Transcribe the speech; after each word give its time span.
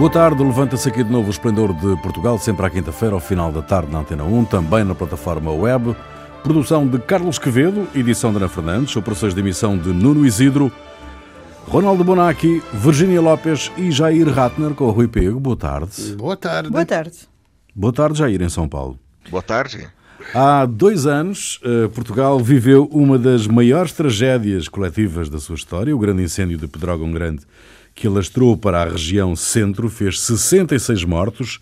Boa 0.00 0.10
tarde, 0.10 0.42
levanta-se 0.42 0.88
aqui 0.88 1.04
de 1.04 1.12
novo 1.12 1.26
o 1.26 1.30
Esplendor 1.30 1.74
de 1.74 1.94
Portugal, 2.00 2.38
sempre 2.38 2.64
à 2.64 2.70
quinta-feira, 2.70 3.14
ao 3.14 3.20
final 3.20 3.52
da 3.52 3.60
tarde 3.60 3.92
na 3.92 3.98
Antena 3.98 4.24
1, 4.24 4.46
também 4.46 4.82
na 4.82 4.94
plataforma 4.94 5.52
web. 5.52 5.94
Produção 6.42 6.88
de 6.88 6.98
Carlos 7.00 7.38
Quevedo, 7.38 7.86
edição 7.94 8.30
de 8.30 8.38
Ana 8.38 8.48
Fernandes, 8.48 8.96
operações 8.96 9.34
de 9.34 9.40
emissão 9.40 9.76
de 9.76 9.90
Nuno 9.90 10.24
Isidro, 10.24 10.72
Ronaldo 11.68 12.02
Bonacci, 12.02 12.62
Virgínia 12.72 13.20
Lopes 13.20 13.70
e 13.76 13.90
Jair 13.90 14.26
Ratner 14.26 14.70
com 14.70 14.84
o 14.84 14.90
Rui 14.90 15.06
Pego. 15.06 15.38
Boa 15.38 15.54
tarde. 15.54 16.16
Boa 16.16 16.34
tarde. 16.34 16.70
Boa 16.70 16.86
tarde. 16.86 17.18
Boa 17.76 17.92
tarde, 17.92 18.18
Jair, 18.20 18.40
em 18.40 18.48
São 18.48 18.66
Paulo. 18.66 18.98
Boa 19.30 19.42
tarde. 19.42 19.86
Há 20.34 20.64
dois 20.64 21.06
anos, 21.06 21.60
eh, 21.62 21.88
Portugal 21.88 22.40
viveu 22.40 22.88
uma 22.90 23.18
das 23.18 23.46
maiores 23.46 23.92
tragédias 23.92 24.66
coletivas 24.66 25.28
da 25.28 25.38
sua 25.38 25.56
história, 25.56 25.94
o 25.94 25.98
grande 25.98 26.22
incêndio 26.22 26.56
de 26.56 26.66
Pedrógão 26.66 27.12
Grande, 27.12 27.42
que 28.00 28.06
alastrou 28.06 28.56
para 28.56 28.80
a 28.80 28.88
região 28.88 29.36
centro, 29.36 29.90
fez 29.90 30.20
66 30.20 31.04
mortos, 31.04 31.60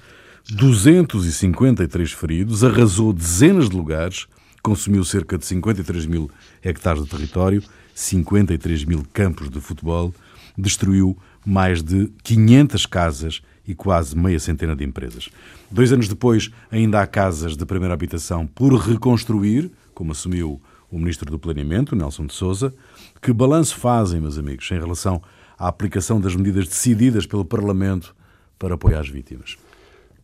253 0.48 2.12
feridos, 2.12 2.62
arrasou 2.62 3.12
dezenas 3.12 3.68
de 3.68 3.74
lugares, 3.74 4.28
consumiu 4.62 5.02
cerca 5.02 5.36
de 5.36 5.44
53 5.44 6.06
mil 6.06 6.30
hectares 6.62 7.02
de 7.02 7.10
território, 7.10 7.60
53 7.92 8.84
mil 8.84 9.04
campos 9.12 9.50
de 9.50 9.60
futebol, 9.60 10.14
destruiu 10.56 11.18
mais 11.44 11.82
de 11.82 12.08
500 12.22 12.86
casas 12.86 13.42
e 13.66 13.74
quase 13.74 14.16
meia 14.16 14.38
centena 14.38 14.76
de 14.76 14.84
empresas. 14.84 15.28
Dois 15.68 15.92
anos 15.92 16.06
depois, 16.06 16.52
ainda 16.70 17.02
há 17.02 17.06
casas 17.08 17.56
de 17.56 17.66
primeira 17.66 17.94
habitação 17.94 18.46
por 18.46 18.72
reconstruir, 18.76 19.72
como 19.92 20.12
assumiu 20.12 20.62
o 20.88 20.98
Ministro 20.98 21.32
do 21.32 21.38
Planeamento, 21.38 21.96
Nelson 21.96 22.26
de 22.26 22.34
Souza. 22.34 22.72
Que 23.20 23.32
balanço 23.32 23.74
fazem, 23.74 24.20
meus 24.20 24.38
amigos, 24.38 24.70
em 24.70 24.78
relação 24.78 25.20
à 25.58 25.68
aplicação 25.68 26.20
das 26.20 26.36
medidas 26.36 26.68
decididas 26.68 27.26
pelo 27.26 27.44
Parlamento 27.44 28.14
para 28.58 28.74
apoiar 28.74 29.00
as 29.00 29.08
vítimas? 29.08 29.56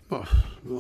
Bom, 0.09 0.25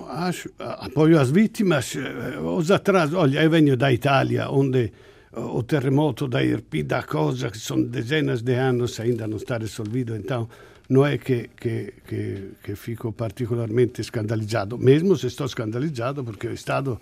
acho, 0.08 0.50
apoio 0.58 1.18
às 1.18 1.30
vítimas, 1.30 1.96
eh, 1.96 2.38
os 2.38 2.70
atrasos. 2.70 3.14
Olha, 3.14 3.42
eu 3.42 3.50
venho 3.50 3.76
da 3.76 3.92
Itália, 3.92 4.48
onde 4.50 4.84
eh, 4.84 4.92
o 5.40 5.62
terremoto 5.62 6.28
da 6.28 6.42
Irpi 6.42 6.82
da 6.82 7.02
cosa, 7.02 7.50
que 7.50 7.58
são 7.58 7.82
dezenas 7.82 8.42
de 8.42 8.54
anos 8.54 9.00
ainda 9.00 9.26
não 9.26 9.38
está 9.38 9.58
resolvido, 9.58 10.14
então 10.14 10.48
não 10.88 11.04
é 11.06 11.16
que, 11.18 11.50
que, 11.56 11.94
que, 12.06 12.50
que 12.62 12.76
fico 12.76 13.12
particolarmente 13.12 14.04
scandalizzato, 14.04 14.76
mesmo 14.78 15.16
se 15.16 15.30
sto 15.30 15.48
scandalizzato 15.48 16.22
perché 16.22 16.48
o 16.48 16.56
Stato 16.56 17.00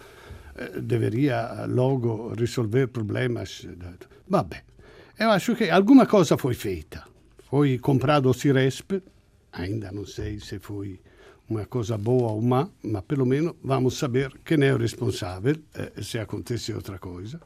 eh, 0.57 0.81
deveria 0.81 1.67
logo 1.67 2.33
risolver 2.35 2.89
problemas. 2.89 3.67
Vabbè, 4.29 4.63
eu 5.19 5.31
acho 5.31 5.57
que 5.57 5.69
alguma 5.69 6.07
coisa 6.07 6.39
foi 6.39 6.55
feita. 6.55 7.12
Foi 7.53 7.77
comprado 7.77 8.31
o 8.31 8.33
Ciresp, 8.33 9.03
ainda 9.53 9.93
não 9.93 10.07
sei 10.07 10.41
se 10.41 10.59
foi 10.59 10.99
uma 11.51 11.67
coisa 11.67 11.99
boa 11.99 12.33
ou 12.33 12.41
má, 12.41 12.67
mas 12.83 13.03
pelo 13.03 13.27
menos 13.27 13.53
vamos 13.63 13.99
saber 13.99 14.33
quem 14.43 14.65
é 14.65 14.73
o 14.73 14.79
responsável 14.79 15.57
eh, 15.75 15.93
se 16.01 16.19
acontece 16.19 16.73
outra 16.73 16.99
coisa. 16.99 17.39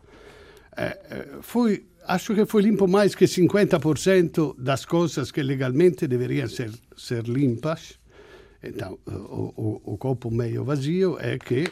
Eh, 0.77 1.01
eh 1.11 1.29
foi 1.41 1.87
acho 2.07 2.37
que 2.37 2.47
foi 2.47 2.63
limpo 2.63 2.87
mais 2.87 3.17
que 3.17 3.25
50% 3.25 4.55
das 4.57 4.85
coisas 4.85 5.33
que 5.33 5.43
legalmente 5.43 6.07
deveriam 6.07 6.49
ser, 6.49 6.71
ser 6.97 7.25
limpas. 7.25 7.99
Então, 8.63 9.01
o, 9.09 9.53
o, 9.57 9.93
o 9.93 9.99
copo 9.99 10.31
meio 10.31 10.63
vazio 10.63 11.19
é 11.19 11.37
que 11.37 11.67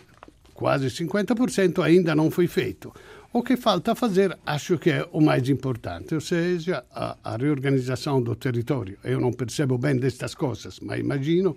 quase 0.53 0.89
50% 0.89 1.85
ainda 1.85 2.17
não 2.17 2.33
foi 2.33 2.49
feito. 2.49 2.93
O 3.37 3.43
que 3.43 3.57
falta 3.57 3.97
fazer, 3.97 4.39
acho 4.47 4.79
que 4.79 4.91
é 4.91 5.09
o 5.11 5.21
mais 5.21 5.49
importante, 5.49 6.15
ou 6.15 6.21
seja, 6.21 6.85
a, 6.93 7.17
a 7.25 7.37
reorganização 7.37 8.23
do 8.23 8.37
território. 8.37 8.97
Eu 9.03 9.21
não 9.21 9.33
percebo 9.33 9.77
bem 9.77 9.97
destas 9.97 10.37
coisas, 10.37 10.79
mas 10.79 11.01
imagino 11.01 11.57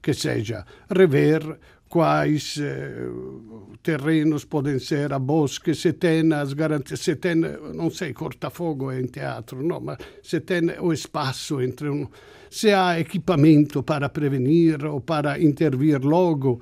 que 0.00 0.14
seja 0.14 0.64
rever 0.90 1.58
quais 1.86 2.56
eh, 2.58 3.10
terrenos 3.82 4.46
podem 4.46 4.78
ser 4.78 5.12
a 5.12 5.18
bosque, 5.18 5.74
se 5.74 5.92
tem 5.92 6.32
as 6.32 6.54
garantias, 6.54 7.00
se 7.00 7.14
tem, 7.16 7.34
não 7.34 7.90
sei, 7.90 8.14
cortafogo 8.14 8.90
em 8.90 9.04
teatro, 9.04 9.62
não, 9.62 9.80
mas 9.80 9.98
se 10.22 10.40
tem 10.40 10.62
o 10.80 10.94
espaço 10.94 11.60
entre 11.60 11.90
um, 11.90 12.08
se 12.50 12.72
há 12.72 12.98
equipamento 12.98 13.82
para 13.82 14.08
prevenir 14.08 14.82
ou 14.86 14.98
para 14.98 15.38
intervir 15.38 16.02
logo 16.02 16.58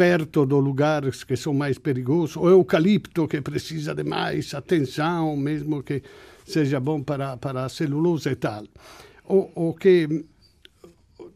perto 0.00 0.46
dos 0.46 0.64
lugares 0.64 1.24
que 1.24 1.36
são 1.36 1.52
mais 1.52 1.76
perigosos, 1.76 2.36
o 2.36 2.48
eucalipto 2.48 3.28
que 3.28 3.42
precisa 3.42 3.94
de 3.94 4.02
mais 4.02 4.54
atenção, 4.54 5.36
mesmo 5.36 5.82
que 5.82 6.02
seja 6.46 6.80
bom 6.80 7.02
para, 7.02 7.36
para 7.36 7.66
a 7.66 7.68
celulose 7.68 8.30
e 8.30 8.36
tal. 8.36 8.64
O, 9.26 9.68
o 9.68 9.74
que 9.74 10.24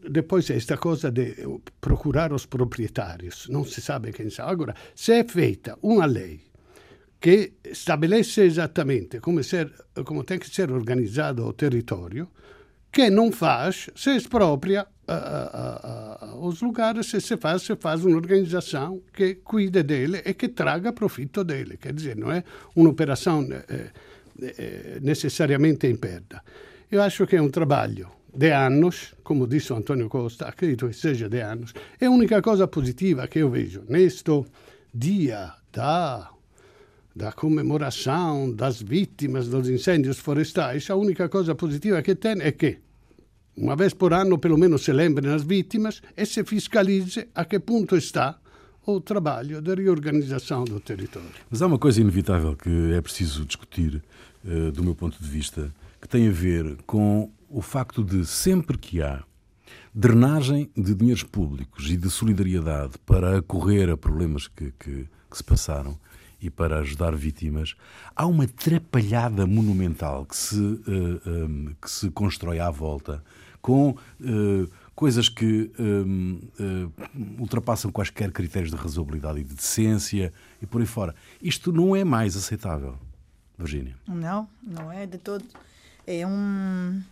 depois 0.09 0.49
esta 0.49 0.79
coisa 0.79 1.11
de 1.11 1.35
procurar 1.79 2.33
os 2.33 2.47
proprietários, 2.47 3.49
não 3.51 3.67
se 3.67 3.83
sabe 3.83 4.15
quem 4.15 4.31
são. 4.31 4.49
Agora, 4.49 4.75
se 4.95 5.13
é 5.13 5.25
feita 5.25 5.79
uma 5.83 6.07
lei 6.07 6.41
que 7.21 7.53
estabelece 7.67 8.41
exatamente 8.45 9.21
como, 9.21 9.45
ser, 9.45 9.71
tem 10.25 10.39
que 10.39 10.49
ser 10.49 10.73
organizado 10.73 11.45
o 11.45 11.53
território, 11.53 12.31
que 12.91 13.11
não 13.11 13.31
faz, 13.31 13.91
se 13.95 14.17
expropria 14.17 14.87
uh, 15.09 16.25
uh, 16.35 16.47
os 16.47 16.61
lugares, 16.61 17.07
se 17.07 17.21
se 17.21 17.37
faz, 17.37 17.63
se 17.63 17.77
faz 17.77 18.05
uma 18.05 18.17
organização 18.17 19.01
que 19.13 19.37
cuide 19.37 19.83
dele 19.83 20.23
e 20.25 20.35
que 20.35 20.49
traga 20.49 20.93
profito 20.93 21.45
dele. 21.45 21.77
Quer 21.77 21.93
dizer, 21.93 22.17
não 22.17 22.31
é 22.31 22.45
uma 22.75 22.91
operação 22.91 23.47
eh, 23.51 23.91
eh, 24.41 24.99
necessariamente 25.01 25.87
em 25.87 25.97
perda. 25.97 26.43
Eu 26.91 27.01
acho 27.03 27.27
que 27.27 27.37
é 27.37 27.43
um 27.43 27.51
trabalho 27.51 28.09
de 28.37 28.51
anos, 28.51 29.15
como 29.23 29.47
disse 29.47 29.73
Antonio 29.73 30.09
Costa, 30.09 30.47
acredito 30.47 30.89
que 30.89 30.95
seja 30.95 31.29
de 31.29 31.41
anos, 31.41 31.73
é 32.01 32.07
a 32.07 32.11
única 32.11 32.43
coisa 32.43 32.67
positiva 32.67 33.29
que 33.29 33.39
eu 33.39 33.51
vejo 33.51 33.85
neste 33.89 34.45
dia 34.93 35.53
da, 35.73 36.31
da 37.15 37.33
comemoração 37.33 38.53
das 38.53 38.83
vítimas 38.83 39.49
dos 39.49 39.69
incêndios 39.69 40.19
florestais, 40.19 40.91
a 40.91 40.97
única 40.97 41.29
coisa 41.29 41.55
positiva 41.55 42.03
que 42.03 42.15
tem 42.15 42.41
é 42.41 42.51
que 42.51 42.79
uma 43.57 43.77
vez 43.77 43.95
por 43.95 44.13
ano, 44.13 44.39
pelo 44.39 44.59
menos, 44.59 44.85
se 44.85 44.93
lembrem 44.93 45.33
as 45.33 45.43
vítimas 45.43 46.03
e 46.17 46.27
se 46.27 46.45
fiscalize 46.45 47.29
a 47.35 47.45
que 47.45 47.59
ponto 47.59 47.97
está 47.97 48.39
o 48.87 49.01
trabalho 49.01 49.63
de 49.63 49.75
reorganização 49.75 50.65
do 50.65 50.79
território. 50.81 51.29
Mas 51.51 51.63
há 51.63 51.67
uma 51.67 51.79
coisa 51.79 52.01
inevitável 52.01 52.55
que 52.55 52.93
é 52.93 53.01
preciso 53.01 53.45
discutir, 53.45 54.03
uh, 54.45 54.73
do 54.73 54.83
meu 54.83 54.95
ponto 54.95 55.23
de 55.23 55.29
vista, 55.29 55.73
que 56.01 56.09
tem 56.09 56.29
a 56.29 56.33
ver 56.33 56.77
com 56.87 57.31
o 57.49 57.63
facto 57.63 58.05
de 58.05 58.27
sempre 58.27 58.77
que 58.77 59.01
há 59.01 59.23
drenagem 59.95 60.71
de 60.77 60.95
dinheiros 60.95 61.23
públicos 61.23 61.89
e 61.89 61.97
de 61.97 62.11
solidariedade 62.11 62.95
para 63.07 63.39
acorrer 63.39 63.89
a 63.89 63.97
problemas 63.97 64.49
que, 64.49 64.73
que, 64.79 65.09
que 65.31 65.37
se 65.37 65.45
passaram 65.45 65.99
e 66.43 66.51
para 66.51 66.81
ajudar 66.81 67.17
vítimas, 67.17 67.75
há 68.15 68.27
uma 68.27 68.47
trapalhada 68.47 69.47
monumental 69.47 70.27
que 70.27 70.37
se, 70.37 70.61
eh, 70.87 71.21
eh, 71.27 71.75
que 71.81 71.91
se 71.91 72.11
constrói 72.11 72.61
à 72.61 72.71
volta 72.71 73.25
com 73.65 73.93
uh, 73.93 74.71
coisas 74.95 75.31
que 75.31 75.73
uh, 75.79 76.93
ultrapassam 77.39 77.91
quaisquer 77.91 78.31
critérios 78.31 78.71
de 78.71 78.77
razoabilidade 78.77 79.41
e 79.41 79.43
de 79.43 79.55
decência 79.55 80.31
e 80.61 80.67
por 80.67 80.83
aí 80.83 80.87
fora. 80.87 81.15
Isto 81.41 81.73
não 81.73 81.97
é 81.97 82.05
mais 82.05 82.37
aceitável, 82.37 82.99
Virgínia. 83.59 83.97
Não, 84.07 84.47
não 84.63 84.93
é 84.93 85.07
de 85.07 85.17
todo. 85.17 85.43
É 86.07 86.27
um 86.27 87.03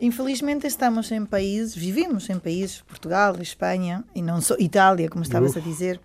Infelizmente 0.00 0.66
estamos 0.66 1.12
em 1.12 1.26
países, 1.26 1.76
vivemos 1.76 2.30
em 2.30 2.38
países, 2.38 2.80
Portugal, 2.80 3.36
Espanha 3.38 4.02
e 4.14 4.22
não 4.22 4.40
só 4.40 4.56
Itália, 4.58 5.10
como 5.10 5.22
estavas 5.22 5.54
a 5.54 5.60
dizer, 5.60 6.00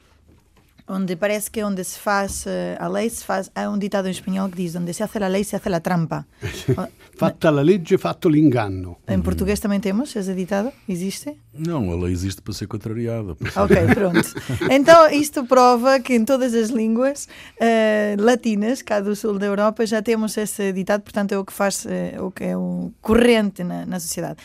onde 0.91 1.15
parece 1.15 1.49
que 1.49 1.63
onde 1.63 1.83
se 1.83 1.97
faz 1.97 2.45
eh, 2.45 2.75
a 2.79 2.87
lei 2.87 3.09
se 3.09 3.23
faz 3.23 3.49
há 3.55 3.69
um 3.69 3.77
ditado 3.79 4.07
em 4.07 4.11
espanhol 4.11 4.49
que 4.49 4.57
diz 4.57 4.75
onde 4.75 4.93
se 4.93 5.01
hace 5.01 5.17
a 5.23 5.27
lei 5.27 5.43
se 5.43 5.55
hace 5.55 5.69
a 5.73 5.79
trampa. 5.79 6.27
Fatta 7.17 7.49
a 7.49 7.51
legge 7.51 7.97
fatto 7.97 8.29
l'inganno. 8.29 8.97
em 9.07 9.21
português 9.21 9.59
também 9.59 9.79
temos 9.79 10.15
esse 10.15 10.33
ditado? 10.33 10.71
Existe? 10.89 11.37
Não 11.53 11.91
a 11.91 11.95
lei 11.95 12.11
existe 12.11 12.41
para 12.41 12.53
ser 12.53 12.67
contrariada 12.67 13.35
para 13.35 13.63
ok 13.63 13.77
pronto. 13.93 14.33
Então 14.69 15.09
isto 15.09 15.45
prova 15.45 15.99
que 15.99 16.13
em 16.15 16.25
todas 16.25 16.53
as 16.53 16.69
línguas 16.69 17.27
uh, 17.59 18.21
latinas 18.21 18.81
cá 18.81 18.99
do 18.99 19.15
sul 19.15 19.37
da 19.39 19.45
Europa 19.45 19.85
já 19.85 20.01
temos 20.01 20.35
esse 20.37 20.73
ditado 20.73 21.01
portanto 21.01 21.31
é 21.31 21.37
o 21.37 21.45
que 21.45 21.53
faz 21.53 21.85
uh, 21.85 22.25
o 22.25 22.31
que 22.31 22.43
é 22.43 22.57
o 22.57 22.91
corrente 23.01 23.63
na, 23.63 23.85
na 23.85 23.99
sociedade 23.99 24.37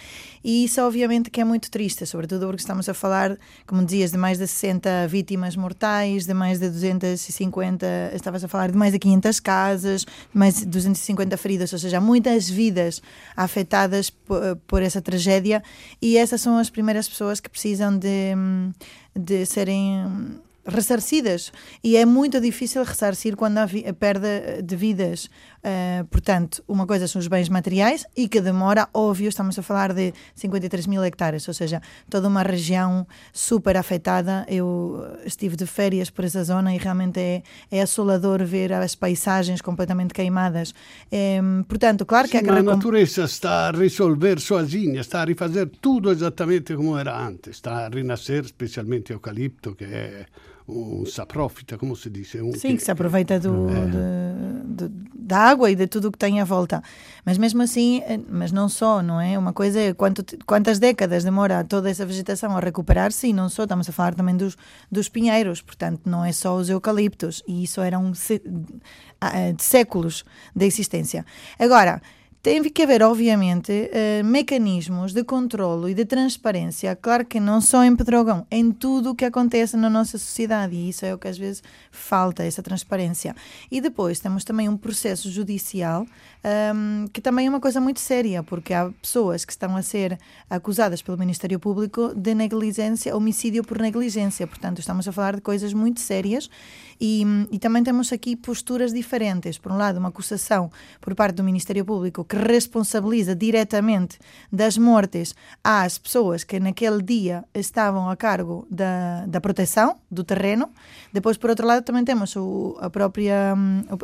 e 0.47 0.65
isso 0.65 0.81
obviamente 0.81 1.31
que 1.31 1.41
é 1.41 1.45
muito 1.45 1.71
triste 1.71 2.07
sobretudo 2.07 2.47
porque 2.47 2.61
estamos 2.61 2.89
a 2.89 2.95
falar 2.95 3.37
como 3.67 3.85
dizias 3.85 4.13
de 4.13 4.19
mais 4.19 4.39
de 4.39 4.47
60 4.47 5.09
vítimas 5.09 5.57
mortais 5.57 6.27
de 6.27 6.35
mais 6.35 6.59
de 6.59 6.69
250, 6.69 7.87
estavas 8.15 8.45
a 8.45 8.49
falar 8.49 8.71
de 8.71 8.77
mais 8.77 8.93
de 8.93 8.99
500 8.99 9.41
casas, 9.41 10.07
mais 10.33 10.57
de 10.61 10.67
250 10.67 11.37
feridas, 11.37 11.73
ou 11.73 11.79
seja, 11.79 12.01
muitas 12.01 12.49
vidas 12.49 13.03
afetadas 13.37 14.11
por, 14.11 14.57
por 14.67 14.83
essa 14.83 15.01
tragédia. 15.01 15.63
E 16.01 16.17
essas 16.17 16.41
são 16.41 16.59
as 16.59 16.71
primeiras 16.71 17.09
pessoas 17.09 17.41
que 17.41 17.49
precisam 17.49 17.97
de, 17.99 18.35
de 19.15 19.47
serem 19.47 20.39
ressarcidas. 20.67 21.53
E 21.83 21.97
é 21.97 22.05
muito 22.05 22.41
difícil 22.41 22.83
ressarcir 22.83 23.37
quando 23.37 23.59
há 23.59 23.65
a 23.65 23.93
perda 23.93 24.63
de 24.63 24.77
vidas. 24.77 25.29
Uh, 25.67 26.05
portanto, 26.07 26.63
uma 26.69 26.87
coisa 26.87 27.09
são 27.09 27.19
os 27.19 27.27
bens 27.27 27.49
materiais 27.49 28.05
e 28.17 28.29
que 28.29 28.41
demora, 28.41 28.89
óbvio, 28.95 29.29
estamos 29.29 29.59
a 29.59 29.63
falar 29.63 29.93
de 29.93 30.13
53 30.37 30.87
mil 30.87 31.03
hectares, 31.03 31.47
ou 31.49 31.55
seja, 31.55 31.83
toda 32.09 32.29
uma 32.29 32.43
região 32.43 33.07
super 33.33 33.77
afetada. 33.77 34.47
Eu 34.49 35.05
estive 35.25 35.57
de 35.57 35.67
férias 35.67 36.09
por 36.09 36.25
essa 36.25 36.45
zona 36.45 36.73
e 36.75 36.79
realmente 36.79 37.19
é, 37.19 37.43
é 37.71 37.81
assolador 37.81 38.45
ver 38.45 38.73
as 38.73 38.95
paisagens 38.95 39.61
completamente 39.61 40.15
queimadas. 40.15 40.73
É, 41.11 41.41
portanto, 41.69 42.07
claro 42.07 42.29
que... 42.29 42.39
Sim, 42.39 42.49
a, 42.49 42.63
natureza 42.63 43.25
está 43.25 43.69
a 43.69 43.71
resolver 43.73 44.39
sozinha, 44.41 45.01
está 45.01 45.23
a 45.23 45.25
refazer 45.25 45.69
tudo 45.81 46.13
exatamente 46.13 46.77
como 46.77 46.97
era 46.97 47.19
antes, 47.19 47.57
está 47.57 47.87
a 47.87 47.89
renascer, 47.89 48.45
especialmente 48.45 49.13
o 49.13 49.15
eucalipto, 49.15 49.75
que 49.75 49.85
é 49.85 50.27
um 50.69 51.07
se 51.07 51.21
aprofita, 51.21 51.79
como 51.79 51.95
se 51.95 52.11
diz? 52.11 52.35
Um 52.35 52.53
Sim, 52.53 52.69
que, 52.69 52.77
que 52.77 52.83
se 52.83 52.91
aproveita 52.91 53.39
do, 53.39 53.69
é. 53.71 53.87
de, 53.87 54.89
de, 54.89 54.95
da 55.15 55.39
água 55.39 55.71
e 55.71 55.77
de 55.77 55.87
tudo 55.87 56.09
o 56.09 56.13
que 56.13 56.19
tem 56.19 56.41
à 56.41 56.45
volta. 56.45 56.83
Mas 57.25 57.39
mesmo 57.39 57.63
assim, 57.63 58.03
eh, 58.05 58.19
mas 58.29 58.51
não 58.51 58.69
só, 58.69 59.01
não 59.03 59.21
é? 59.21 59.39
Uma 59.39 59.53
coisa 59.53 59.79
é 59.79 59.95
quanto, 59.95 60.25
quantas 60.45 60.79
décadas 60.79 61.23
demora 61.23 61.63
toda 61.63 61.89
essa 61.89 62.05
vegetação 62.05 62.57
a 62.57 62.61
recuperar-se 62.61 63.29
e 63.29 63.33
não 63.33 63.49
só, 63.49 63.63
estamos 63.63 63.89
a 63.89 63.93
falar 63.93 64.15
também 64.15 64.37
dos, 64.37 64.57
dos 64.91 65.09
pinheiros, 65.09 65.63
portanto 65.63 66.03
não 66.07 66.25
é 66.25 66.33
só 66.33 66.57
os 66.57 66.69
eucaliptos 66.69 67.43
e 67.47 67.63
isso 67.63 67.81
eram 67.81 68.11
de 68.11 69.63
séculos 69.63 70.25
de 70.55 70.67
existência. 70.67 71.25
Agora, 71.59 72.03
tem 72.47 72.63
que 72.63 72.81
haver, 72.85 73.03
obviamente, 73.03 73.73
uh, 73.73 74.25
mecanismos 74.25 75.13
de 75.13 75.25
controlo 75.25 75.89
e 75.89 75.95
de 75.95 76.05
transparência, 76.05 76.95
claro 76.95 77.25
que 77.25 77.41
não 77.41 77.61
só 77.61 77.83
em 77.83 77.97
Pedrógão, 77.97 78.47
em 78.49 78.71
tudo 78.71 79.11
o 79.11 79.15
que 79.17 79.25
acontece 79.25 79.77
na 79.77 79.91
nossa 79.91 80.17
sociedade, 80.17 80.77
e 80.77 80.91
isso 80.91 81.05
é 81.05 81.13
o 81.13 81.19
que 81.19 81.27
às 81.27 81.37
vezes 81.37 81.61
falta, 81.91 82.45
essa 82.45 82.63
transparência. 82.63 83.35
E 83.69 83.81
depois 83.81 84.21
temos 84.21 84.45
também 84.45 84.69
um 84.69 84.77
processo 84.77 85.29
judicial, 85.29 86.07
um, 86.73 87.09
que 87.13 87.21
também 87.21 87.49
é 87.49 87.51
uma 87.51 87.59
coisa 87.59 87.81
muito 87.81 87.99
séria, 87.99 88.45
porque 88.45 88.73
há 88.73 88.93
pessoas 89.03 89.45
que 89.45 89.51
estão 89.51 89.77
a 89.77 89.83
ser 89.83 90.17
acusadas 90.49 91.03
pelo 91.03 91.19
Ministério 91.19 91.59
Público 91.59 92.15
de 92.15 92.33
negligência, 92.33 93.17
homicídio 93.17 93.65
por 93.65 93.81
negligência, 93.81 94.47
portanto, 94.47 94.79
estamos 94.79 95.09
a 95.09 95.11
falar 95.11 95.35
de 95.35 95.43
coisas 95.43 95.75
muito 95.75 95.99
sérias 95.99 96.49
e, 97.01 97.25
e 97.51 97.59
também 97.59 97.83
temos 97.83 98.13
aqui 98.13 98.37
posturas 98.37 98.93
diferentes. 98.93 99.59
Por 99.59 99.73
um 99.73 99.77
lado, 99.77 99.99
uma 99.99 100.09
acusação 100.09 100.71
por 101.01 101.15
parte 101.15 101.37
do 101.37 101.45
Ministério 101.45 101.85
Público 101.85 102.25
que 102.25 102.37
responsabiliza 102.37 103.35
diretamente 103.35 104.19
das 104.53 104.79
mortes 104.79 105.35
às 105.63 105.99
pessoas 105.99 106.45
que 106.45 106.59
naquele 106.61 107.03
dia 107.03 107.45
estavam 107.55 108.09
a 108.09 108.17
cargo 108.17 108.67
da, 108.71 109.27
da 109.27 109.41
proteção 109.41 109.97
do 110.11 110.25
terreno. 110.25 110.71
Depois, 111.13 111.37
por 111.37 111.51
outro 111.51 111.67
lado, 111.67 111.85
também 111.85 112.05
temos 112.05 112.35
o, 112.37 112.77
a 112.81 112.91
própria, 112.91 113.55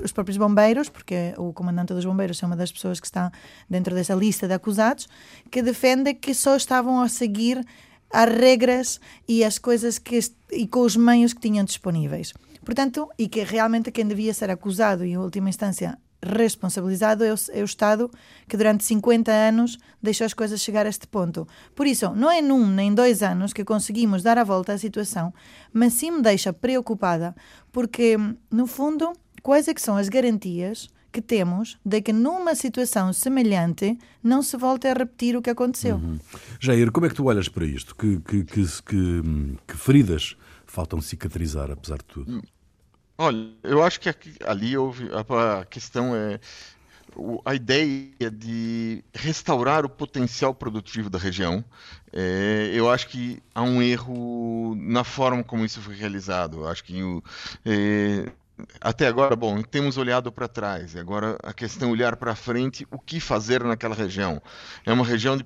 os 0.03 0.13
próprios 0.13 0.37
bombeiros, 0.37 0.89
porque 0.89 1.35
o 1.37 1.53
comandante 1.53 1.95
dos 1.95 2.05
bombeiros 2.05 2.43
é 2.43 2.47
uma 2.47 2.57
das 2.57 2.73
pessoas 2.73 3.01
que 3.01 3.07
está 3.07 3.31
dentro 3.69 3.95
dessa 3.95 4.15
lista 4.15 4.47
de 4.47 4.55
acusados, 4.55 5.09
que 5.51 5.63
defende 5.63 6.15
que 6.15 6.35
só 6.35 6.57
estavam 6.57 7.01
a 7.01 7.09
seguir 7.09 7.65
as 8.13 8.29
regras 8.29 9.01
e 9.27 9.43
as 9.43 9.59
coisas 9.59 9.99
que 9.99 10.21
e 10.51 10.67
com 10.67 10.81
os 10.81 10.97
meios 10.97 11.33
que 11.33 11.41
tinham 11.41 11.65
disponíveis. 11.65 12.35
Portanto, 12.65 13.09
e 13.19 13.29
que 13.29 13.43
realmente 13.43 13.91
quem 13.91 14.07
devia 14.07 14.33
ser 14.33 14.51
acusado 14.51 15.05
e, 15.05 15.13
em 15.13 15.19
última 15.19 15.49
instância, 15.49 15.99
responsabilizado 16.23 17.25
é 17.25 17.33
o, 17.33 17.37
é 17.53 17.63
o, 17.63 17.65
Estado 17.65 18.11
que 18.49 18.57
durante 18.57 18.85
50 18.85 19.33
anos 19.33 19.79
deixou 20.01 20.25
as 20.25 20.33
coisas 20.33 20.61
chegar 20.61 20.87
a 20.87 20.89
este 20.89 21.07
ponto. 21.07 21.47
Por 21.75 21.87
isso, 21.87 22.15
não 22.15 22.31
é 22.31 22.41
num 22.41 22.67
nem 22.67 22.95
dois 22.95 23.23
anos 23.23 23.53
que 23.53 23.65
conseguimos 23.65 24.23
dar 24.23 24.39
a 24.39 24.45
volta 24.45 24.73
à 24.73 24.79
situação, 24.79 25.35
mas 25.73 25.95
sim 25.95 26.13
me 26.13 26.23
deixa 26.23 26.53
preocupada, 26.53 27.35
porque, 27.73 28.17
no 28.51 28.67
fundo, 28.67 29.13
quais 29.43 29.67
é 29.67 29.75
que 29.75 29.83
são 29.83 29.97
as 29.97 30.09
garantias 30.09 30.89
que 31.13 31.21
temos 31.21 31.79
de 31.85 32.01
que 32.01 32.13
numa 32.13 32.55
situação 32.55 33.13
semelhante 33.13 33.99
não 34.23 34.43
se 34.43 34.57
volte 34.57 34.87
a 34.87 34.95
repetir 34.95 35.37
o 35.37 35.43
que 35.43 35.51
aconteceu. 35.51 35.97
Uhum. 35.97 36.19
Jair, 36.59 36.91
como 36.91 37.05
é 37.05 37.11
que 37.11 37.15
tu 37.15 37.27
olhas 37.27 37.49
para 37.49 37.67
isto? 37.67 37.95
Que, 37.95 38.19
que, 38.21 38.45
que, 38.45 38.65
que, 38.65 39.23
que 39.67 39.77
feridas 39.77 40.37
faltam 40.73 41.03
cicatrizar, 41.03 41.71
apesar 41.71 41.99
de 41.99 42.05
tudo? 42.05 42.43
Olha, 43.19 43.53
eu 43.63 43.83
acho 43.83 44.01
que 44.01 44.09
aqui, 44.09 44.35
ali 44.47 44.75
houve 44.77 45.11
a 45.13 45.65
questão 45.67 46.17
é 46.17 46.41
a 47.45 47.55
ideia 47.55 48.31
de 48.31 49.05
restaurar 49.13 49.85
o 49.85 49.89
potencial 49.89 50.55
produtivo 50.55 51.11
da 51.11 51.19
região. 51.19 51.63
É, 52.11 52.71
eu 52.73 52.91
acho 52.91 53.09
que 53.09 53.43
há 53.55 53.63
um 53.63 53.83
erro 53.83 54.75
na 54.77 55.05
forma 55.05 55.45
como 55.45 55.63
isso 55.63 55.79
foi 55.83 55.95
realizado. 55.95 56.61
Eu 56.61 56.69
acho 56.69 56.83
que 56.83 57.03
o, 57.03 57.23
é, 57.67 58.33
até 58.81 59.07
agora, 59.07 59.37
bom, 59.37 59.63
temos 59.63 59.97
olhado 59.97 60.31
para 60.33 60.49
trás, 60.49 60.95
e 60.95 60.99
agora 60.99 61.37
a 61.43 61.53
questão 61.53 61.89
é 61.89 61.93
olhar 61.93 62.17
para 62.17 62.35
frente, 62.35 62.87
o 62.91 62.99
que 62.99 63.21
fazer 63.21 63.63
naquela 63.63 63.95
região. 63.95 64.41
É 64.85 64.93
uma 64.93 65.05
região 65.05 65.37
de, 65.37 65.45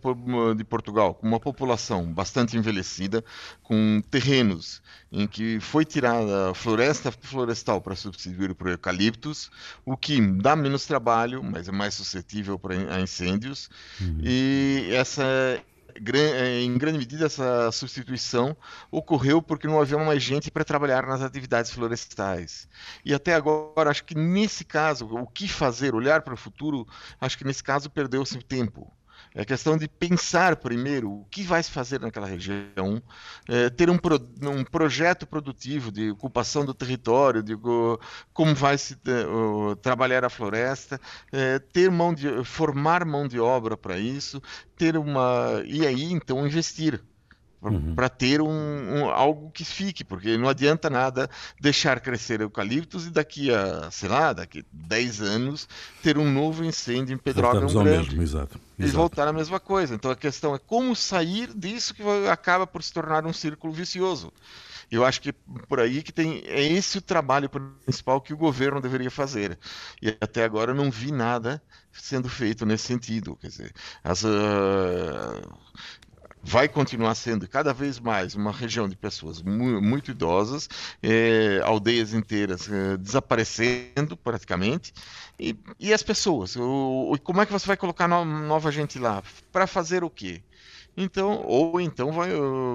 de, 0.57 0.65
Portugal 0.65 1.15
com 1.15 1.27
uma 1.27 1.41
população 1.41 2.13
bastante 2.13 2.57
envelhecida, 2.57 3.25
com 3.63 4.03
terrenos 4.11 4.83
em 5.11 5.27
que 5.27 5.61
foi 5.61 5.85
tirada 5.85 6.53
floresta 6.55 7.11
florestal 7.11 7.81
para 7.81 7.95
substituir 7.95 8.55
por 8.55 8.69
eucaliptos, 8.69 9.51
o 9.85 9.97
que 9.97 10.21
dá 10.21 10.57
menos 10.57 10.85
trabalho, 10.85 11.43
mas 11.43 11.69
é 11.69 11.73
mais 11.73 11.95
suscetível 11.95 12.61
a 12.91 13.01
incêndios. 13.01 13.69
Uhum. 14.01 14.21
E 14.23 14.89
essa 14.93 15.25
em 16.63 16.77
grande 16.79 16.99
medida, 16.99 17.27
essa 17.27 17.71
substituição 17.73 18.57
ocorreu 18.91 19.41
porque 19.41 19.67
não 19.67 19.81
havia 19.81 19.99
mais 19.99 20.23
gente 20.23 20.51
para 20.51 20.65
trabalhar 20.65 21.07
nas 21.07 21.23
atividades 21.23 21.71
florestais. 21.71 22.69
E 23.05 23.15
até 23.15 23.35
agora, 23.35 23.91
acho 23.91 24.05
que 24.05 24.15
nesse 24.15 24.65
caso, 24.65 25.07
o 25.07 25.27
que 25.27 25.49
fazer, 25.49 25.95
olhar 25.95 26.23
para 26.23 26.35
o 26.35 26.37
futuro, 26.37 26.87
acho 27.21 27.39
que 27.39 27.45
nesse 27.45 27.63
caso 27.63 27.91
perdeu-se 27.91 28.39
tempo. 28.39 28.93
É 29.39 29.45
questão 29.45 29.77
de 29.77 29.87
pensar 29.87 30.57
primeiro 30.57 31.13
o 31.13 31.27
que 31.27 31.43
vai 31.43 31.63
se 31.63 31.71
fazer 31.71 32.01
naquela 32.01 32.27
região, 32.27 33.03
é, 33.47 33.69
ter 33.69 33.91
um, 33.91 33.99
pro, 33.99 34.19
um, 34.43 34.65
projeto 34.65 35.27
produtivo 35.27 35.93
de 35.93 36.11
ocupação 36.11 36.65
do 36.65 36.73
território, 36.73 37.43
de 37.43 37.55
como 38.33 38.55
vai 38.55 38.79
se 38.79 38.95
uh, 38.95 39.77
trabalhar 39.77 40.25
a 40.25 40.31
floresta, 40.31 40.99
é, 41.31 41.59
ter 41.59 41.91
mão 41.91 42.15
de 42.15 42.43
formar 42.45 43.05
mão 43.05 43.29
de 43.29 43.39
obra 43.39 43.77
para 43.77 43.99
isso, 43.99 44.41
ter 44.75 44.97
uma 44.97 45.63
e 45.67 45.87
aí 45.87 46.05
então 46.05 46.47
investir 46.47 47.05
uhum. 47.71 47.95
para 47.95 48.09
ter 48.09 48.41
um, 48.41 48.49
um, 48.49 49.11
algo 49.11 49.51
que 49.51 49.65
fique, 49.65 50.05
porque 50.05 50.37
não 50.37 50.49
adianta 50.49 50.89
nada 50.91 51.29
deixar 51.61 52.01
crescer 52.01 52.41
eucaliptos 52.41 53.07
e 53.07 53.11
daqui 53.11 53.53
a, 53.53 53.91
sei 53.91 54.09
lá, 54.09 54.33
daqui 54.33 54.61
a 54.61 54.63
10 54.73 55.23
anos 55.23 55.69
ter 56.03 56.19
um 56.19 56.31
novo 56.31 56.65
incêndio 56.65 57.15
em 57.15 57.19
Pedrógão 57.19 57.69
Grande. 57.69 58.09
Mesmo, 58.11 58.23
exato, 58.23 58.61
exato. 58.79 58.81
E 58.81 58.87
voltar 58.87 59.29
a 59.29 59.33
mesma 59.33 59.61
coisa. 59.61 59.95
Então 59.95 60.11
a 60.11 60.17
questão 60.17 60.55
é 60.55 60.59
como 60.59 60.95
sair 60.95 61.53
disso 61.55 61.95
que 61.95 62.03
acaba 62.31 62.67
por 62.67 62.83
se 62.83 62.93
tornar 62.93 63.27
um 63.27 63.33
círculo 63.33 63.73
vicioso. 63.73 64.33
Eu 64.91 65.05
acho 65.05 65.21
que 65.21 65.33
por 65.33 65.81
aí 65.81 66.03
que 66.03 66.13
tem 66.13 66.43
é 66.47 66.63
esse 66.63 66.99
o 66.99 67.03
trabalho 67.03 67.49
principal 67.85 68.21
que 68.21 68.33
o 68.33 68.37
governo 68.37 68.81
deveria 68.81 69.11
fazer. 69.11 69.59
E 70.01 70.17
até 70.21 70.45
agora 70.45 70.71
eu 70.71 70.75
não 70.77 70.91
vi 70.91 71.11
nada 71.11 71.61
sendo 71.93 72.29
feito 72.29 72.65
nesse 72.65 72.85
sentido. 72.85 73.37
Quer 73.37 73.49
dizer, 73.49 73.73
as, 74.05 74.23
uh, 74.23 74.29
vai 76.47 76.69
continuar 76.69 77.17
sendo 77.17 77.49
cada 77.49 77.75
vez 77.75 77.99
mais 77.99 78.37
uma 78.37 78.53
região 78.53 78.89
de 78.89 78.95
pessoas 78.95 79.43
mu 79.43 79.83
muito 79.83 80.13
idosas, 80.13 80.69
é, 81.03 81.61
aldeias 81.65 82.15
inteiras 82.15 82.71
é, 82.71 82.97
desaparecendo 82.97 84.17
praticamente, 84.17 84.95
e, 85.41 85.57
e 85.81 85.93
as 85.93 86.05
pessoas, 86.05 86.55
o, 86.55 87.13
o, 87.13 87.19
como 87.21 87.43
é 87.43 87.47
que 87.47 87.53
você 87.53 87.67
vai 87.67 87.77
colocar 87.77 88.07
no, 88.07 88.25
nova 88.25 88.71
gente 88.71 88.97
lá? 88.97 89.25
Para 89.51 89.67
fazer 89.67 90.05
o 90.05 90.09
quê? 90.09 90.41
Então, 90.97 91.43
ou 91.45 91.79
então 91.79 92.11
vai, 92.11 92.31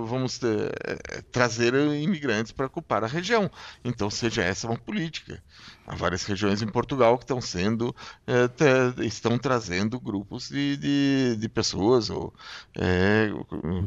vamos 0.05 0.37
ter, 0.37 0.71
eh, 0.85 1.21
trazer 1.31 1.73
imigrantes 1.73 2.51
para 2.51 2.67
ocupar 2.67 3.03
a 3.03 3.07
região. 3.07 3.49
Então, 3.83 4.11
seja 4.11 4.43
essa 4.43 4.67
uma 4.67 4.77
política. 4.77 5.41
Há 5.87 5.95
várias 5.95 6.23
regiões 6.23 6.61
em 6.61 6.67
Portugal 6.67 7.17
que 7.17 7.23
estão 7.23 7.41
sendo, 7.41 7.95
é, 8.27 9.03
estão 9.03 9.37
trazendo 9.39 9.99
grupos 9.99 10.49
de, 10.49 10.77
de, 10.77 11.35
de 11.37 11.49
pessoas, 11.49 12.11
ou, 12.11 12.31
é, 12.75 13.29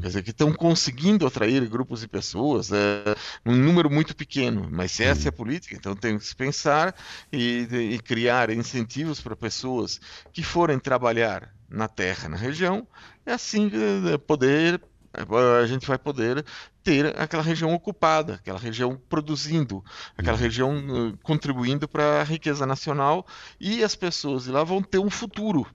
quer 0.00 0.06
dizer, 0.08 0.22
que 0.24 0.30
estão 0.30 0.52
conseguindo 0.52 1.26
atrair 1.26 1.64
grupos 1.68 2.00
de 2.00 2.08
pessoas, 2.08 2.72
é, 2.72 3.14
um 3.46 3.54
número 3.54 3.88
muito 3.88 4.16
pequeno. 4.16 4.68
Mas 4.70 4.90
se 4.92 5.04
essa 5.04 5.28
é 5.28 5.30
a 5.30 5.32
política, 5.32 5.76
então 5.76 5.94
tem 5.94 6.18
que 6.18 6.26
se 6.26 6.34
pensar 6.34 6.94
e, 7.32 7.68
e 7.70 7.98
criar 8.00 8.50
incentivos 8.50 9.20
para 9.20 9.36
pessoas 9.36 10.00
que 10.32 10.42
forem 10.42 10.78
trabalhar 10.80 11.54
na 11.68 11.88
terra, 11.88 12.28
na 12.28 12.36
região, 12.36 12.86
é 13.26 13.32
assim 13.32 13.70
eh, 13.72 14.18
poder 14.18 14.80
eh, 15.14 15.62
a 15.62 15.66
gente 15.66 15.86
vai 15.86 15.98
poder 15.98 16.44
ter 16.82 17.18
aquela 17.18 17.42
região 17.42 17.72
ocupada, 17.72 18.34
aquela 18.34 18.58
região 18.58 18.98
produzindo, 19.08 19.82
aquela 20.16 20.36
uhum. 20.36 20.42
região 20.42 20.76
eh, 20.76 21.18
contribuindo 21.22 21.88
para 21.88 22.20
a 22.20 22.24
riqueza 22.24 22.66
nacional 22.66 23.26
e 23.60 23.82
as 23.82 23.94
pessoas 23.94 24.44
de 24.44 24.50
lá 24.50 24.64
vão 24.64 24.82
ter 24.82 24.98
um 24.98 25.10
futuro. 25.10 25.66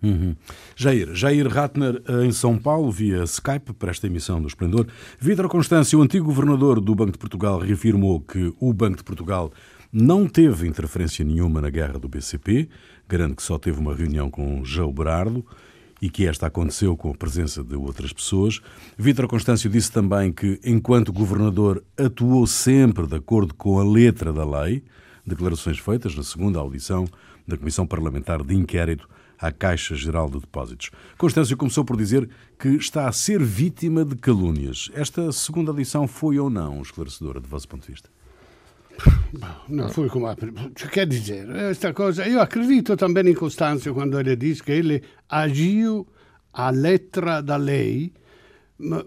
Uhum. 0.00 0.36
Jair, 0.76 1.12
Jair 1.12 1.48
Ratner 1.48 2.00
em 2.24 2.30
São 2.30 2.56
Paulo, 2.56 2.88
via 2.92 3.24
Skype, 3.24 3.72
para 3.72 3.90
esta 3.90 4.06
emissão 4.06 4.40
do 4.40 4.46
Esplendor. 4.46 4.86
Vítor 5.18 5.48
Constâncio, 5.48 5.98
o 5.98 6.02
antigo 6.02 6.26
governador 6.26 6.80
do 6.80 6.94
Banco 6.94 7.12
de 7.12 7.18
Portugal, 7.18 7.58
reafirmou 7.58 8.20
que 8.20 8.54
o 8.60 8.72
Banco 8.72 8.98
de 8.98 9.02
Portugal 9.02 9.52
não 9.92 10.28
teve 10.28 10.68
interferência 10.68 11.24
nenhuma 11.24 11.60
na 11.60 11.68
guerra 11.68 11.98
do 11.98 12.08
BCP, 12.08 12.68
garante 13.08 13.36
que 13.36 13.42
só 13.42 13.58
teve 13.58 13.80
uma 13.80 13.92
reunião 13.92 14.30
com 14.30 14.64
João 14.64 14.92
Berardo 14.92 15.44
e 16.00 16.08
que 16.08 16.26
esta 16.26 16.46
aconteceu 16.46 16.96
com 16.96 17.10
a 17.10 17.14
presença 17.14 17.62
de 17.62 17.74
outras 17.74 18.12
pessoas. 18.12 18.60
Vítor 18.96 19.26
Constâncio 19.26 19.68
disse 19.68 19.90
também 19.90 20.32
que, 20.32 20.60
enquanto 20.64 21.12
governador, 21.12 21.82
atuou 21.96 22.46
sempre 22.46 23.06
de 23.06 23.16
acordo 23.16 23.54
com 23.54 23.78
a 23.78 23.84
letra 23.84 24.32
da 24.32 24.44
lei, 24.44 24.82
declarações 25.26 25.78
feitas 25.78 26.14
na 26.14 26.22
segunda 26.22 26.58
audição 26.58 27.06
da 27.46 27.56
Comissão 27.56 27.86
Parlamentar 27.86 28.42
de 28.42 28.54
Inquérito 28.54 29.08
à 29.38 29.52
Caixa 29.52 29.94
Geral 29.94 30.28
de 30.28 30.40
Depósitos. 30.40 30.90
Constâncio 31.16 31.56
começou 31.56 31.84
por 31.84 31.96
dizer 31.96 32.28
que 32.58 32.68
está 32.70 33.08
a 33.08 33.12
ser 33.12 33.42
vítima 33.42 34.04
de 34.04 34.16
calúnias. 34.16 34.90
Esta 34.94 35.30
segunda 35.32 35.70
audição 35.70 36.08
foi 36.08 36.38
ou 36.38 36.50
não 36.50 36.82
esclarecedora, 36.82 37.40
do 37.40 37.48
vosso 37.48 37.68
ponto 37.68 37.86
de 37.86 37.92
vista? 37.92 38.10
Não 39.68 39.88
foi 39.90 40.08
come 40.08 40.26
a 40.26 40.36
Quer 40.90 41.06
dizer, 41.06 41.46
questa 41.46 41.92
cosa, 41.92 42.26
io 42.26 42.40
acredito 42.40 42.96
também 42.96 43.28
em 43.28 43.34
Costanzo 43.34 43.94
quando 43.94 44.18
ele 44.18 44.34
diz 44.36 44.60
que 44.60 44.72
ele 44.72 45.02
agiu 45.28 46.06
a 46.52 46.70
letra 46.70 47.40
da 47.40 47.56
lei, 47.56 48.12
ma, 48.78 49.04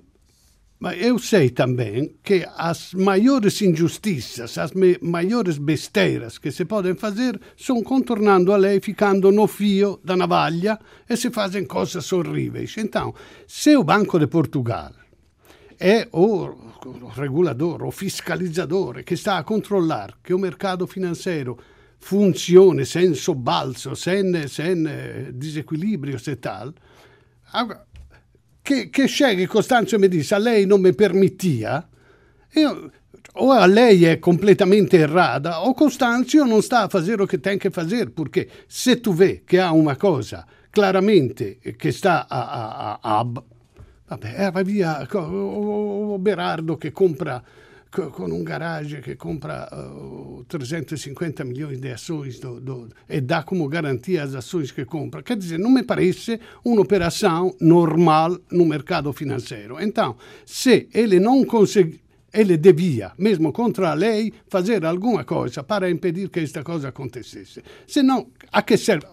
ma 0.80 0.96
eu 0.96 1.18
sei 1.20 1.50
também 1.50 2.16
que 2.24 2.48
as 2.56 2.94
maiores 2.94 3.62
injustiças, 3.62 4.58
as 4.58 4.72
maiores 5.02 5.58
besteiras 5.58 6.38
que 6.38 6.52
se 6.52 6.66
podem 6.66 6.96
fazer 6.96 7.40
são 7.58 7.84
contornando 7.84 8.54
a 8.54 8.58
lei, 8.58 8.80
ficando 8.80 9.32
no 9.32 9.48
fio 9.48 10.00
da 10.04 10.16
navalha 10.16 10.80
e 11.10 11.18
se 11.18 11.30
fazem 11.32 11.66
coisas 11.66 12.12
horríveis. 12.14 12.76
Então, 12.78 13.14
se 13.48 13.76
o 13.76 13.84
Banco 13.84 14.20
de 14.20 14.28
Portugal 14.28 14.92
o 16.12 16.71
regolatore 17.14 17.84
o 17.84 17.92
fiscalizzatore 17.92 19.04
che 19.04 19.16
sta 19.16 19.36
a 19.36 19.44
controllare 19.44 20.16
che 20.22 20.34
un 20.34 20.42
mercato 20.42 20.86
finanziario 20.86 21.58
funzioni 22.00 22.84
senza 22.86 23.22
sobbalzo, 23.22 23.94
senza, 23.94 24.48
senza 24.48 25.30
disequilibrio 25.32 26.18
e 26.24 26.40
tal, 26.40 26.74
che, 28.62 28.90
che 28.90 29.06
sceglie 29.06 29.46
Costanzo 29.48 30.00
mi 30.00 30.08
dice 30.08 30.36
a 30.36 30.40
lei 30.40 30.66
non 30.66 30.82
mi 30.82 30.94
permettia, 30.96 31.88
io, 32.54 32.92
o 33.34 33.52
a 33.52 33.66
lei 33.68 34.06
è 34.06 34.20
completamente 34.20 34.98
errata 34.98 35.64
o 35.66 35.74
Costanzio 35.74 36.44
non 36.44 36.62
sta 36.62 36.82
a 36.82 36.90
fare 36.90 37.16
lo 37.16 37.26
che 37.26 37.40
tem 37.40 37.58
che 37.58 37.70
fare, 37.70 38.10
perché 38.10 38.50
se 38.68 39.00
tu 39.00 39.14
vedi 39.14 39.44
che 39.46 39.60
ha 39.60 39.72
una 39.72 39.96
cosa 39.96 40.46
chiaramente 40.72 41.60
che 41.60 41.92
sta 41.92 42.28
a, 42.28 42.50
a, 42.50 43.00
a, 43.02 43.20
a 43.20 43.44
Vabbè, 44.12 44.46
eh, 44.46 44.52
va 44.52 44.62
via 44.62 45.08
o, 45.10 46.20
Berardo 46.20 46.76
che 46.76 46.92
compra 46.92 47.42
con 47.90 48.32
un 48.32 48.44
garage 48.44 49.00
che 49.00 49.16
compra 49.16 49.68
uh, 49.70 50.44
350 50.48 51.44
milioni 51.44 51.78
di 51.78 51.94
do, 52.62 52.88
e 53.06 53.22
dá 53.22 53.44
como 53.44 53.68
garantia 53.68 54.24
as 54.24 54.34
ações 54.34 54.72
que 54.72 54.86
compra. 54.86 55.22
Quer 55.22 55.38
dizer, 55.38 55.58
não 55.58 55.70
me 55.70 55.84
parece 55.84 56.40
uma 56.64 56.82
operação 56.82 57.54
normal 57.60 58.38
no 58.52 58.66
mercado 58.66 59.12
financeiro. 59.14 59.78
Então, 59.82 60.18
se 60.46 60.88
ele 60.94 61.20
não 61.20 61.44
consegue, 61.46 62.02
ele 62.34 62.58
devia, 62.58 63.12
mesmo 63.18 63.52
contra 63.52 63.92
a 63.92 63.94
lei, 63.94 64.34
fazer 64.48 64.86
alguma 64.86 65.26
coisa 65.26 65.64
para 65.64 65.90
impedir 65.90 66.30
que 66.30 66.40
esta 66.40 66.64
coisa 66.64 66.90
acontecesse. 66.90 67.62
Senão, 67.86 68.28
a 68.52 68.62
que 68.62 68.78
serve? 68.78 69.08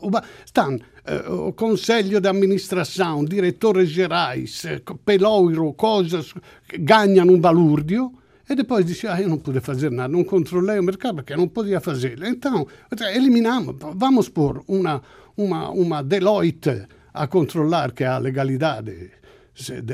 Stan, 0.46 0.78
eh, 1.04 1.28
o 1.28 1.52
conselho 1.52 2.20
de 2.20 2.28
administração, 2.28 3.24
diretores 3.24 3.88
gerais, 3.88 4.64
eh, 4.64 4.80
peloiro, 5.04 5.72
coisas, 5.74 6.34
ganham 6.78 7.28
um 7.28 7.40
balúrdio 7.40 8.12
e 8.48 8.54
depois 8.54 8.84
dice, 8.84 9.06
ah, 9.06 9.20
não 9.20 9.38
pude 9.38 9.60
fazer 9.60 9.90
nada, 9.90 10.08
não 10.08 10.24
controlei 10.24 10.78
o 10.78 10.82
mercado 10.82 11.16
porque 11.16 11.36
não 11.36 11.48
podia 11.48 11.80
fazer. 11.80 12.18
Então, 12.22 12.66
eliminamos, 13.14 13.76
vamos 13.94 14.28
pôr 14.28 14.62
uma, 14.66 15.02
uma, 15.36 15.70
uma 15.70 16.02
Deloitte 16.02 16.86
a 17.12 17.26
controlar 17.26 17.92
que 17.92 18.04
a 18.04 18.18
legalidade 18.18 19.10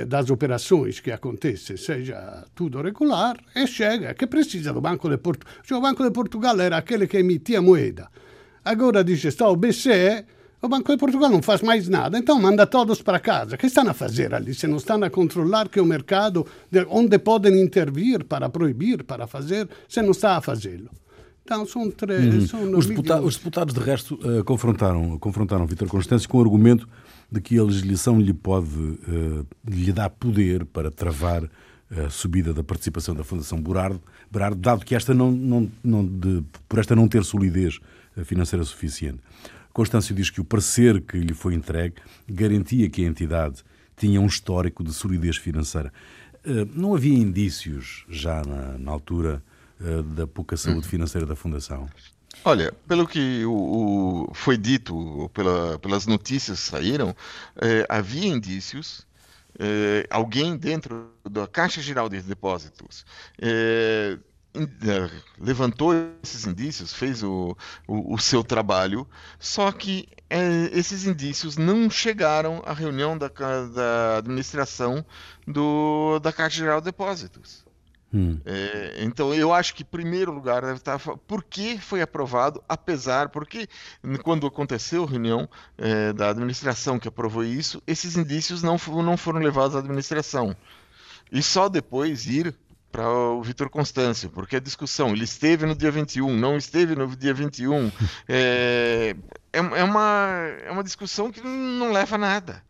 das 0.07 0.31
operações 0.31 1.01
que 1.01 1.11
acontecem 1.11 1.77
seja 1.77 2.45
tudo 2.55 2.83
regular 2.83 3.39
e 3.57 3.67
chega, 3.67 4.15
que 4.15 4.27
precisa 4.27 4.73
do 4.73 4.81
Banco 4.81 5.09
de 5.09 5.17
Portugal. 5.17 5.55
O 5.73 5.81
Banco 5.81 6.03
de 6.05 6.11
Portugal 6.11 6.61
era 6.61 6.77
aquele 6.77 7.07
que 7.07 7.19
emitia 7.19 7.63
moeda. 7.63 8.09
Agora 8.64 9.04
diz, 9.04 9.25
está 9.25 9.49
o 9.49 9.56
BCE, 9.56 10.25
o 10.62 10.68
Banco 10.68 10.90
de 10.90 10.99
Portugal 10.99 11.28
não 11.28 11.42
faz 11.42 11.61
mais 11.61 11.88
nada, 11.88 12.18
então 12.18 12.40
manda 12.40 12.66
todos 12.66 13.02
para 13.02 13.21
casa. 13.21 13.54
O 13.54 13.59
que 13.59 13.66
estão 13.66 13.87
a 13.87 13.92
fazer 13.92 14.33
ali? 14.35 14.54
Se 14.54 14.66
não 14.66 14.78
estão 14.78 15.02
a 15.04 15.11
controlar 15.11 15.68
que 15.68 15.78
o 15.78 15.85
mercado, 15.85 16.47
onde 16.88 17.18
podem 17.18 17.61
intervir 17.61 18.25
para 18.25 18.49
proibir, 18.49 19.04
para 19.04 19.26
fazer, 19.26 19.68
se 19.87 20.00
não 20.00 20.12
está 20.12 20.38
a 20.38 20.40
fazê-lo. 20.40 20.88
Então, 21.44 21.66
são 21.66 21.90
três. 21.90 22.54
Hum. 22.54 22.78
Os, 22.78 22.87
deputa 22.87 23.21
os, 23.21 23.37
deputados, 23.37 23.75
de 23.75 23.80
resto, 23.80 24.14
uh, 24.14 24.42
confrontaram, 24.44 25.18
confrontaram 25.18 25.66
Vítor 25.66 25.88
Constâncio 25.88 26.26
com 26.26 26.38
o 26.38 26.40
argumento 26.40 26.88
de 27.30 27.42
que 27.42 27.59
a 27.59 27.62
legislação 27.62 28.18
lhe 28.18 28.33
pode 28.33 28.66
uh, 28.66 29.47
lhe 29.68 29.92
dar 29.92 30.09
poder 30.09 30.64
para 30.64 30.90
travar 30.90 31.44
a 31.90 32.09
subida 32.09 32.54
da 32.54 32.64
participação 32.64 33.14
da 33.14 33.23
Fundação 33.23 33.61
Berardo, 33.61 34.00
Berardo 34.30 34.56
dado 34.56 34.85
que 34.85 34.94
esta 34.94 35.12
não, 35.12 35.30
não, 35.30 35.71
não 35.83 36.04
de, 36.04 36.42
por 36.66 36.78
esta 36.78 36.97
não 36.97 37.06
ter 37.06 37.23
solidez 37.23 37.78
financeira 38.25 38.64
suficiente. 38.64 39.21
Constâncio 39.73 40.14
diz 40.14 40.30
que 40.30 40.40
o 40.40 40.44
parecer 40.44 41.00
que 41.00 41.18
lhe 41.18 41.35
foi 41.35 41.54
entregue 41.54 41.97
garantia 42.28 42.88
que 42.88 43.04
a 43.04 43.09
entidade 43.09 43.64
tinha 43.97 44.21
um 44.21 44.26
histórico 44.26 44.85
de 44.85 44.92
solidez 44.92 45.37
financeira. 45.37 45.92
Eh, 46.44 46.66
não 46.75 46.94
havia 46.94 47.16
indícios 47.18 48.04
já 48.09 48.42
na, 48.44 48.78
na 48.78 48.92
altura 48.92 49.42
eh, 49.80 50.02
da 50.14 50.26
pouca 50.26 50.56
saúde 50.56 50.87
financeira 50.87 51.26
da 51.26 51.35
Fundação? 51.35 51.88
Olha, 52.44 52.73
pelo 52.87 53.06
que 53.06 53.44
o, 53.47 54.28
o 54.30 54.35
foi 54.35 54.56
dito, 54.56 55.30
pela, 55.33 55.78
pelas 55.78 56.06
notícias 56.06 56.61
que 56.61 56.71
saíram, 56.71 57.16
eh, 57.61 57.87
havia 57.88 58.26
indícios 58.26 59.06
alguém 60.11 60.56
dentro 60.56 61.12
da 61.30 61.47
Caixa 61.47 61.80
Geral 61.80 62.09
de 62.09 62.21
Depósitos 62.21 63.06
levantou 65.38 65.92
esses 66.23 66.46
indícios, 66.46 66.92
fez 66.92 67.23
o, 67.23 67.56
o, 67.88 68.14
o 68.14 68.18
seu 68.18 68.44
trabalho, 68.44 69.06
só 69.38 69.73
que 69.73 70.08
é, 70.30 70.70
esses 70.73 71.06
indícios 71.06 71.56
não 71.56 71.90
chegaram 71.90 72.62
à 72.64 72.73
reunião 72.73 73.18
da, 73.18 73.28
da 73.28 74.18
administração 74.18 75.04
do, 75.46 76.18
da 76.20 76.32
Caixa 76.32 76.58
Geral 76.58 76.80
de 76.80 76.87
Depósitos. 76.87 77.64
Hum. 78.12 78.38
É, 78.44 79.02
então 79.02 79.34
eu 79.34 79.52
acho 79.52 79.75
que 79.75 79.82
em 79.82 79.87
primeiro 79.87 80.30
lugar 80.30 80.62
deve 80.62 80.76
estar 80.76 81.00
por 81.00 81.42
que 81.42 81.76
foi 81.78 82.00
aprovado, 82.00 82.62
apesar 82.68 83.28
porque 83.28 83.68
quando 84.23 84.46
aconteceu 84.46 85.02
a 85.02 85.06
reunião 85.08 85.49
é, 85.76 86.12
da 86.12 86.30
administração 86.30 86.96
que 86.96 87.08
aprovou 87.08 87.42
isso, 87.42 87.82
esses 87.88 88.16
indícios 88.16 88.62
não, 88.62 88.76
não 89.02 89.16
foram 89.16 89.40
levados 89.40 89.75
à 89.75 89.80
administração 89.80 90.56
e 91.32 91.42
só 91.42 91.68
depois 91.68 92.26
ir 92.26 92.54
para 92.95 93.11
o 93.11 93.43
Vitor 93.43 93.69
Constâncio, 93.69 94.31
porque 94.31 94.55
a 94.55 94.61
discussão, 94.61 95.09
ele 95.09 95.25
esteve 95.25 95.67
no 95.67 95.75
dia 95.75 95.91
21, 95.91 96.33
não 96.33 96.57
esteve 96.57 96.95
no 96.95 97.09
dia 97.17 97.35
21, 97.35 97.91
é, 98.29 99.17
é, 99.53 99.59
é, 99.59 99.83
uma, 99.83 100.29
é 100.65 100.71
uma 100.71 100.85
discussão 100.85 101.33
que 101.33 101.41
não 101.41 101.91
leva 101.91 102.15
a 102.15 102.19
nada. 102.19 102.63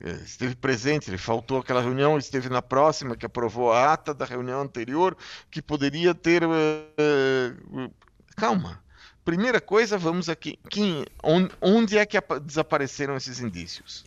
É, 0.00 0.10
esteve 0.10 0.56
presente, 0.56 1.08
ele 1.08 1.16
faltou 1.16 1.60
aquela 1.60 1.80
reunião, 1.80 2.18
esteve 2.18 2.48
na 2.48 2.60
próxima, 2.60 3.16
que 3.16 3.24
aprovou 3.24 3.72
a 3.72 3.92
ata 3.92 4.12
da 4.12 4.24
reunião 4.24 4.60
anterior, 4.60 5.16
que 5.48 5.62
poderia 5.62 6.12
ter. 6.12 6.42
Uh, 6.42 7.92
calma. 8.36 8.82
Primeira 9.24 9.60
coisa, 9.60 9.96
vamos 9.96 10.28
aqui. 10.28 10.58
Quem, 10.68 11.04
onde 11.62 11.96
é 11.96 12.04
que 12.04 12.18
desapareceram 12.42 13.16
esses 13.16 13.38
indícios? 13.38 14.04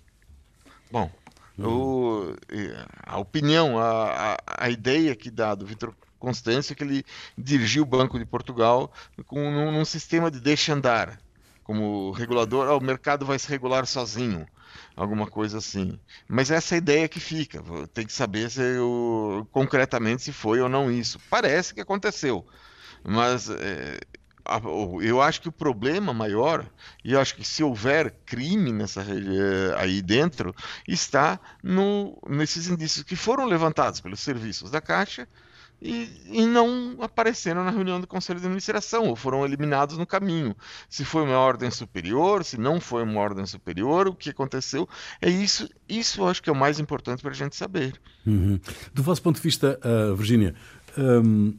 Bom, 0.92 1.10
o, 1.70 2.36
a 3.04 3.18
opinião, 3.18 3.78
a, 3.80 4.38
a, 4.46 4.70
ideia 4.70 5.16
que 5.16 5.30
dá 5.30 5.56
do 5.56 5.66
Vitor 5.66 5.94
Constância 6.20 6.74
é 6.74 6.76
que 6.76 6.84
ele 6.84 7.06
dirigiu 7.38 7.84
o 7.84 7.86
Banco 7.86 8.20
de 8.20 8.26
Portugal 8.26 8.92
com 9.26 9.52
num, 9.52 9.86
sistema 9.86 10.30
de 10.30 10.40
deixa 10.40 10.74
andar, 10.74 11.20
como 11.64 12.12
regulador, 12.12 12.70
oh, 12.70 12.78
o 12.78 12.84
mercado 12.84 13.26
vai 13.26 13.40
se 13.40 13.50
regular 13.50 13.86
sozinho, 13.86 14.48
alguma 14.96 15.28
coisa 15.28 15.58
assim. 15.58 16.00
Mas 16.28 16.52
essa 16.52 16.76
é 16.76 16.78
ideia 16.78 17.10
que 17.10 17.20
fica, 17.20 17.64
tem 17.94 18.06
que 18.06 18.14
saber 18.14 18.50
se 18.50 18.62
o, 18.80 19.48
concretamente 19.52 20.24
se 20.24 20.32
foi 20.32 20.62
ou 20.62 20.70
não 20.70 20.92
isso. 20.92 21.20
Parece 21.30 21.74
que 21.74 21.82
aconteceu, 21.82 22.46
mas 23.04 23.50
é, 23.50 24.00
eu 25.02 25.22
acho 25.22 25.42
que 25.42 25.50
o 25.50 25.52
problema 25.52 26.14
maior, 26.14 26.66
e 27.04 27.14
eu 27.14 27.20
acho 27.20 27.36
que 27.36 27.44
se 27.44 27.64
houver 27.64 28.14
crime 28.26 28.72
nessa 28.72 29.02
eh, 29.02 29.76
aí 29.78 30.02
dentro, 30.02 30.56
está 30.88 31.40
no, 31.64 32.18
nesses 32.28 32.68
indícios 32.68 33.04
que 33.04 33.16
foram 33.16 33.46
levantados 33.46 34.02
pelos 34.02 34.20
serviços 34.20 34.72
da 34.72 34.82
Caixa, 34.82 35.28
e, 35.82 36.08
e, 36.28 36.46
não 36.46 36.96
apareceram 37.02 37.64
na 37.64 37.72
reunião 37.72 38.00
do 38.00 38.06
Conselho 38.06 38.40
de 38.40 38.46
Administração, 38.46 39.08
ou 39.08 39.16
foram 39.16 39.44
eliminados 39.44 39.98
no 39.98 40.06
caminho. 40.06 40.56
Se 40.88 41.04
foi 41.04 41.24
uma 41.24 41.40
ordem 41.40 41.72
superior, 41.72 42.46
se 42.46 42.56
não 42.56 42.80
foi 42.80 43.02
uma 43.02 43.20
ordem 43.20 43.48
superior, 43.48 44.08
o 44.08 44.14
que 44.14 44.30
aconteceu. 44.30 44.88
É 45.20 45.28
isso, 45.28 45.68
isso 45.90 46.22
eu 46.22 46.28
acho 46.28 46.44
que 46.44 46.52
é 46.52 46.54
o 46.54 46.56
mais 46.56 46.80
importante 46.80 47.24
para 47.24 47.32
a 47.32 47.34
gente 47.34 47.56
saber. 47.56 48.00
Uhum. 48.28 48.60
Do 48.94 49.02
vosso 49.02 49.24
ponto 49.24 49.38
de 49.38 49.42
vista, 49.42 49.80
uh, 49.84 50.16
Virgínia, 50.16 50.54
um, 50.96 51.58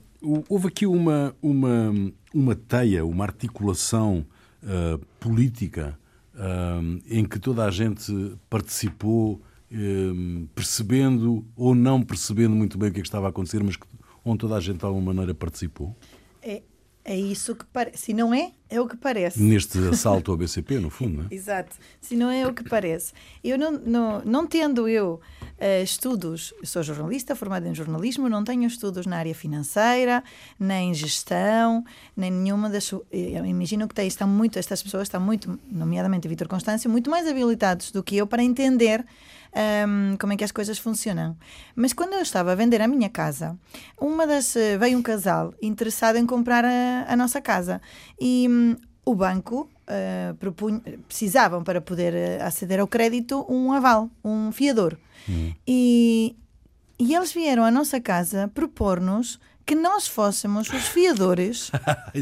houve 0.49 0.69
aqui 0.69 0.87
uma, 0.87 1.35
uma, 1.43 1.93
uma 2.35 2.55
teia, 2.55 3.05
uma 3.05 3.25
articulação 3.25 4.27
uh, 4.63 4.99
política 5.21 5.99
uh, 6.35 7.03
em 7.09 7.25
que 7.25 7.39
toda 7.39 7.65
a 7.65 7.71
gente 7.71 8.37
participou, 8.49 9.41
percebendo 10.55 11.47
ou 11.57 11.75
não 11.75 12.03
percebendo 12.03 12.55
muito 12.55 12.77
bem 12.77 12.91
o 12.91 12.93
que, 12.93 12.99
é 12.99 13.03
que 13.03 13.09
estava 13.09 13.25
a 13.25 13.31
acontecer, 13.31 13.63
mas 13.65 13.75
que 13.75 13.87
onde 14.25 14.39
toda 14.39 14.57
a 14.57 14.61
gente 14.61 14.79
de 14.79 14.85
alguma 14.85 15.07
maneira 15.15 15.35
participou? 15.35 15.97
É, 16.43 16.63
é 17.05 17.17
isso 17.17 17.55
que 17.55 17.65
parece. 17.65 17.99
Se 17.99 18.13
não 18.13 18.33
é, 18.33 18.53
é 18.69 18.81
o 18.81 18.87
que 18.87 18.97
parece. 18.97 19.43
Neste 19.43 19.79
assalto 19.79 20.31
ao 20.31 20.37
BCP, 20.37 20.79
no 20.79 20.91
fundo, 20.91 21.19
não 21.19 21.25
é? 21.25 21.27
Exato. 21.35 21.77
Se 22.01 22.15
não 22.17 22.31
é, 22.31 22.43
é 22.43 22.47
o 22.47 22.55
que 22.55 22.63
parece. 22.69 23.13
Eu 23.43 23.59
não, 23.59 23.73
não, 23.73 24.23
não 24.25 24.47
tendo 24.47 24.89
eu 24.89 25.21
uh, 25.63 25.83
estudos, 25.83 26.53
sou 26.65 26.83
jornalista, 26.83 27.37
formada 27.37 27.69
em 27.69 27.75
jornalismo, 27.75 28.29
não 28.29 28.43
tenho 28.43 28.65
estudos 28.67 29.07
na 29.07 29.17
área 29.17 29.35
financeira, 29.35 30.25
nem 30.59 30.93
gestão, 30.93 31.85
nem 32.17 32.31
nenhuma 32.31 32.69
das. 32.69 32.91
Eu 32.91 33.47
imagino 33.47 33.87
que 33.87 34.03
estão 34.03 34.27
muito, 34.27 34.59
estas 34.59 34.83
pessoas 34.83 35.05
estão 35.05 35.21
muito, 35.21 35.59
nomeadamente 35.71 36.27
Vitor 36.27 36.49
Constâncio, 36.49 36.91
muito 36.91 37.09
mais 37.09 37.27
habilitados 37.29 37.93
do 37.93 38.03
que 38.03 38.17
eu 38.17 38.27
para 38.27 38.43
entender 38.43 39.05
um, 39.87 40.17
como 40.17 40.33
é 40.33 40.37
que 40.37 40.45
as 40.45 40.53
coisas 40.53 40.79
funcionam. 40.79 41.37
Mas 41.77 41.93
quando 41.93 42.15
eu 42.15 42.21
estava 42.21 42.53
a 42.53 42.55
vender 42.55 42.81
a 42.81 42.89
minha 42.89 43.09
casa, 43.09 43.57
uma 44.01 44.27
das 44.27 44.57
eh, 44.57 44.77
veio 44.79 44.99
um 44.99 45.03
casal 45.03 45.55
interessado 45.63 46.17
em 46.17 46.27
comprar 46.27 46.65
a, 46.65 47.07
a 47.07 47.17
nossa 47.17 47.41
casa 47.41 47.81
e 48.21 48.47
um, 48.49 48.77
o 49.05 49.15
banco 49.15 49.69
uh, 49.93 50.35
propunha, 50.37 50.81
precisavam 51.07 51.63
para 51.63 51.81
poder 51.81 52.15
eh, 52.15 52.43
aceder 52.43 52.81
ao 52.81 52.87
crédito 52.87 53.45
um 53.49 53.73
aval, 53.73 54.11
um 54.25 54.51
fiador. 54.51 54.97
Uhum. 55.29 55.55
E, 55.67 56.35
e 56.99 57.15
eles 57.15 57.33
vieram 57.33 57.65
à 57.65 57.71
nossa 57.71 58.01
casa 58.01 58.51
propor-nos 58.55 59.39
que 59.65 59.75
nós 59.75 60.09
fôssemos 60.09 60.69
os 60.73 60.89
fiadores 60.89 61.71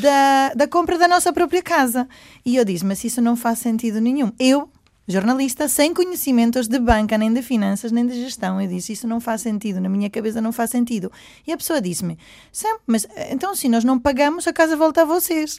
da, 0.00 0.54
da 0.54 0.66
compra 0.66 0.96
da 0.96 1.06
nossa 1.06 1.32
própria 1.32 1.62
casa. 1.62 2.08
E 2.44 2.56
eu 2.56 2.64
disse, 2.64 2.84
mas 2.84 3.04
isso 3.04 3.20
não 3.20 3.36
faz 3.36 3.58
sentido 3.58 4.00
nenhum. 4.00 4.32
Eu 4.38 4.70
jornalista 5.08 5.68
sem 5.68 5.94
conhecimentos 5.94 6.68
de 6.68 6.78
banca, 6.78 7.16
nem 7.16 7.32
de 7.32 7.40
finanças, 7.40 7.90
nem 7.90 8.06
de 8.06 8.14
gestão. 8.22 8.60
Eu 8.60 8.68
disse: 8.68 8.92
Isso 8.92 9.08
não 9.08 9.20
faz 9.20 9.40
sentido, 9.40 9.80
na 9.80 9.88
minha 9.88 10.10
cabeça 10.10 10.40
não 10.40 10.52
faz 10.52 10.70
sentido. 10.70 11.10
E 11.46 11.52
a 11.52 11.56
pessoa 11.56 11.80
disse-me: 11.80 12.18
Mas 12.86 13.06
eh, 13.16 13.32
então, 13.32 13.54
se 13.54 13.68
nós 13.68 13.84
não 13.84 13.98
pagamos, 13.98 14.46
a 14.46 14.52
casa 14.52 14.76
volta 14.76 15.02
a 15.02 15.04
vocês. 15.06 15.58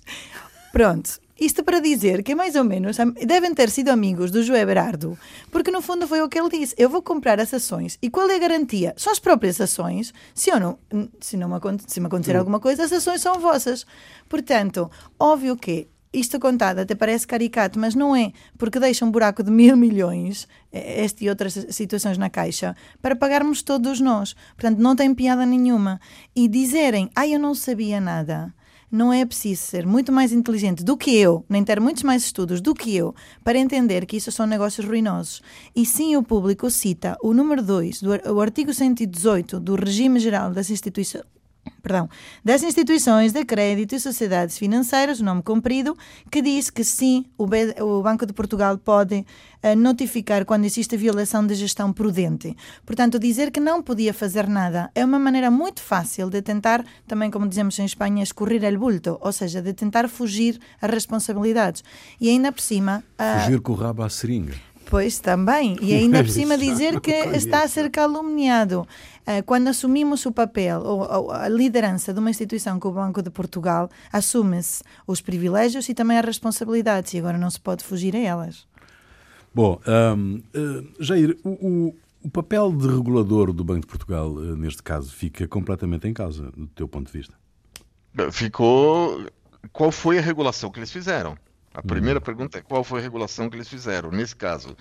Pronto. 0.72 1.20
Isto 1.40 1.64
para 1.64 1.80
dizer 1.80 2.24
que, 2.24 2.36
mais 2.36 2.56
ou 2.56 2.64
menos, 2.64 2.98
devem 3.26 3.54
ter 3.54 3.70
sido 3.70 3.90
amigos 3.90 4.30
do 4.30 4.44
Joé 4.44 4.66
Berardo, 4.66 5.18
porque 5.50 5.72
no 5.72 5.82
fundo 5.82 6.08
foi 6.08 6.22
o 6.22 6.28
que 6.28 6.38
ele 6.38 6.50
disse: 6.50 6.76
eu 6.78 6.90
vou 6.90 7.02
comprar 7.02 7.40
as 7.40 7.54
ações. 7.54 7.98
E 8.02 8.10
qual 8.10 8.30
é 8.30 8.36
a 8.36 8.40
garantia? 8.40 8.94
São 8.98 9.12
as 9.12 9.20
próprias 9.20 9.60
ações. 9.62 10.14
Se, 10.34 10.50
eu 10.50 10.60
não, 10.60 10.78
se, 11.20 11.38
não 11.38 11.48
me, 11.48 11.56
se 11.88 12.00
me 12.00 12.08
acontecer 12.08 12.36
hum. 12.36 12.40
alguma 12.40 12.60
coisa, 12.60 12.84
as 12.84 12.92
ações 12.92 13.22
são 13.22 13.40
vossas. 13.40 13.86
Portanto, 14.28 14.92
óbvio 15.18 15.56
que 15.56 15.88
isto 16.12 16.40
contado 16.40 16.80
até 16.80 16.96
parece 16.96 17.28
caricato, 17.28 17.78
mas 17.78 17.94
não 17.94 18.16
é, 18.16 18.32
porque 18.58 18.80
deixa 18.80 19.06
um 19.06 19.12
buraco 19.12 19.44
de 19.44 19.52
mil 19.52 19.78
milhões, 19.78 20.48
eh, 20.72 21.04
este 21.04 21.26
e 21.26 21.30
outras 21.30 21.54
situações 21.70 22.18
na 22.18 22.30
caixa, 22.30 22.76
para 23.02 23.16
pagarmos 23.16 23.62
todos 23.62 24.02
nós. 24.02 24.36
Portanto, 24.56 24.80
não 24.80 24.96
tem 24.96 25.14
piada 25.14 25.46
nenhuma. 25.46 26.02
E 26.36 26.48
dizerem, 26.48 27.10
ah, 27.16 27.28
eu 27.28 27.40
não 27.40 27.54
sabia 27.54 28.02
nada, 28.02 28.54
não 28.92 29.14
é 29.14 29.26
preciso 29.26 29.62
ser 29.62 29.86
muito 29.86 30.12
mais 30.12 30.32
inteligente 30.32 30.84
do 30.84 30.98
que 30.98 31.16
eu, 31.16 31.46
nem 31.48 31.64
ter 31.64 31.80
muitos 31.80 32.04
mais 32.04 32.24
estudos 32.24 32.62
do 32.62 32.74
que 32.74 32.96
eu, 32.96 33.14
para 33.44 33.58
entender 33.58 34.06
que 34.06 34.18
isso 34.18 34.32
são 34.32 34.46
negócios 34.46 34.86
ruinosos. 34.86 35.42
E 35.76 35.86
sim, 35.86 36.16
o 36.16 36.24
público 36.24 36.70
cita 36.70 37.18
o 37.22 37.34
número 37.34 37.62
2, 37.62 38.02
o 38.34 38.42
artigo 38.42 38.74
118 38.74 39.60
do 39.60 39.76
Regime 39.76 40.20
Geral 40.20 40.52
das 40.52 40.70
Instituições 40.70 41.24
perdão, 41.82 42.10
das 42.44 42.62
instituições 42.64 43.34
de 43.34 43.44
crédito 43.46 43.96
e 43.96 44.00
sociedades 44.00 44.58
financeiras, 44.58 45.20
o 45.20 45.24
nome 45.24 45.42
comprido, 45.42 45.98
que 46.32 46.42
diz 46.42 46.70
que 46.70 46.84
sim, 46.84 47.26
o, 47.38 47.48
B, 47.48 47.76
o 47.82 48.02
Banco 48.02 48.26
de 48.26 48.34
Portugal 48.34 48.78
pode 48.78 49.26
uh, 49.64 49.76
notificar 49.76 50.46
quando 50.46 50.66
existe 50.66 50.96
violação 50.98 51.46
de 51.46 51.56
gestão 51.56 51.92
prudente. 51.92 52.56
Portanto, 52.86 53.20
dizer 53.20 53.52
que 53.52 53.60
não 53.60 53.82
podia 53.82 54.14
fazer 54.14 54.48
nada 54.48 54.92
é 54.94 55.04
uma 55.04 55.20
maneira 55.20 55.50
muito 55.50 55.82
fácil 55.82 56.30
de 56.30 56.42
tentar, 56.42 56.84
também 57.08 57.32
como 57.32 57.48
dizemos 57.48 57.78
em 57.80 57.86
Espanha, 57.86 58.24
escorrer 58.24 58.64
el 58.64 58.78
bulto, 58.78 59.18
ou 59.22 59.32
seja, 59.32 59.62
de 59.62 59.74
tentar 59.74 60.08
fugir 60.10 60.60
às 60.82 60.92
responsabilidades. 60.92 61.84
E 62.20 62.30
ainda 62.30 62.52
por 62.52 62.62
cima... 62.62 63.04
Uh, 63.20 63.44
fugir 63.44 63.62
com 63.62 63.72
o 63.72 63.76
rabo 63.76 64.04
à 64.04 64.10
seringa. 64.10 64.54
Pois 64.90 65.20
também, 65.20 65.78
e 65.82 65.94
ainda 65.96 66.24
por 66.24 66.32
cima 66.32 66.58
dizer 66.58 67.00
que 67.00 67.12
está 67.12 67.64
a 67.64 67.68
ser 67.68 67.92
calumniado. 67.92 68.88
Eh, 69.24 69.44
quando 69.44 69.68
assumimos 69.68 70.26
o 70.26 70.32
papel 70.32 70.82
ou 70.82 71.32
a 71.32 71.48
liderança 71.48 72.12
de 72.12 72.20
uma 72.20 72.32
instituição 72.32 72.80
como 72.80 73.00
o 73.00 73.04
Banco 73.04 73.22
de 73.22 73.30
Portugal, 73.30 73.88
assume-se 74.12 74.84
os 75.06 75.22
privilégios 75.22 75.88
e 75.88 75.94
também 75.94 76.18
as 76.18 76.26
responsabilidades, 76.26 77.14
e 77.14 77.20
agora 77.20 77.38
não 77.38 77.52
se 77.52 77.60
pode 77.60 77.84
fugir 77.84 78.16
a 78.16 78.20
elas. 78.20 78.68
Bom, 79.54 79.80
um, 79.88 80.36
uh, 80.38 80.42
eh, 80.56 80.84
Jair, 81.00 81.38
o, 81.44 81.50
o, 81.50 81.96
o, 82.24 82.30
papel 82.30 82.72
de 82.72 82.88
regulador 82.88 83.54
do 83.54 83.64
Banco 83.64 83.82
de 83.82 83.88
Portugal, 83.88 84.32
uh, 84.32 84.56
neste 84.56 84.82
caso, 84.82 85.14
fica 85.14 85.48
completamente 85.48 86.08
em 86.08 86.14
causa, 86.14 86.52
do 86.58 86.66
teu 86.68 86.88
ponto 86.88 87.12
de 87.12 87.18
vista? 87.18 87.36
Ficou. 88.32 89.24
Qual 89.72 89.92
foi 89.92 90.18
a 90.18 90.22
regulação 90.22 90.72
que 90.72 90.80
eles 90.80 90.92
fizeram? 90.92 91.38
A 91.80 91.82
primeira 91.82 92.20
uhum. 92.20 92.26
pergunta 92.26 92.58
é 92.58 92.62
qual 92.62 92.84
foi 92.84 93.00
a 93.00 93.04
regulação 93.04 93.50
que 93.50 93.56
eles 93.56 93.68
fizeram. 93.68 94.12
Nesse 94.12 94.36
caso, 94.36 94.76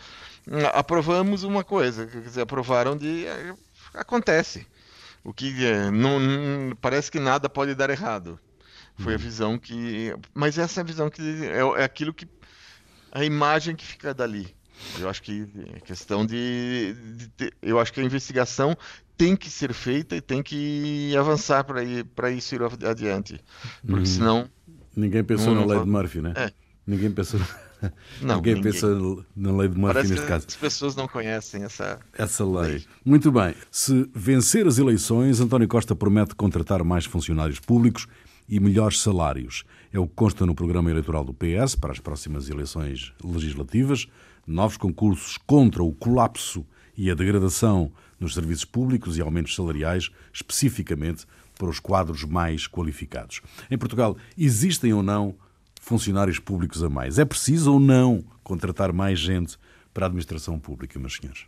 aprovamos 0.75 1.45
uma 1.45 1.63
coisa, 1.63 2.07
quer 2.07 2.21
dizer, 2.23 2.43
aprovaram 2.43 2.97
de 2.97 3.27
acontece. 3.95 4.67
O 5.25 5.33
que 5.33 5.65
é, 5.65 5.91
não, 5.91 6.19
não, 6.19 6.77
parece 6.77 7.11
que 7.11 7.19
nada 7.19 7.49
pode 7.49 7.75
dar 7.75 7.91
errado. 7.91 8.39
Foi 8.99 9.13
a 9.13 9.17
uhum. 9.17 9.23
visão 9.23 9.59
que, 9.59 10.15
mas 10.35 10.59
essa 10.59 10.81
é 10.81 10.83
a 10.83 10.87
visão 10.87 11.09
que 11.09 11.23
é, 11.47 11.81
é 11.81 11.85
aquilo 11.85 12.13
que 12.13 12.27
a 13.13 13.25
imagem 13.25 13.77
que 13.77 13.87
fica 13.87 14.13
dali. 14.13 14.49
Eu 14.99 15.09
acho 15.09 15.23
que 15.23 15.47
é 15.75 15.81
questão 15.81 16.25
de, 16.25 16.95
de, 17.17 17.27
de, 17.37 17.53
eu 17.63 17.81
acho 17.81 17.93
que 17.93 18.01
a 18.01 18.05
investigação 18.05 18.77
tem 19.17 19.35
que 19.35 19.51
ser 19.51 19.73
feita 19.73 20.17
e 20.17 20.21
tem 20.21 20.43
que 20.43 21.17
avançar 21.17 21.65
para 21.65 21.83
ir 21.83 22.05
para 22.05 22.31
isso 22.31 22.55
ir 22.55 22.63
adiante, 22.87 23.41
porque 23.81 24.01
uhum. 24.01 24.07
senão 24.07 24.51
ninguém 24.95 25.25
pensou 25.25 25.55
não, 25.55 25.67
lei 25.67 25.81
de 25.81 25.87
Murphy, 25.87 26.21
né? 26.21 26.33
É. 26.37 26.53
Ninguém 26.89 27.11
pensou 27.11 27.39
não, 28.23 28.37
ninguém, 28.37 28.55
ninguém, 28.55 28.73
pensa 28.73 28.89
na 29.37 29.53
lei 29.53 29.69
de 29.69 29.79
Murphy 29.79 30.09
neste 30.09 30.27
caso. 30.27 30.47
As 30.49 30.57
pessoas 30.57 30.97
não 30.97 31.07
conhecem 31.07 31.63
essa, 31.63 32.01
essa 32.17 32.47
lei. 32.47 32.73
lei. 32.73 32.85
Muito 33.05 33.31
bem. 33.31 33.55
Se 33.71 34.09
vencer 34.15 34.67
as 34.67 34.79
eleições, 34.79 35.39
António 35.39 35.69
Costa 35.69 35.95
promete 35.95 36.35
contratar 36.35 36.83
mais 36.83 37.05
funcionários 37.05 37.61
públicos 37.61 38.09
e 38.49 38.59
melhores 38.59 39.01
salários. 39.01 39.65
É 39.93 39.99
o 39.99 40.09
que 40.09 40.15
consta 40.15 40.47
no 40.47 40.55
programa 40.55 40.91
eleitoral 40.91 41.23
do 41.25 41.35
PS 41.35 41.75
para 41.75 41.93
as 41.93 42.01
próximas 42.01 42.49
eleições 42.49 43.13
legislativas. 43.23 44.07
Novos 44.47 44.79
concursos 44.79 45.37
contra 45.47 45.83
o 45.83 45.93
colapso 45.93 46.65
e 46.97 47.11
a 47.11 47.15
degradação 47.15 47.93
nos 48.19 48.33
serviços 48.33 48.65
públicos 48.65 49.19
e 49.19 49.21
aumentos 49.21 49.55
salariais, 49.55 50.11
especificamente 50.33 51.27
para 51.59 51.69
os 51.69 51.79
quadros 51.79 52.25
mais 52.25 52.67
qualificados. 52.67 53.43
Em 53.71 53.77
Portugal, 53.77 54.17
existem 54.39 54.95
ou 54.95 55.03
não 55.03 55.37
funcionários 55.89 56.39
públicos 56.39 56.83
a 56.83 56.91
mais. 56.91 57.19
É 57.19 57.25
preciso 57.25 57.73
ou 57.73 57.81
não 57.81 58.23
contratar 58.45 58.93
mais 58.93 59.19
gente 59.19 59.57
para 59.93 60.05
a 60.05 60.09
administração 60.09 60.59
pública, 60.59 60.99
meus 60.99 61.17
senhores? 61.17 61.47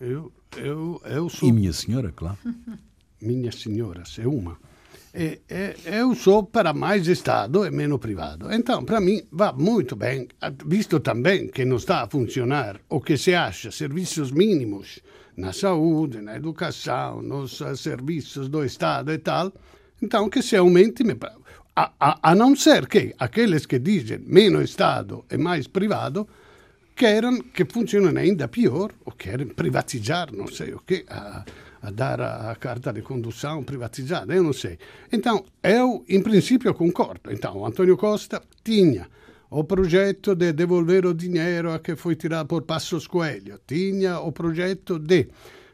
Eu, 0.00 0.32
eu, 0.56 1.02
eu 1.04 1.28
sou... 1.28 1.48
E 1.48 1.52
minha 1.52 1.72
senhora, 1.72 2.12
claro. 2.14 2.38
Minhas 3.20 3.56
senhoras, 3.56 4.16
é 4.20 4.28
uma. 4.28 4.56
E, 5.12 5.40
e, 5.50 5.74
eu 5.86 6.14
sou 6.14 6.44
para 6.44 6.72
mais 6.72 7.08
Estado 7.08 7.66
e 7.66 7.70
menos 7.72 7.98
privado. 7.98 8.52
Então, 8.52 8.84
para 8.84 9.00
mim, 9.00 9.22
va 9.32 9.52
muito 9.52 9.96
bem, 9.96 10.28
visto 10.64 11.00
também 11.00 11.48
que 11.48 11.64
não 11.64 11.78
está 11.78 12.02
a 12.04 12.08
funcionar 12.08 12.80
o 12.88 13.00
que 13.00 13.16
se 13.16 13.34
acha 13.34 13.72
serviços 13.72 14.30
mínimos 14.30 15.00
na 15.36 15.52
saúde, 15.52 16.20
na 16.20 16.36
educação, 16.36 17.20
nos 17.20 17.60
serviços 17.74 18.48
do 18.48 18.64
Estado 18.64 19.12
e 19.12 19.18
tal, 19.18 19.52
então 20.00 20.30
que 20.30 20.42
se 20.42 20.54
aumente. 20.54 21.02
A, 21.80 21.92
a, 22.00 22.32
a 22.32 22.56
ser 22.56 22.88
que 22.88 23.14
aqueles 23.20 23.64
que 23.64 23.78
dizem 23.78 24.18
menos 24.26 24.70
Estado 24.70 25.24
e 25.30 25.36
mais 25.36 25.68
privado 25.68 26.26
querem 26.96 27.40
que 27.54 27.64
funcione 27.64 28.18
ainda 28.18 28.48
pior 28.48 28.90
ou 29.04 29.12
querem 29.12 29.46
privatizar, 29.46 30.34
não 30.34 30.48
sei 30.48 30.74
o 30.74 30.80
quê, 30.80 31.04
a, 31.08 31.44
a 31.80 31.90
dar 31.92 32.20
a, 32.20 32.50
a, 32.50 32.56
carta 32.56 32.92
de 32.92 33.00
condução 33.00 33.62
privatizada, 33.62 34.34
eu 34.34 34.42
não 34.42 34.52
sei. 34.52 34.76
Então, 35.12 35.44
eu, 35.62 36.04
em 36.08 36.20
princípio, 36.20 36.74
concordo. 36.74 37.30
Então, 37.30 37.64
Antonio 37.64 37.96
Costa 37.96 38.42
tinha 38.64 39.06
o 39.48 39.62
projeto 39.62 40.34
de 40.34 40.52
devolver 40.52 41.06
o 41.06 41.14
dinheiro 41.14 41.78
que 41.78 41.94
foi 41.94 42.16
tirado 42.16 42.48
por 42.48 42.62
Passos 42.62 43.06
Coelho, 43.06 43.60
tinha 43.64 44.18
o 44.18 44.32
projeto 44.32 44.98
de 44.98 45.28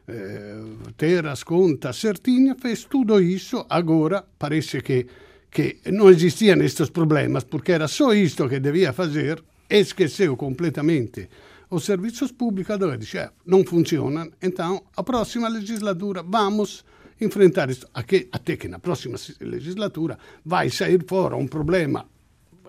eh, 0.06 0.62
ter 0.98 1.26
as 1.26 1.42
contas 1.42 1.96
certinhas, 1.96 2.58
fez 2.60 2.84
tudo 2.84 3.18
isso. 3.22 3.64
Agora 3.70 4.22
parece 4.38 4.82
que, 4.82 5.06
que 5.54 5.78
não 5.92 6.10
existiam 6.10 6.60
estes 6.62 6.90
problemas, 6.90 7.44
porque 7.44 7.72
era 7.72 7.86
só 7.86 8.12
isto 8.12 8.48
que 8.48 8.58
devia 8.58 8.92
fazer, 8.92 9.42
esqueceu 9.70 10.36
completamente 10.36 11.28
os 11.70 11.84
serviços 11.84 12.32
públicos, 12.32 12.76
disse, 12.98 13.18
eh, 13.18 13.30
não 13.46 13.64
funcionam, 13.64 14.30
então 14.42 14.82
a 14.96 15.02
próxima 15.02 15.48
legislatura 15.48 16.24
vamos 16.24 16.84
enfrentar 17.20 17.70
isso. 17.70 17.86
Até 17.94 18.56
que 18.56 18.68
na 18.68 18.80
próxima 18.80 19.16
legislatura 19.40 20.18
vai 20.44 20.70
sair 20.70 21.04
fora 21.06 21.36
um 21.36 21.46
problema 21.46 22.04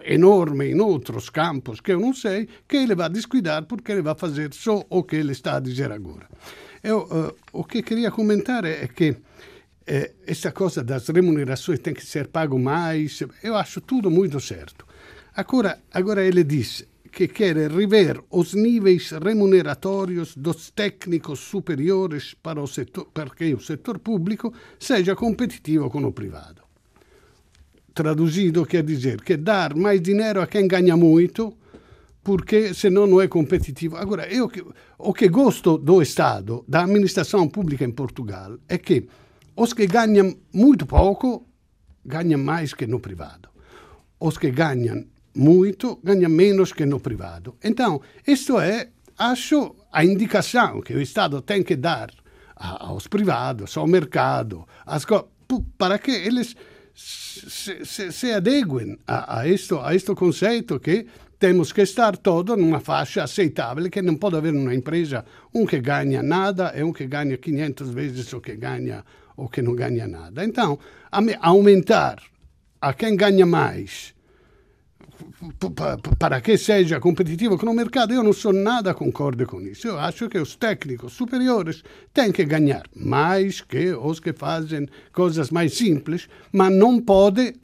enorme 0.04 0.72
em 0.72 0.80
outros 0.80 1.32
campos 1.32 1.82
que 1.82 1.92
eu 1.92 2.00
não 2.00 2.14
sei, 2.14 2.48
que 2.68 2.78
ele 2.78 2.94
vai 2.94 3.10
descuidar 3.10 3.66
porque 3.66 3.92
ele 3.92 4.04
vai 4.04 4.16
fazer 4.16 4.54
só 4.54 4.86
o 4.88 5.04
que 5.04 5.16
ele 5.16 5.32
está 5.32 5.58
a 5.58 5.60
dizer 5.60 5.92
agora. 5.92 6.28
Eu, 6.84 7.00
uh, 7.00 7.36
o 7.52 7.64
que 7.64 7.82
queria 7.82 8.12
comentar 8.12 8.64
é 8.64 8.88
que 8.88 9.16
eh, 9.88 10.14
essa 10.26 10.52
coisa 10.52 10.84
das 10.84 11.08
remunerações 11.10 11.80
tem 11.80 11.94
que 11.94 12.06
ser 12.06 12.28
pago 12.28 12.58
mais, 12.58 13.22
eu 13.44 13.56
acho 13.56 13.82
tudo 13.82 14.10
muito 14.10 14.40
certo. 14.40 14.86
Agora, 15.36 15.80
agora 15.94 16.26
ele 16.26 16.44
diz 16.44 16.86
que 17.12 17.28
quer 17.28 17.56
rever 17.72 18.20
os 18.30 18.54
níveis 18.54 19.12
remuneratórios 19.12 20.36
dos 20.36 20.70
técnicos 20.72 21.40
superiores 21.40 22.34
para 22.34 22.62
o 22.62 22.68
setor, 22.68 23.06
perché 23.14 23.54
o 23.54 23.60
setor 23.60 24.00
público 24.00 24.54
seja 24.80 25.16
competitivo 25.16 25.90
com 25.90 26.04
o 26.04 26.12
privado. 26.12 26.62
Traduzido 27.94 28.66
quer 28.66 28.84
dizer 28.84 29.22
que 29.22 29.38
dar 29.38 29.76
mais 29.76 30.02
dinheiro 30.02 30.42
a 30.42 30.48
quem 30.48 30.68
ganha 30.68 30.98
muito, 30.98 31.58
porque 32.22 32.74
senão 32.74 33.08
não 33.08 33.22
é 33.22 33.28
competitivo. 33.28 33.96
Agora, 33.96 34.28
eu, 34.28 34.52
o 34.98 35.14
que 35.14 35.30
gosto 35.30 35.78
do 35.78 36.02
Estado, 36.02 36.66
da 36.68 36.84
administração 36.84 37.48
pública 37.48 37.86
em 37.86 37.92
Portugal, 37.92 38.58
é 38.68 38.78
que 38.78 39.08
os 39.56 39.74
que 39.74 39.88
ganham 39.88 40.36
muito 40.54 40.86
pouco 40.86 41.48
ganham 42.06 42.40
mais 42.40 42.74
que 42.74 42.86
no 42.86 43.00
privado. 43.00 43.50
Os 44.20 44.38
que 44.38 44.52
ganham 44.52 45.06
muito 45.34 46.00
ganham 46.04 46.30
menos 46.30 46.72
que 46.72 46.86
no 46.86 47.00
privado. 47.00 47.56
Então, 47.64 48.02
isto 48.26 48.60
é, 48.60 48.90
acho, 49.18 49.76
a 49.92 50.04
indicação 50.04 50.82
que 50.82 50.94
o 50.94 51.02
Estado 51.02 51.42
tem 51.42 51.64
que 51.64 51.76
dar 51.76 52.12
aos 52.56 53.08
privados, 53.08 53.76
ao 53.78 53.88
mercado, 53.88 54.66
para 55.78 56.00
que 56.00 56.12
eles 56.12 56.56
se, 56.94 57.84
se, 57.84 58.12
se 58.12 58.32
adeguem 58.32 58.98
a, 59.06 59.40
a, 59.40 59.48
isto, 59.48 59.80
a 59.80 59.94
este 59.94 60.16
conceito 60.16 60.80
que 60.80 61.06
temos 61.38 61.74
que 61.74 61.82
estar 61.82 62.16
todo 62.16 62.56
numa 62.56 62.80
faixa 62.80 63.24
aceitável, 63.24 63.90
que 63.90 64.02
não 64.02 64.16
pode 64.16 64.38
haver 64.38 64.54
numa 64.54 64.74
empresa 64.74 65.26
um 65.54 65.66
que 65.66 65.82
ganha 65.82 66.24
nada 66.24 66.74
e 66.76 66.82
um 66.82 66.94
que 66.94 67.06
ganha 67.06 67.38
500 67.38 67.90
vezes 67.90 68.32
o 68.32 68.40
que 68.40 68.56
ganha 68.56 69.04
ou 69.36 69.50
que 69.50 69.62
não 69.62 69.76
ganha 69.76 70.08
nada. 70.08 70.44
Então, 70.44 70.80
aumentar 71.42 72.22
a 72.82 72.94
quem 72.94 73.16
ganha 73.16 73.46
mais 73.46 74.14
para 76.20 76.42
que 76.42 76.58
seja 76.58 77.00
competitivo 77.00 77.58
com 77.58 77.68
o 77.68 77.74
mercado, 77.74 78.14
eu 78.14 78.24
não 78.24 78.34
sou 78.34 78.52
nada 78.52 78.94
concorde 78.94 79.46
com 79.46 79.62
isso. 79.62 79.88
Eu 79.88 80.00
acho 80.00 80.28
que 80.30 80.38
os 80.38 80.56
técnicos 80.56 81.14
superiores 81.14 81.84
têm 82.14 82.32
que 82.32 82.44
ganhar 82.46 82.84
mais 82.96 83.62
que 83.62 83.92
os 83.94 84.20
que 84.20 84.34
fazem 84.34 84.88
coisas 85.14 85.52
mais 85.52 85.74
simples, 85.74 86.28
mas 86.52 86.74
não 86.74 87.00
pode 87.00 87.56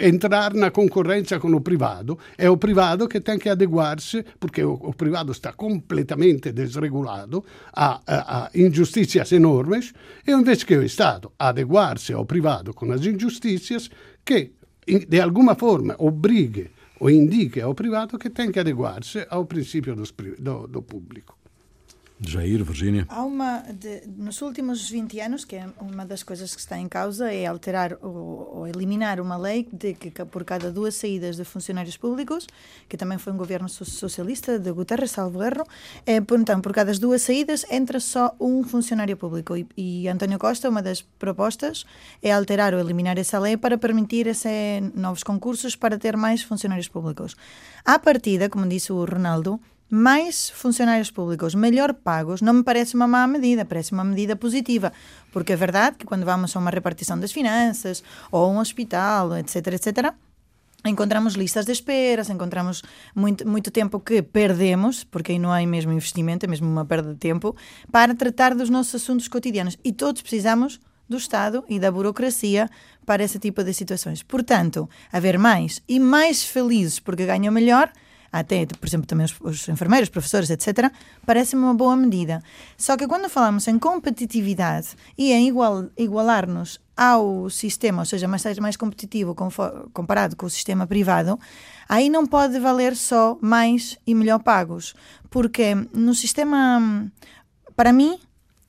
entrar 0.00 0.54
na 0.54 0.70
concorrência 0.70 1.38
com 1.38 1.52
o 1.52 1.60
privado. 1.60 2.18
É 2.38 2.48
o 2.48 2.56
privado 2.56 3.06
que 3.06 3.20
tem 3.20 3.38
que 3.38 3.48
adeguar-se, 3.48 4.24
porque 4.38 4.64
o, 4.64 4.72
o, 4.72 4.94
privado 4.94 5.32
está 5.32 5.52
completamente 5.52 6.52
desregulado 6.52 7.44
a, 7.72 8.00
a, 8.06 8.46
a, 8.46 8.50
injustiças 8.54 9.30
enormes, 9.32 9.92
e 10.26 10.32
invece 10.32 10.64
que 10.64 10.76
o 10.76 10.82
Estado 10.82 11.30
adeguar-se 11.38 12.12
ao 12.12 12.24
privado 12.24 12.72
com 12.72 12.90
as 12.92 13.04
injustiças 13.04 13.90
que, 14.24 14.52
de 15.08 15.20
alguma 15.20 15.54
forma, 15.54 15.94
obrigue 15.98 16.70
ou 16.98 17.10
indique 17.10 17.60
ao 17.60 17.74
privado 17.74 18.18
que 18.18 18.30
tem 18.30 18.50
que 18.50 18.60
adequar-se 18.60 19.26
ao 19.30 19.44
princípio 19.46 19.94
do, 19.94 20.04
do, 20.38 20.66
do 20.66 20.82
público. 20.82 21.39
Jair, 22.20 22.62
Virgínia. 22.62 23.06
Há 23.08 23.24
uma, 23.24 23.60
de, 23.72 24.02
nos 24.06 24.42
últimos 24.42 24.90
20 24.90 25.20
anos, 25.20 25.44
que 25.44 25.56
é 25.56 25.66
uma 25.80 26.04
das 26.04 26.22
coisas 26.22 26.54
que 26.54 26.60
está 26.60 26.78
em 26.78 26.86
causa, 26.86 27.32
é 27.32 27.46
alterar 27.46 27.96
ou, 28.02 28.56
ou, 28.56 28.66
eliminar 28.66 29.20
uma 29.20 29.38
lei 29.38 29.66
de 29.72 29.94
que 29.94 30.10
por 30.26 30.44
cada 30.44 30.70
duas 30.70 30.94
saídas 30.94 31.36
de 31.36 31.44
funcionários 31.44 31.96
públicos, 31.96 32.46
que 32.88 32.96
também 32.96 33.16
foi 33.16 33.32
um 33.32 33.36
governo 33.36 33.68
socialista 33.68 34.58
de 34.58 34.70
Guterres, 34.70 35.12
salvo 35.12 35.42
erro, 35.42 35.64
é, 36.06 36.16
então, 36.16 36.60
por 36.60 36.74
cada 36.74 36.92
duas 36.92 37.22
saídas 37.22 37.64
entra 37.70 37.98
só 37.98 38.34
um 38.38 38.62
funcionário 38.62 39.16
público. 39.16 39.56
E, 39.56 39.66
e 39.76 40.08
António 40.08 40.38
Costa, 40.38 40.68
uma 40.68 40.82
das 40.82 41.00
propostas 41.00 41.86
é 42.22 42.32
alterar 42.32 42.74
ou 42.74 42.80
eliminar 42.80 43.18
essa 43.18 43.38
lei 43.38 43.56
para 43.56 43.78
permitir 43.78 44.26
esse, 44.26 44.48
novos 44.94 45.22
concursos 45.22 45.74
para 45.74 45.98
ter 45.98 46.16
mais 46.16 46.42
funcionários 46.42 46.88
públicos. 46.88 47.34
À 47.84 47.98
partida, 47.98 48.50
como 48.50 48.68
disse 48.68 48.92
o 48.92 49.04
Ronaldo, 49.04 49.58
mais 49.90 50.48
funcionários 50.50 51.10
públicos 51.10 51.54
melhor 51.54 51.92
pagos 51.92 52.40
não 52.40 52.54
me 52.54 52.62
parece 52.62 52.94
uma 52.94 53.08
má 53.08 53.26
medida, 53.26 53.64
parece 53.64 53.92
uma 53.92 54.04
medida 54.04 54.36
positiva, 54.36 54.92
porque 55.32 55.52
é 55.52 55.56
verdade 55.56 55.96
que 55.98 56.06
quando 56.06 56.24
vamos 56.24 56.54
a 56.54 56.58
uma 56.60 56.70
repartição 56.70 57.18
das 57.18 57.32
finanças 57.32 58.02
ou 58.30 58.44
a 58.44 58.48
um 58.48 58.58
hospital, 58.58 59.36
etc, 59.36 59.66
etc, 59.74 60.14
encontramos 60.84 61.34
listas 61.34 61.66
de 61.66 61.72
esperas, 61.72 62.30
encontramos 62.30 62.82
muito, 63.14 63.46
muito 63.46 63.70
tempo 63.70 64.00
que 64.00 64.22
perdemos, 64.22 65.04
porque 65.04 65.32
aí 65.32 65.38
não 65.38 65.52
há 65.52 65.64
mesmo 65.66 65.92
investimento, 65.92 66.46
é 66.46 66.48
mesmo 66.48 66.68
uma 66.68 66.84
perda 66.84 67.12
de 67.12 67.18
tempo, 67.18 67.54
para 67.90 68.14
tratar 68.14 68.54
dos 68.54 68.70
nossos 68.70 68.94
assuntos 68.94 69.28
cotidianos. 69.28 69.76
E 69.84 69.92
todos 69.92 70.22
precisamos 70.22 70.80
do 71.08 71.16
Estado 71.16 71.64
e 71.68 71.78
da 71.78 71.90
burocracia 71.90 72.70
para 73.04 73.24
esse 73.24 73.38
tipo 73.38 73.64
de 73.64 73.74
situações. 73.74 74.22
Portanto, 74.22 74.88
haver 75.12 75.38
mais 75.38 75.82
e 75.88 75.98
mais 75.98 76.44
felizes 76.44 77.00
porque 77.00 77.26
ganham 77.26 77.52
melhor 77.52 77.90
até, 78.32 78.64
por 78.66 78.86
exemplo, 78.86 79.06
também 79.06 79.26
os, 79.26 79.34
os 79.40 79.68
enfermeiros, 79.68 80.08
professores, 80.08 80.50
etc., 80.50 80.92
parece-me 81.26 81.62
uma 81.62 81.74
boa 81.74 81.96
medida. 81.96 82.42
Só 82.76 82.96
que 82.96 83.06
quando 83.06 83.28
falamos 83.28 83.66
em 83.66 83.78
competitividade 83.78 84.88
e 85.18 85.32
em 85.32 85.48
igual, 85.48 85.86
igualar-nos 85.96 86.80
ao 86.96 87.50
sistema, 87.50 88.02
ou 88.02 88.06
seja, 88.06 88.28
mais, 88.28 88.44
mais 88.58 88.76
competitivo 88.76 89.34
comparado 89.92 90.36
com 90.36 90.46
o 90.46 90.50
sistema 90.50 90.86
privado, 90.86 91.38
aí 91.88 92.08
não 92.08 92.26
pode 92.26 92.58
valer 92.60 92.94
só 92.94 93.36
mais 93.40 93.98
e 94.06 94.14
melhor 94.14 94.40
pagos. 94.40 94.94
Porque 95.28 95.74
no 95.92 96.14
sistema, 96.14 97.10
para 97.74 97.92
mim, 97.92 98.18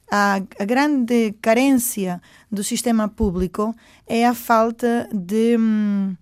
a, 0.10 0.42
a, 0.60 0.66
grande 0.66 1.34
carência 1.42 2.22
do 2.52 2.64
sistema 2.64 3.08
público 3.08 3.76
é 4.08 4.26
a 4.26 4.34
falta 4.34 5.08
de. 5.14 5.58
Hum, 5.58 6.16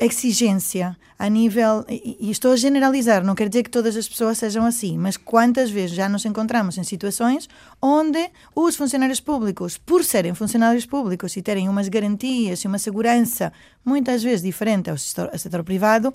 exigência 0.00 0.96
a 1.24 1.28
nível, 1.30 1.86
e 1.88 2.30
estou 2.30 2.52
a 2.52 2.56
generalizar, 2.56 3.24
não 3.24 3.34
quer 3.34 3.48
dizer 3.48 3.62
que 3.62 3.70
todas 3.70 3.96
as 3.96 4.06
pessoas 4.06 4.36
sejam 4.36 4.66
assim, 4.66 4.98
mas 4.98 5.16
quantas 5.16 5.70
vezes 5.70 5.96
já 5.96 6.06
nos 6.06 6.26
encontramos 6.26 6.76
em 6.76 6.84
situações 6.84 7.48
onde 7.80 8.30
os 8.54 8.76
funcionários 8.76 9.20
públicos, 9.20 9.78
por 9.78 10.04
serem 10.04 10.34
funcionários 10.34 10.84
públicos 10.84 11.34
e 11.34 11.40
terem 11.40 11.66
umas 11.66 11.88
garantias 11.88 12.60
e 12.60 12.66
uma 12.66 12.78
segurança 12.78 13.54
muitas 13.82 14.22
vezes 14.22 14.42
diferente 14.42 14.90
ao 14.90 14.98
setor, 14.98 15.30
ao 15.32 15.38
setor 15.38 15.64
privado, 15.64 16.12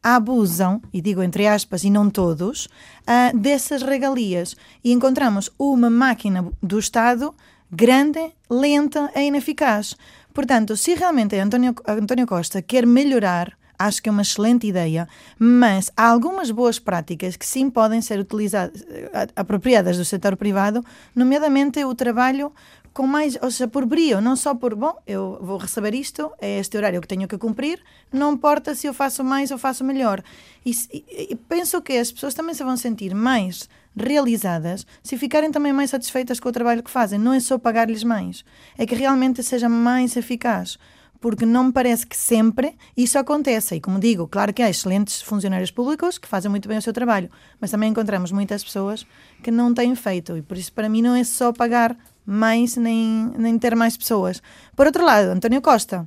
abusam, 0.00 0.80
e 0.92 1.00
digo 1.00 1.20
entre 1.20 1.48
aspas 1.48 1.82
e 1.82 1.90
não 1.90 2.08
todos, 2.08 2.66
uh, 2.66 3.36
dessas 3.36 3.82
regalias. 3.82 4.54
E 4.84 4.92
encontramos 4.92 5.50
uma 5.58 5.90
máquina 5.90 6.48
do 6.62 6.78
Estado 6.78 7.34
grande, 7.72 8.32
lenta 8.48 9.10
e 9.16 9.22
ineficaz. 9.22 9.96
Portanto, 10.32 10.76
se 10.76 10.94
realmente 10.94 11.36
António, 11.36 11.74
António 11.88 12.26
Costa 12.26 12.62
quer 12.62 12.86
melhorar 12.86 13.56
acho 13.78 14.02
que 14.02 14.08
é 14.08 14.12
uma 14.12 14.22
excelente 14.22 14.66
ideia, 14.66 15.08
mas 15.38 15.90
há 15.96 16.08
algumas 16.08 16.50
boas 16.50 16.78
práticas 16.78 17.36
que 17.36 17.46
sim 17.46 17.70
podem 17.70 18.00
ser 18.00 18.18
utilizadas, 18.18 18.84
eh, 18.88 19.28
apropriadas 19.36 19.96
do 19.96 20.04
setor 20.04 20.36
privado, 20.36 20.84
nomeadamente 21.14 21.84
o 21.84 21.94
trabalho 21.94 22.52
com 22.94 23.08
mais, 23.08 23.36
ou 23.42 23.50
seja, 23.50 23.66
por 23.66 23.84
brio, 23.84 24.20
não 24.20 24.36
só 24.36 24.54
por, 24.54 24.76
bom, 24.76 24.94
eu 25.04 25.36
vou 25.42 25.58
receber 25.58 25.94
isto, 25.94 26.30
é 26.40 26.60
este 26.60 26.76
horário 26.76 27.00
que 27.00 27.08
tenho 27.08 27.26
que 27.26 27.36
cumprir, 27.36 27.82
não 28.12 28.34
importa 28.34 28.72
se 28.72 28.86
eu 28.86 28.94
faço 28.94 29.24
mais 29.24 29.50
ou 29.50 29.58
faço 29.58 29.82
melhor. 29.82 30.22
E, 30.64 30.70
e, 30.92 31.04
e 31.30 31.34
penso 31.34 31.82
que 31.82 31.94
as 31.94 32.12
pessoas 32.12 32.34
também 32.34 32.54
se 32.54 32.62
vão 32.62 32.76
sentir 32.76 33.12
mais 33.12 33.68
realizadas 33.96 34.86
se 35.02 35.16
ficarem 35.16 35.50
também 35.50 35.72
mais 35.72 35.90
satisfeitas 35.90 36.38
com 36.38 36.48
o 36.48 36.52
trabalho 36.52 36.84
que 36.84 36.90
fazem. 36.90 37.18
Não 37.18 37.32
é 37.32 37.40
só 37.40 37.58
pagar-lhes 37.58 38.04
mais, 38.04 38.44
é 38.78 38.86
que 38.86 38.94
realmente 38.94 39.42
seja 39.42 39.68
mais 39.68 40.16
eficaz. 40.16 40.78
Porque 41.24 41.46
não 41.46 41.64
me 41.64 41.72
parece 41.72 42.06
que 42.06 42.14
sempre 42.14 42.76
isso 42.94 43.18
aconteça. 43.18 43.74
E 43.74 43.80
como 43.80 43.98
digo, 43.98 44.28
claro 44.28 44.52
que 44.52 44.60
há 44.60 44.68
excelentes 44.68 45.22
funcionários 45.22 45.70
públicos 45.70 46.18
que 46.18 46.28
fazem 46.28 46.50
muito 46.50 46.68
bem 46.68 46.76
o 46.76 46.82
seu 46.82 46.92
trabalho, 46.92 47.30
mas 47.58 47.70
também 47.70 47.88
encontramos 47.88 48.30
muitas 48.30 48.62
pessoas 48.62 49.06
que 49.42 49.50
não 49.50 49.72
têm 49.72 49.94
feito. 49.94 50.36
E 50.36 50.42
por 50.42 50.58
isso, 50.58 50.70
para 50.70 50.86
mim, 50.86 51.00
não 51.00 51.14
é 51.14 51.24
só 51.24 51.50
pagar 51.50 51.96
mais 52.26 52.76
nem, 52.76 53.32
nem 53.38 53.58
ter 53.58 53.74
mais 53.74 53.96
pessoas. 53.96 54.42
Por 54.76 54.84
outro 54.84 55.02
lado, 55.02 55.30
António 55.30 55.62
Costa, 55.62 56.06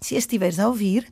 se 0.00 0.16
estiveres 0.16 0.58
a 0.58 0.68
ouvir, 0.68 1.06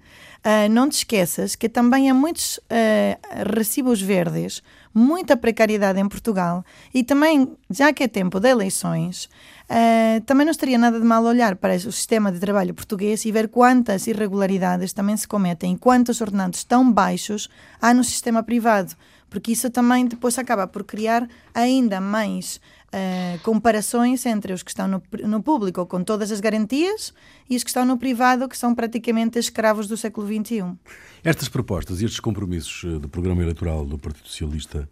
Uh, 0.45 0.69
não 0.69 0.91
te 0.91 0.99
esqueças 0.99 1.57
que 1.57 1.71
também 1.71 2.11
há 2.11 2.13
muitos 2.13 2.59
uh, 2.59 3.51
recibos 3.57 4.03
verdes, 4.03 4.63
muita 4.93 5.39
precariedade 5.39 5.99
em 5.99 6.07
Portugal 6.07 6.63
e 6.93 7.03
também, 7.03 7.57
já 7.71 7.95
que 7.95 8.03
é 8.03 8.09
tempo 8.09 8.39
de 8.39 8.51
eleições, 8.51 9.31
uh, 9.71 10.21
também 10.25 10.45
não 10.45 10.51
estaria 10.51 10.79
nada 10.79 10.99
de 10.99 11.07
mal 11.07 11.25
olhar 11.25 11.57
para 11.57 11.75
o 11.75 11.93
sistema 11.93 12.31
de 12.31 12.39
trabalho 12.39 12.75
português 12.75 13.25
e 13.25 13.33
ver 13.33 13.49
quantas 13.49 14.07
irregularidades 14.07 14.93
também 14.93 15.17
se 15.17 15.27
cometem 15.27 15.75
e 15.75 15.79
quantos 15.79 16.21
ordenandos 16.21 16.65
tão 16.65 16.91
baixos 16.91 17.49
há 17.81 17.93
no 17.93 18.05
sistema 18.05 18.43
privado, 18.43 18.95
porque 19.29 19.53
isso 19.53 19.71
também 19.71 20.07
depois 20.07 20.39
acaba 20.39 20.67
por 20.67 20.85
criar 20.85 21.29
ainda 21.55 22.01
mais 22.01 22.61
uh, 22.95 23.39
comparações 23.43 24.25
entre 24.27 24.53
os 24.53 24.63
que 24.63 24.71
estão 24.71 24.87
no, 24.87 25.03
no, 25.25 25.43
público 25.43 25.85
com 25.87 26.03
todas 26.03 26.31
as 26.31 26.41
garantias 26.41 27.13
e 27.51 27.57
os 27.57 27.65
que 27.65 27.71
estão 27.71 27.85
no 27.85 27.99
privado, 27.99 28.49
que 28.49 28.57
são 28.57 28.75
praticamente 28.75 29.39
escravos 29.39 29.89
do 29.89 29.97
século 29.97 30.27
XXI. 30.27 30.65
Estas 31.23 31.49
propostas 31.49 32.01
e 32.01 32.05
estes 32.05 32.21
compromissos 32.21 32.85
eh, 32.85 32.99
do 32.99 33.09
programa 33.09 33.43
eleitoral 33.43 33.85
do 33.85 33.99
Partido 33.99 34.29
Socialista 34.29 34.89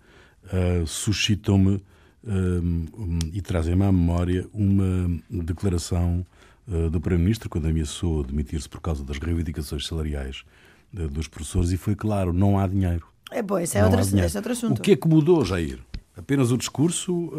uh, 0.47 0.87
suscitam-me 0.87 1.83
um, 2.25 3.19
e 3.33 3.41
trazem-me 3.41 3.85
à 3.85 3.93
memória 3.93 4.47
uma 4.53 5.21
declaração 5.31 6.25
uh, 6.69 6.91
do 6.91 7.01
Primeiro-Ministro 7.01 7.49
quando 7.49 7.67
ameaçou 7.67 8.23
demitir-se 8.25 8.69
por 8.69 8.81
causa 8.81 9.05
das 9.05 9.19
reivindicações 9.19 9.87
salariais 9.87 10.45
dos 10.93 11.27
professores 11.27 11.71
e 11.73 11.79
foi 11.79 11.95
claro, 11.97 12.35
não 12.35 12.59
há 12.59 12.67
dinheiro. 12.67 13.07
É, 13.31 13.41
bom, 13.41 13.59
esse 13.59 13.79
é, 13.79 13.85
outro, 13.85 14.01
esse 14.01 14.15
é 14.19 14.39
outro 14.39 14.53
assunto. 14.53 14.79
O 14.79 14.83
que 14.83 14.93
é 14.93 14.97
que 14.97 15.09
mudou, 15.09 15.43
Jair? 15.43 15.79
Apenas 16.15 16.53
o 16.53 16.59
discurso? 16.59 17.33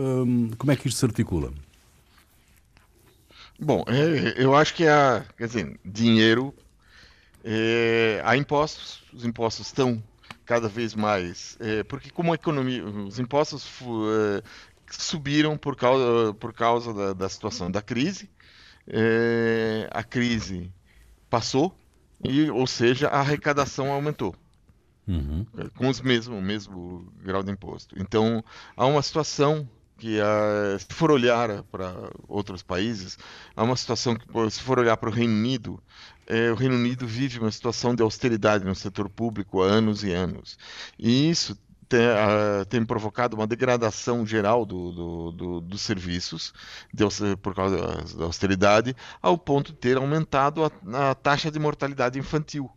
Como 0.58 0.72
é 0.72 0.76
que 0.76 0.88
isto 0.88 0.98
se 0.98 1.06
articula? 1.06 1.54
Bom, 3.60 3.86
é, 3.88 4.44
eu 4.44 4.56
acho 4.56 4.74
que 4.74 4.88
há, 4.88 5.24
quer 5.38 5.48
dizer, 5.48 5.80
dinheiro, 5.86 6.54
é, 7.44 8.22
há 8.26 8.36
impostos, 8.36 9.04
os 9.14 9.24
impostos 9.24 9.68
estão 9.68 10.02
cada 10.46 10.68
vez 10.68 10.96
mais, 10.96 11.56
é, 11.60 11.84
porque 11.84 12.10
como 12.10 12.32
a 12.32 12.36
economia, 12.36 12.84
os 12.84 13.20
impostos 13.20 13.66
é, 13.82 14.44
subiram 15.02 15.58
por 15.58 15.76
causa, 15.76 16.34
por 16.36 16.54
causa 16.54 16.94
da, 16.94 17.14
da 17.14 17.30
situação 17.30 17.70
da 17.72 17.82
crise, 17.82 18.30
é, 18.88 19.90
a 19.92 20.04
crise 20.04 20.72
passou, 21.30 21.76
e, 22.24 22.50
ou 22.50 22.68
seja, 22.68 23.08
a 23.08 23.20
arrecadação 23.20 23.92
aumentou. 23.92 24.36
Uhum. 25.06 25.46
com 25.76 25.90
os 25.90 26.00
mesmo, 26.00 26.38
o 26.38 26.42
mesmo 26.42 27.12
grau 27.22 27.44
de 27.44 27.52
imposto. 27.52 27.94
Então, 28.00 28.42
há 28.76 28.86
uma 28.86 29.02
situação 29.02 29.68
que, 29.98 30.18
uh, 30.20 30.80
se 30.80 30.94
for 30.94 31.12
olhar 31.12 31.64
para 31.64 31.94
outros 32.28 32.64
países, 32.64 33.18
há 33.56 33.64
uma 33.64 33.76
situação 33.76 34.16
que, 34.16 34.26
se 34.50 34.62
for 34.62 34.80
olhar 34.80 34.96
para 34.98 35.10
o 35.10 35.12
Reino 35.12 35.34
Unido, 35.34 35.82
é, 36.26 36.52
o 36.52 36.56
Reino 36.56 36.76
Unido 36.76 37.06
vive 37.06 37.40
uma 37.40 37.52
situação 37.52 37.94
de 37.94 38.02
austeridade 38.02 38.64
no 38.64 38.74
setor 38.74 39.10
público 39.10 39.62
há 39.62 39.66
anos 39.66 40.04
e 40.04 40.12
anos. 40.12 40.58
E 40.98 41.30
isso 41.30 41.58
tem, 41.94 42.08
uh, 42.08 42.66
tem 42.66 42.84
provocado 42.84 43.36
uma 43.36 43.46
degradação 43.46 44.26
geral 44.26 44.66
do, 44.66 44.92
do, 44.92 45.32
do, 45.32 45.62
dos 45.62 45.82
serviços 45.82 46.52
de, 46.92 47.04
por 47.40 47.54
causa 47.54 47.78
da 48.18 48.26
austeridade, 48.26 48.96
ao 49.22 49.38
ponto 49.38 49.72
de 49.72 49.78
ter 49.78 49.98
aumentado 49.98 50.64
a, 50.66 51.12
a 51.12 51.14
taxa 51.14 51.52
de 51.52 51.60
mortalidade 51.60 52.18
infantil 52.18 52.68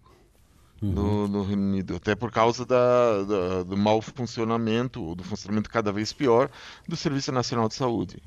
uhum. 0.83 0.93
no, 0.93 1.29
no, 1.29 1.43
Reino 1.45 1.63
Unido, 1.63 1.97
até 1.97 2.15
por 2.15 2.31
causa 2.31 2.67
da, 2.67 3.23
da, 3.23 3.63
do 3.63 3.77
mau 3.77 4.03
funcionamento, 4.03 5.15
do 5.15 5.25
funcionamento 5.25 5.71
cada 5.71 5.91
vez 5.91 6.13
pior 6.13 6.51
do 6.87 6.95
Serviço 6.95 7.33
Nacional 7.33 7.69
de 7.69 7.75
Saúde. 7.75 8.23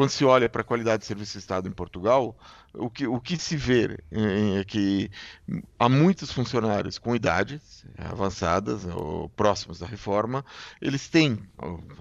Quando 0.00 0.08
se 0.08 0.24
olha 0.24 0.48
para 0.48 0.62
a 0.62 0.64
qualidade 0.64 1.02
de 1.02 1.06
serviço 1.06 1.32
de 1.32 1.40
Estado 1.40 1.68
em 1.68 1.72
Portugal, 1.72 2.34
o 2.72 2.88
que, 2.88 3.06
o 3.06 3.20
que 3.20 3.36
se 3.36 3.54
vê 3.54 3.98
é 4.10 4.64
que 4.64 5.10
há 5.78 5.90
muitos 5.90 6.32
funcionários 6.32 6.96
com 6.96 7.14
idades 7.14 7.84
avançadas 7.98 8.86
ou 8.86 9.28
próximos 9.28 9.78
da 9.78 9.86
reforma, 9.86 10.42
eles 10.80 11.06
têm, 11.06 11.38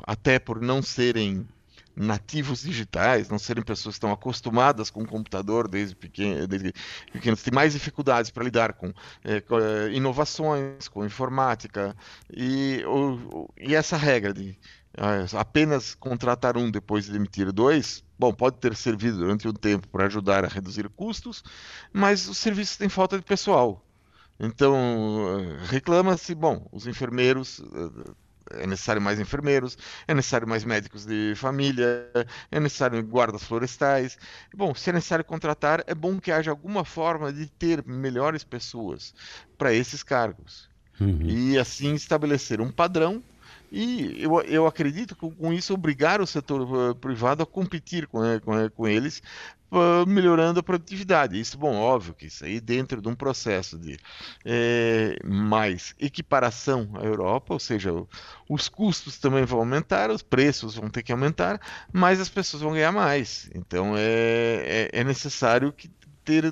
até 0.08 0.40
por 0.40 0.62
não 0.62 0.82
serem 0.82 1.46
nativos 1.94 2.62
digitais, 2.62 3.28
não 3.28 3.38
serem 3.38 3.62
pessoas 3.62 3.96
que 3.96 3.98
estão 3.98 4.14
acostumadas 4.14 4.90
com 4.90 5.04
o 5.04 5.06
computador 5.06 5.68
desde, 5.68 5.94
pequeno, 5.94 6.48
desde 6.48 6.72
têm 7.12 7.54
mais 7.54 7.74
dificuldades 7.74 8.32
para 8.32 8.46
lidar 8.46 8.72
com, 8.76 8.94
é, 9.26 9.42
com 9.42 9.60
é, 9.60 9.92
inovações, 9.92 10.88
com 10.88 11.06
informática, 11.06 11.94
e, 12.34 12.82
o, 12.88 13.50
e 13.60 13.76
essa 13.76 13.98
regra 13.98 14.34
de 14.34 14.58
apenas 15.38 15.96
contratar 15.96 16.58
um 16.58 16.70
depois 16.70 17.06
de 17.06 17.12
demitir 17.12 17.52
dois, 17.52 18.04
bom, 18.18 18.34
pode 18.34 18.58
ter 18.58 18.76
servido 18.76 19.20
durante 19.20 19.48
um 19.48 19.54
tempo 19.54 19.88
para 19.88 20.06
ajudar 20.06 20.44
a 20.44 20.48
reduzir 20.48 20.90
custos, 20.90 21.44
mas 21.94 22.28
os 22.28 22.38
serviços 22.38 22.78
têm 22.78 22.90
falta 22.90 23.18
de 23.18 23.24
pessoal. 23.24 23.86
Então, 24.40 24.76
reclama-se, 25.68 26.34
bom, 26.34 26.68
os 26.72 26.88
enfermeiros 26.88 27.62
é 28.52 28.66
necessário 28.66 29.02
mais 29.02 29.20
enfermeiros, 29.20 29.78
é 30.08 30.14
necessário 30.14 30.48
mais 30.48 30.64
médicos 30.64 31.06
de 31.06 31.34
família, 31.36 32.10
é 32.52 32.60
necessário 32.60 33.02
guardas 33.04 33.44
florestais. 33.44 34.18
Bom, 34.56 34.74
se 34.74 34.90
é 34.90 34.94
necessário 34.94 35.24
contratar, 35.24 35.84
é 35.88 35.94
bom 35.94 36.20
que 36.20 36.32
haja 36.32 36.52
alguma 36.52 36.84
forma 36.84 37.32
de 37.32 37.48
ter 37.48 37.86
melhores 37.86 38.44
pessoas 38.44 39.14
para 39.58 39.74
esses 39.74 40.04
cargos. 40.04 40.70
Uhum. 41.00 41.22
E 41.22 41.58
assim 41.58 41.94
estabelecer 41.94 42.60
um 42.60 42.72
padrão 42.72 43.24
e 43.72 44.24
eu, 44.24 44.42
eu 44.42 44.68
acredito 44.68 45.16
que 45.16 45.30
com 45.30 45.54
isso 45.54 45.74
obrigar 45.74 46.22
o 46.22 46.28
setor 46.28 46.62
uh, 46.62 46.96
privado 46.96 47.44
a 47.44 47.46
competir 47.46 48.08
com, 48.08 48.20
uh, 48.20 48.42
com, 48.42 48.66
uh, 48.66 48.72
com 48.72 48.88
eles, 48.88 49.22
melhorando 50.08 50.60
a 50.60 50.64
produtividade. 50.64 51.40
Isso, 51.40 51.56
bom, 51.56 51.76
óbvio 51.76 52.16
que 52.16 52.26
isso 52.26 52.44
aí 52.44 52.60
dentro 52.60 53.00
de 53.00 53.08
um 53.08 53.14
processo 53.14 53.78
de 53.78 54.00
é, 54.44 55.16
mais 55.24 55.94
equiparação 56.00 56.90
à 56.96 57.04
Europa, 57.04 57.54
ou 57.54 57.60
seja, 57.60 57.92
os 58.50 58.68
custos 58.68 59.20
também 59.20 59.46
vão 59.46 59.60
aumentar, 59.60 60.10
os 60.10 60.24
preços 60.24 60.74
vão 60.74 60.90
ter 60.90 61.04
que 61.04 61.12
aumentar, 61.12 61.62
mas 61.94 62.20
as 62.20 62.30
pessoas 62.30 62.64
vão 62.64 62.74
ganhar 62.74 62.92
mais. 62.92 63.48
Então 63.54 63.94
é, 63.96 64.90
é, 64.92 65.02
é 65.02 65.04
necessário 65.04 65.72
que 65.72 65.88
ter 66.26 66.52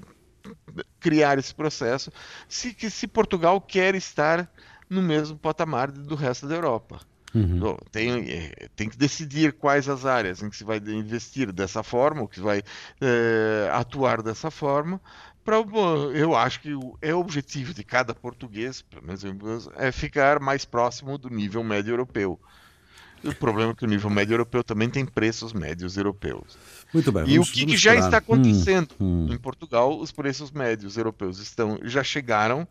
criar 1.00 1.38
esse 1.38 1.54
processo 1.54 2.12
se, 2.48 2.74
que, 2.74 2.90
se 2.90 3.08
Portugal 3.08 3.60
quer 3.60 3.96
estar 3.96 4.50
no 4.90 5.02
mesmo 5.02 5.38
patamar 5.38 5.92
do 5.92 6.16
resto 6.16 6.48
da 6.48 6.56
Europa. 6.56 7.00
Uhum. 7.36 7.78
Tem, 7.92 8.32
é, 8.32 8.70
tem 8.76 8.90
que 8.90 8.98
decidir 8.98 9.54
quais 9.54 9.88
as 9.90 10.06
áreas 10.06 10.42
em 10.42 10.50
que 10.50 10.56
se 10.56 10.64
vai 10.64 10.78
investir 10.78 11.52
dessa 11.52 11.84
forma, 11.84 12.22
ou 12.22 12.28
que 12.28 12.40
vai 12.40 12.64
é, 13.02 13.70
atuar 13.74 14.22
dessa 14.22 14.50
forma. 14.50 15.00
Pra, 15.44 15.58
eu 16.14 16.36
acho 16.36 16.60
que 16.62 16.74
é 17.02 17.14
o 17.14 17.20
objetivo 17.20 17.74
de 17.74 17.84
cada 17.84 18.14
português, 18.14 18.82
pelo 18.82 19.06
menos 19.06 19.24
é 19.78 19.92
ficar 19.92 20.40
mais 20.40 20.66
próximo 20.66 21.18
do 21.18 21.30
nível 21.30 21.64
médio 21.64 21.94
europeu. 21.94 22.40
O 23.24 23.34
problema 23.34 23.72
é 23.72 23.76
que 23.76 23.84
o 23.84 23.88
nível 23.88 24.10
médio 24.10 24.34
europeu 24.34 24.64
também 24.64 24.90
tem 24.90 25.06
preços 25.06 25.54
médios 25.54 25.98
europeus. 25.98 26.58
Muito 26.94 27.12
bem. 27.12 27.28
E 27.28 27.40
o 27.40 27.44
que, 27.44 27.66
que 27.66 27.78
já 27.78 27.96
está 27.96 28.18
acontecendo 28.18 28.94
hum, 29.00 29.26
hum. 29.26 29.34
em 29.34 29.38
Portugal? 29.38 29.98
Os 30.00 30.12
preços 30.12 30.52
médios 30.52 30.98
europeus 30.98 31.40
estão 31.40 31.80
já 31.84 32.04
chegaram 32.04 32.68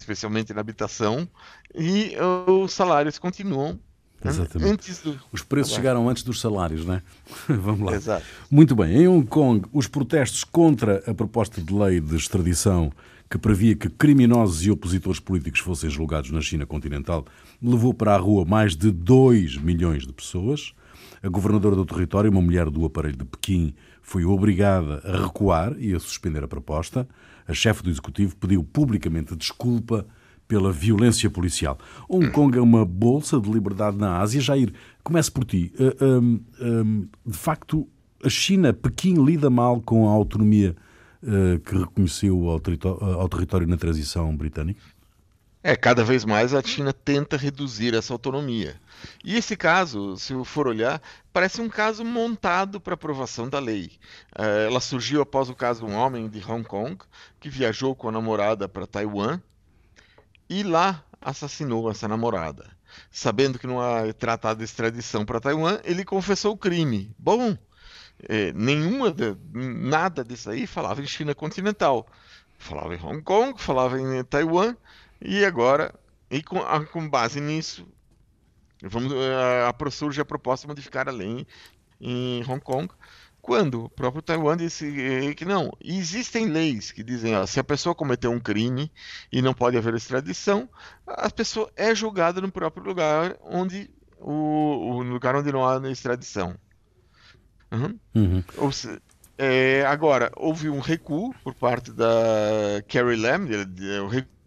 especialmente 0.00 0.52
na 0.52 0.60
habitação, 0.60 1.28
e 1.74 2.16
os 2.46 2.72
salários 2.72 3.18
continuam 3.18 3.78
Exatamente. 4.22 4.72
Antes 4.72 5.02
do... 5.02 5.18
Os 5.32 5.42
preços 5.42 5.74
chegaram 5.74 6.08
antes 6.08 6.22
dos 6.22 6.40
salários, 6.40 6.84
não 6.84 6.94
é? 6.94 7.02
Vamos 7.48 7.80
lá. 7.80 7.94
Exato. 7.94 8.24
Muito 8.50 8.76
bem. 8.76 9.02
Em 9.02 9.08
Hong 9.08 9.26
Kong, 9.26 9.66
os 9.72 9.86
protestos 9.86 10.44
contra 10.44 11.02
a 11.06 11.14
proposta 11.14 11.60
de 11.60 11.72
lei 11.72 12.00
de 12.00 12.16
extradição 12.16 12.92
que 13.30 13.38
previa 13.38 13.74
que 13.76 13.88
criminosos 13.88 14.66
e 14.66 14.70
opositores 14.70 15.20
políticos 15.20 15.60
fossem 15.60 15.88
julgados 15.88 16.30
na 16.32 16.40
China 16.40 16.66
continental 16.66 17.24
levou 17.62 17.94
para 17.94 18.14
a 18.14 18.18
rua 18.18 18.44
mais 18.44 18.76
de 18.76 18.90
2 18.90 19.56
milhões 19.56 20.06
de 20.06 20.12
pessoas. 20.12 20.74
A 21.22 21.28
governadora 21.28 21.76
do 21.76 21.86
território, 21.86 22.30
uma 22.30 22.42
mulher 22.42 22.68
do 22.68 22.84
aparelho 22.84 23.16
de 23.16 23.24
Pequim, 23.24 23.74
foi 24.02 24.24
obrigada 24.24 25.00
a 25.04 25.22
recuar 25.24 25.74
e 25.78 25.94
a 25.94 26.00
suspender 26.00 26.42
a 26.42 26.48
proposta 26.48 27.08
a 27.50 27.54
chefe 27.54 27.82
do 27.82 27.90
executivo 27.90 28.36
pediu 28.36 28.62
publicamente 28.62 29.34
desculpa 29.34 30.06
pela 30.46 30.72
violência 30.72 31.28
policial. 31.28 31.78
Hong 32.08 32.30
Kong 32.30 32.56
é 32.56 32.60
uma 32.60 32.84
bolsa 32.84 33.40
de 33.40 33.50
liberdade 33.50 33.96
na 33.96 34.18
Ásia. 34.18 34.40
Jair, 34.40 34.72
comece 35.02 35.30
por 35.30 35.44
ti. 35.44 35.72
Um, 36.00 36.40
um, 36.60 37.08
de 37.26 37.36
facto, 37.36 37.86
a 38.22 38.28
China, 38.28 38.72
Pequim, 38.72 39.24
lida 39.24 39.48
mal 39.50 39.80
com 39.80 40.08
a 40.08 40.12
autonomia 40.12 40.76
uh, 41.22 41.58
que 41.60 41.76
reconheceu 41.76 42.48
ao, 42.48 42.60
ao 43.20 43.28
território 43.28 43.66
na 43.66 43.76
transição 43.76 44.36
britânica? 44.36 44.80
É, 45.62 45.76
cada 45.76 46.02
vez 46.02 46.24
mais 46.24 46.54
a 46.54 46.62
China 46.62 46.90
tenta 46.90 47.36
reduzir 47.36 47.94
essa 47.94 48.14
autonomia. 48.14 48.80
E 49.22 49.36
esse 49.36 49.54
caso, 49.56 50.16
se 50.16 50.32
for 50.44 50.66
olhar, 50.66 51.02
parece 51.34 51.60
um 51.60 51.68
caso 51.68 52.02
montado 52.02 52.80
para 52.80 52.94
aprovação 52.94 53.46
da 53.46 53.58
lei. 53.58 53.92
Eh, 54.34 54.66
ela 54.66 54.80
surgiu 54.80 55.20
após 55.20 55.50
o 55.50 55.54
caso 55.54 55.84
de 55.84 55.92
um 55.92 55.94
homem 55.94 56.28
de 56.30 56.42
Hong 56.50 56.66
Kong 56.66 56.96
que 57.38 57.50
viajou 57.50 57.94
com 57.94 58.08
a 58.08 58.12
namorada 58.12 58.66
para 58.68 58.86
Taiwan 58.86 59.38
e 60.48 60.62
lá 60.62 61.04
assassinou 61.20 61.90
essa 61.90 62.08
namorada. 62.08 62.66
Sabendo 63.10 63.58
que 63.58 63.66
não 63.66 63.80
há 63.80 64.12
tratado 64.14 64.58
de 64.58 64.64
extradição 64.64 65.26
para 65.26 65.40
Taiwan, 65.40 65.78
ele 65.84 66.06
confessou 66.06 66.54
o 66.54 66.58
crime. 66.58 67.14
Bom, 67.18 67.56
é, 68.28 68.52
nenhuma, 68.54 69.14
nada 69.52 70.24
disso 70.24 70.50
aí 70.50 70.66
falava 70.66 71.02
em 71.02 71.06
China 71.06 71.34
continental. 71.34 72.06
falava 72.58 72.94
em 72.94 73.02
Hong 73.02 73.22
Kong, 73.22 73.60
falava 73.60 74.00
em 74.00 74.24
Taiwan, 74.24 74.74
e 75.20 75.44
agora, 75.44 75.94
e 76.30 76.42
com, 76.42 76.60
com 76.86 77.08
base 77.08 77.40
nisso, 77.40 77.86
vamos, 78.82 79.12
a, 79.12 79.68
a 79.68 79.90
surge 79.90 80.20
a 80.20 80.24
proposta 80.24 80.66
de 80.66 80.68
modificar 80.68 81.08
a 81.08 81.12
lei 81.12 81.46
em 82.00 82.42
Hong 82.48 82.60
Kong, 82.60 82.88
quando 83.40 83.84
o 83.84 83.88
próprio 83.88 84.22
Taiwan 84.22 84.56
disse 84.56 84.86
eh, 85.00 85.34
que 85.34 85.44
não, 85.44 85.72
existem 85.82 86.46
leis 86.46 86.92
que 86.92 87.02
dizem, 87.02 87.36
ó, 87.36 87.46
se 87.46 87.58
a 87.58 87.64
pessoa 87.64 87.94
cometeu 87.94 88.30
um 88.30 88.40
crime 88.40 88.92
e 89.32 89.40
não 89.40 89.54
pode 89.54 89.76
haver 89.76 89.94
extradição, 89.94 90.68
a 91.06 91.30
pessoa 91.30 91.70
é 91.74 91.94
julgada 91.94 92.40
no 92.40 92.52
próprio 92.52 92.84
lugar 92.84 93.36
onde 93.42 93.90
o, 94.18 94.32
o 94.32 95.02
lugar 95.02 95.34
onde 95.34 95.50
não 95.50 95.66
há 95.66 95.90
extradição. 95.90 96.54
Uhum. 97.72 97.98
Uhum. 98.14 98.44
Ou 98.56 98.72
se, 98.72 99.00
é, 99.38 99.84
agora, 99.86 100.30
houve 100.36 100.68
um 100.68 100.80
recuo 100.80 101.34
por 101.42 101.54
parte 101.54 101.92
da 101.92 102.08
Carrie 102.88 103.16
Lam, 103.16 103.46
o 104.04 104.06
recuo 104.06 104.39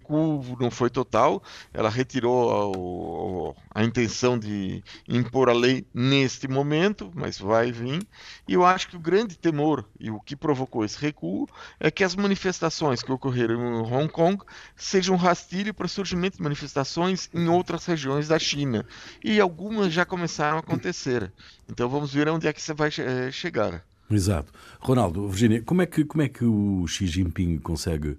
não 0.60 0.71
foi 0.71 0.89
total, 0.89 1.41
ela 1.73 1.89
retirou 1.89 3.56
a, 3.73 3.82
a, 3.82 3.84
intenção 3.84 4.38
de 4.38 4.84
impor 5.08 5.49
a 5.49 5.54
lei 5.54 5.86
neste 5.93 6.47
momento, 6.47 7.12
mas 7.13 7.39
vai 7.39 7.71
vir. 7.71 8.06
E 8.47 8.54
eu 8.54 8.65
acho 8.65 8.89
que 8.89 8.95
o 8.95 8.99
grande 8.99 9.38
temor 9.38 9.86
e 9.99 10.12
o 10.12 10.19
que 10.19 10.36
provocou 10.36 10.86
esse 10.86 10.97
recuo 10.97 11.47
é 11.80 11.89
que 11.89 12.04
as 12.04 12.15
manifestações 12.15 13.02
que 13.02 13.12
ocorreram 13.12 13.56
em 13.56 13.93
Hong 13.93 14.10
Kong 14.10 14.43
sejam 14.76 15.15
um 15.15 15.17
rastilho 15.17 15.73
para 15.73 15.86
o 15.86 15.89
surgimento 15.89 16.38
de 16.38 16.43
manifestações 16.43 17.30
em 17.34 17.47
outras 17.47 17.86
regiões 17.86 18.28
da 18.28 18.39
China. 18.39 18.86
E 19.23 19.39
algumas 19.39 19.91
já 19.91 20.06
começaram 20.06 20.58
a 20.58 20.60
acontecer. 20.60 21.32
Então 21.69 21.89
vamos 21.89 22.13
ver 22.13 22.30
onde 22.30 22.47
é 22.47 22.54
que 22.54 22.62
você 22.62 22.73
vai 22.73 22.89
eh, 22.97 23.32
chegar. 23.32 23.84
Exato. 24.10 24.52
Ronaldo, 24.80 25.28
Virginia, 25.28 25.62
como 25.62 25.82
é 25.82 25.86
que, 25.86 26.04
como 26.06 26.21
é 26.21 26.30
que 26.30 26.43
o 26.43 26.86
Xi 26.88 27.08
Jinping 27.08 27.58
consegue 27.58 28.17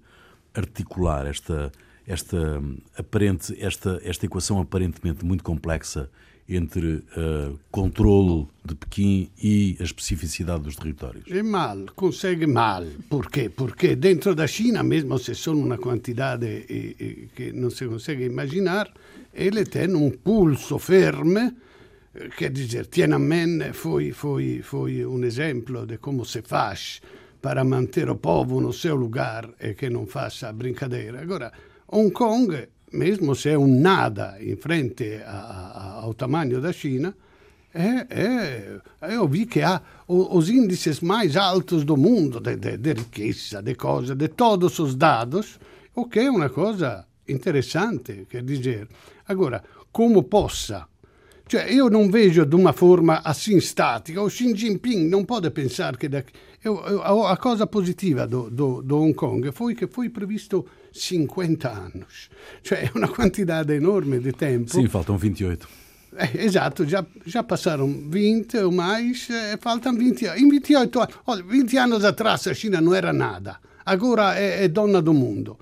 articular 0.54 1.26
esta, 1.26 1.70
esta, 2.06 2.62
aparente, 2.96 3.56
esta, 3.58 4.00
esta 4.04 4.26
equação 4.26 4.60
aparentemente 4.60 5.24
muito 5.24 5.42
complexa 5.42 6.10
entre 6.46 6.96
uh, 6.96 7.58
controle 7.70 8.46
de 8.62 8.74
Pequim 8.74 9.30
e 9.42 9.76
a 9.80 9.82
especificidade 9.82 10.64
dos 10.64 10.76
territórios? 10.76 11.24
É 11.30 11.42
mal, 11.42 11.86
consegue 11.96 12.46
mal. 12.46 12.84
Porquê? 13.08 13.48
Porque 13.48 13.96
dentro 13.96 14.34
da 14.34 14.46
China, 14.46 14.82
mesmo 14.82 15.18
se 15.18 15.34
são 15.34 15.54
uma 15.54 15.78
quantidade 15.78 16.46
eh, 16.46 16.94
eh, 17.00 17.14
que 17.34 17.52
não 17.52 17.70
se 17.70 17.86
consegue 17.86 18.24
imaginar, 18.24 18.92
ele 19.32 19.64
tem 19.64 19.94
um 19.94 20.10
pulso 20.10 20.78
firme 20.78 21.54
quer 22.36 22.50
dizer, 22.50 22.86
Tiananmen 22.86 23.72
foi, 23.72 24.12
foi, 24.12 24.60
foi 24.62 25.04
um 25.04 25.24
exemplo 25.24 25.84
de 25.86 25.98
como 25.98 26.24
se 26.24 26.42
faz 26.42 27.00
para 27.42 27.64
manter 27.64 28.08
o 28.08 28.16
povo 28.16 28.60
no 28.60 28.72
seu 28.72 28.94
lugar 28.94 29.50
e 29.60 29.74
que 29.74 29.90
não 29.90 30.06
faça 30.06 30.52
brincadeira. 30.52 31.20
Agora, 31.20 31.52
Hong 31.96 32.10
Kong, 32.10 32.66
mesmo 32.92 33.36
se 33.36 33.50
é 33.50 33.56
um 33.56 33.68
nada 33.68 34.36
em 34.40 34.56
frente 34.56 35.22
a, 35.24 35.30
a, 35.30 35.92
ao 36.02 36.12
tamanho 36.12 36.60
da 36.60 36.72
China, 36.72 37.14
é, 37.72 38.06
é, 38.10 39.14
eu 39.14 39.28
vi 39.28 39.46
que 39.46 39.62
há 39.62 39.80
os 40.08 40.50
índices 40.50 40.98
mais 40.98 41.36
altos 41.36 41.84
do 41.84 41.96
mundo 41.96 42.40
de, 42.40 42.56
de, 42.56 42.76
de 42.76 42.94
riqueza, 42.94 43.62
de 43.62 43.76
coisas, 43.76 44.16
de 44.16 44.26
todos 44.26 44.76
os 44.80 44.96
dados, 44.96 45.60
o 45.94 46.06
que 46.06 46.18
é 46.18 46.28
uma 46.28 46.50
coisa 46.50 47.06
interessante, 47.28 48.26
quer 48.28 48.42
dizer. 48.42 48.88
Agora, 49.28 49.62
como 49.92 50.24
possa 50.24 50.88
cioè, 51.46 51.70
io 51.70 51.88
non 51.88 52.08
vedo 52.08 52.44
di 52.44 52.54
una 52.54 52.72
forma 52.72 53.22
assim 53.22 53.60
statica. 53.60 54.22
O 54.22 54.26
Xi 54.26 54.52
Jinping 54.52 55.08
non 55.08 55.24
può 55.24 55.40
pensare 55.50 55.96
che... 55.96 56.08
Da, 56.08 56.24
eu, 56.62 56.82
eu, 56.86 57.26
a 57.26 57.36
cosa 57.36 57.66
positiva 57.66 58.26
do, 58.26 58.48
do, 58.50 58.80
do 58.82 58.96
Hong 58.96 59.14
Kong 59.14 59.52
foi 59.52 59.74
che 59.74 59.86
foi 59.86 60.08
previsto 60.08 60.66
50 60.90 61.70
anni. 61.70 62.04
Cioè, 62.62 62.80
è 62.80 62.90
una 62.94 63.08
quantità 63.08 63.62
enorme 63.66 64.20
di 64.20 64.32
tempo. 64.32 64.70
Sim, 64.70 64.88
faltam 64.88 65.16
28. 65.16 65.66
Eh, 66.16 66.30
esatto, 66.34 66.84
già, 66.84 67.04
già, 67.24 67.42
passaram 67.42 68.08
20 68.08 68.58
o 68.58 68.70
mais, 68.70 69.28
eh, 69.28 69.58
faltam 69.58 69.96
20 69.96 70.30
In 70.36 70.48
28 70.48 71.00
anni, 71.00 71.12
oh, 71.24 71.42
20 71.44 71.76
anni 71.76 72.04
atrás 72.04 72.46
a 72.46 72.54
Cina 72.54 72.80
non 72.80 72.94
era 72.94 73.12
nada. 73.12 73.60
Agora 73.84 74.36
è, 74.36 74.60
è 74.60 74.70
donna 74.70 75.00
do 75.00 75.12
mundo. 75.12 75.58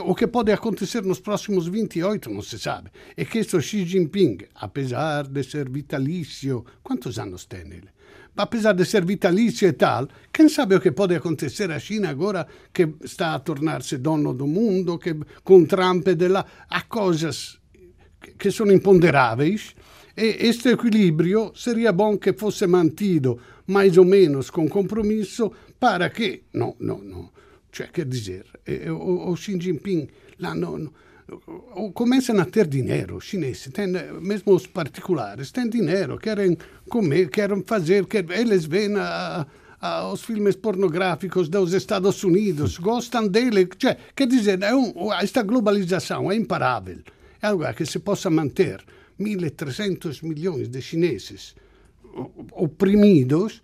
O 0.00 0.14
que 0.14 0.26
pode 0.26 0.50
acontecer 0.52 1.02
nos 1.02 1.20
próximos 1.20 1.66
28 1.66 2.30
não 2.30 2.42
se 2.42 2.58
sabe. 2.58 2.90
É 3.16 3.24
que 3.24 3.38
este 3.38 3.60
Xi 3.60 3.84
Jinping, 3.84 4.38
apesar 4.54 5.26
de 5.26 5.42
ser 5.42 5.68
vitalício, 5.68 6.64
quantos 6.82 7.18
anos 7.18 7.44
tem 7.44 7.60
ele? 7.60 7.88
Apesar 8.34 8.72
de 8.72 8.86
ser 8.86 9.04
vitalício 9.04 9.68
e 9.68 9.72
tal, 9.72 10.08
quem 10.32 10.48
sabe 10.48 10.74
o 10.74 10.80
que 10.80 10.92
pode 10.92 11.14
acontecer 11.14 11.70
à 11.70 11.78
China 11.78 12.08
agora 12.08 12.46
que 12.72 12.88
está 13.04 13.34
a 13.34 13.38
tornar-se 13.38 13.98
dono 13.98 14.32
do 14.32 14.46
mundo, 14.46 14.98
que 14.98 15.14
com 15.44 15.66
Trump 15.66 16.08
e 16.08 16.14
de 16.14 16.28
lá, 16.28 16.46
há 16.70 16.82
coisas 16.82 17.58
que 18.38 18.50
são 18.50 18.70
imponderáveis 18.70 19.74
e 20.16 20.46
este 20.46 20.70
equilíbrio 20.70 21.52
seria 21.54 21.92
bom 21.92 22.16
que 22.16 22.32
fosse 22.32 22.66
mantido 22.66 23.38
mais 23.66 23.96
ou 23.96 24.04
menos 24.04 24.50
com 24.50 24.68
compromisso 24.68 25.52
para 25.78 26.10
que, 26.10 26.44
não, 26.52 26.76
não, 26.78 26.98
cioè, 27.72 27.88
quer 27.90 28.06
dizer, 28.06 28.44
o, 28.90 29.30
o 29.30 29.36
Xi 29.36 29.58
Jinping 29.58 30.08
lá 30.38 30.54
no, 30.54 30.92
começam 31.94 32.38
a 32.38 32.44
ter 32.44 32.66
dinheiro, 32.66 33.16
os 33.16 33.24
chineses, 33.24 33.72
têm, 33.72 33.88
mesmo 34.20 34.54
os 34.54 34.66
particulares, 34.66 35.50
têm 35.50 35.68
dinheiro, 35.68 36.18
querem 36.18 36.56
comer, 36.88 37.30
querem 37.30 37.62
fazer, 37.62 38.06
querem, 38.06 38.38
eles 38.38 38.66
veem 38.66 38.96
a, 38.96 39.46
a, 39.80 40.12
os 40.12 40.22
filmes 40.22 40.56
pornográficos 40.56 41.48
dos 41.48 41.72
Estados 41.72 42.22
Unidos, 42.22 42.78
gostam 42.78 43.26
dele, 43.28 43.68
cioè, 43.78 43.96
quer 44.14 44.26
dizer, 44.26 44.62
é 44.62 44.74
um, 44.74 45.12
esta 45.14 45.42
globalização 45.42 46.30
é 46.30 46.36
imparável, 46.36 46.98
é 47.40 47.46
algo 47.46 47.72
que 47.74 47.86
se 47.86 47.98
possa 47.98 48.30
manter. 48.30 48.84
1.300 49.20 50.22
milhões 50.22 50.68
de 50.68 50.80
chineses 50.80 51.54
oprimidos 52.52 53.62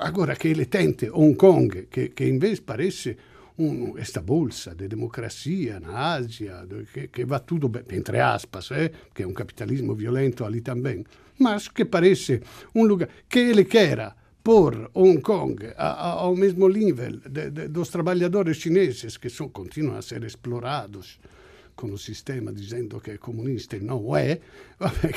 Agora 0.00 0.34
que 0.36 0.48
ele 0.48 0.66
tente 0.66 1.08
Hong 1.10 1.34
Kong, 1.36 1.86
que, 1.90 2.08
que 2.08 2.24
em 2.24 2.38
vez 2.38 2.60
parece 2.60 3.16
um, 3.58 3.96
esta 3.96 4.20
bolsa 4.20 4.74
de 4.74 4.88
democracia 4.88 5.78
na 5.78 6.14
Ásia, 6.14 6.66
que, 6.92 7.08
que 7.08 7.24
vai 7.24 7.40
tudo 7.40 7.68
bem, 7.68 7.84
entre 7.92 8.20
aspas, 8.20 8.70
eh, 8.72 8.90
que 9.14 9.22
é 9.22 9.26
um 9.26 9.32
capitalismo 9.32 9.94
violento 9.94 10.44
ali 10.44 10.60
também, 10.60 11.04
mas 11.38 11.68
que 11.68 11.84
parece 11.84 12.42
um 12.74 12.84
lugar 12.84 13.08
que 13.28 13.38
ele 13.38 13.64
quer 13.64 14.14
pôr 14.42 14.90
Hong 14.94 15.20
Kong 15.20 15.56
ao 15.76 16.34
mesmo 16.36 16.68
nível 16.68 17.20
dos 17.70 17.88
trabalhadores 17.88 18.58
chineses 18.58 19.16
que 19.16 19.30
são, 19.30 19.48
continuam 19.48 19.96
a 19.96 20.02
ser 20.02 20.22
explorados 20.24 21.18
com 21.74 21.90
o 21.90 21.98
sistema 21.98 22.52
dizendo 22.52 23.00
que 23.00 23.12
é 23.12 23.18
comunista 23.18 23.76
e 23.76 23.80
não 23.80 24.14
é, 24.16 24.40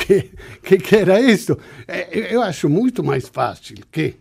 que, 0.06 0.32
que, 0.64 0.78
que 0.78 0.96
era 0.96 1.20
isso. 1.20 1.58
Eu 2.32 2.42
acho 2.42 2.70
muito 2.70 3.04
mais 3.04 3.28
fácil 3.28 3.78
que 3.92 4.16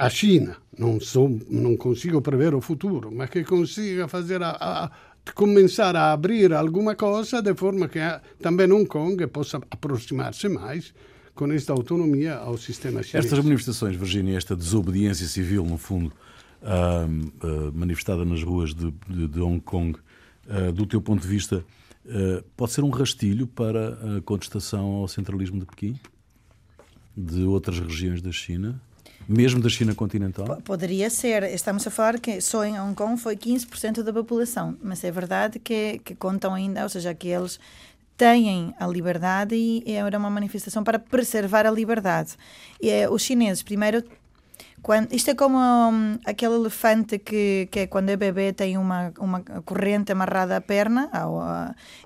a 0.00 0.08
China, 0.08 0.56
não, 0.78 0.98
sou, 0.98 1.38
não 1.50 1.76
consigo 1.76 2.22
prever 2.22 2.54
o 2.54 2.60
futuro, 2.60 3.12
mas 3.12 3.28
que 3.28 3.44
consiga 3.44 4.08
fazer 4.08 4.42
a, 4.42 4.56
a 4.58 4.90
começar 5.34 5.94
a 5.94 6.12
abrir 6.12 6.54
alguma 6.54 6.94
coisa 6.94 7.42
de 7.42 7.54
forma 7.54 7.86
que 7.86 8.00
também 8.40 8.72
Hong 8.72 8.86
Kong 8.86 9.26
possa 9.26 9.58
aproximar-se 9.70 10.48
mais 10.48 10.94
com 11.34 11.52
esta 11.52 11.74
autonomia 11.74 12.36
ao 12.36 12.56
sistema 12.56 13.02
chinês. 13.02 13.26
Estas 13.26 13.44
manifestações, 13.44 13.94
Virginia, 13.94 14.38
esta 14.38 14.56
desobediência 14.56 15.26
civil, 15.26 15.64
no 15.66 15.76
fundo, 15.76 16.12
uh, 16.62 17.46
uh, 17.46 17.72
manifestada 17.74 18.24
nas 18.24 18.42
ruas 18.42 18.74
de, 18.74 18.90
de, 19.06 19.28
de 19.28 19.40
Hong 19.40 19.60
Kong, 19.60 19.98
uh, 20.48 20.72
do 20.72 20.86
teu 20.86 21.02
ponto 21.02 21.20
de 21.20 21.28
vista, 21.28 21.62
pode 22.56 22.72
ser 22.72 22.82
um 22.82 22.88
rastilho 22.88 23.46
para 23.46 24.16
a 24.16 24.22
contestação 24.22 24.86
ao 24.94 25.06
centralismo 25.06 25.60
de 25.60 25.66
Pequim? 25.66 26.00
De 27.14 27.42
outras 27.42 27.78
regiões 27.78 28.22
da 28.22 28.32
China? 28.32 28.80
Mesmo 29.28 29.60
da 29.60 29.68
China 29.68 29.94
continental? 29.94 30.60
Poderia 30.64 31.08
ser. 31.08 31.44
Estamos 31.44 31.86
a 31.86 31.90
falar 31.90 32.18
que 32.18 32.40
só 32.40 32.64
em 32.64 32.80
Hong 32.80 32.94
Kong 32.94 33.20
foi 33.20 33.36
15% 33.36 34.02
da 34.02 34.12
população, 34.12 34.76
mas 34.82 35.04
é 35.04 35.10
verdade 35.10 35.58
que, 35.58 36.00
que 36.04 36.14
contam 36.14 36.52
ainda, 36.54 36.82
ou 36.82 36.88
seja, 36.88 37.14
que 37.14 37.28
eles 37.28 37.60
têm 38.16 38.74
a 38.78 38.86
liberdade 38.86 39.54
e 39.54 39.92
era 39.92 40.18
uma 40.18 40.28
manifestação 40.28 40.84
para 40.84 40.98
preservar 40.98 41.64
a 41.66 41.70
liberdade. 41.70 42.36
E, 42.80 42.90
eh, 42.90 43.08
os 43.08 43.22
chineses, 43.22 43.62
primeiro, 43.62 44.04
quando, 44.82 45.12
isto 45.12 45.30
é 45.30 45.34
como 45.34 45.56
um, 45.58 46.18
aquele 46.24 46.54
elefante 46.54 47.18
que, 47.18 47.68
que 47.70 47.80
é 47.80 47.86
quando 47.86 48.10
é 48.10 48.16
bebê 48.16 48.52
tem 48.52 48.76
uma, 48.78 49.12
uma 49.18 49.40
corrente 49.64 50.12
amarrada 50.12 50.56
à 50.56 50.60
perna, 50.60 51.10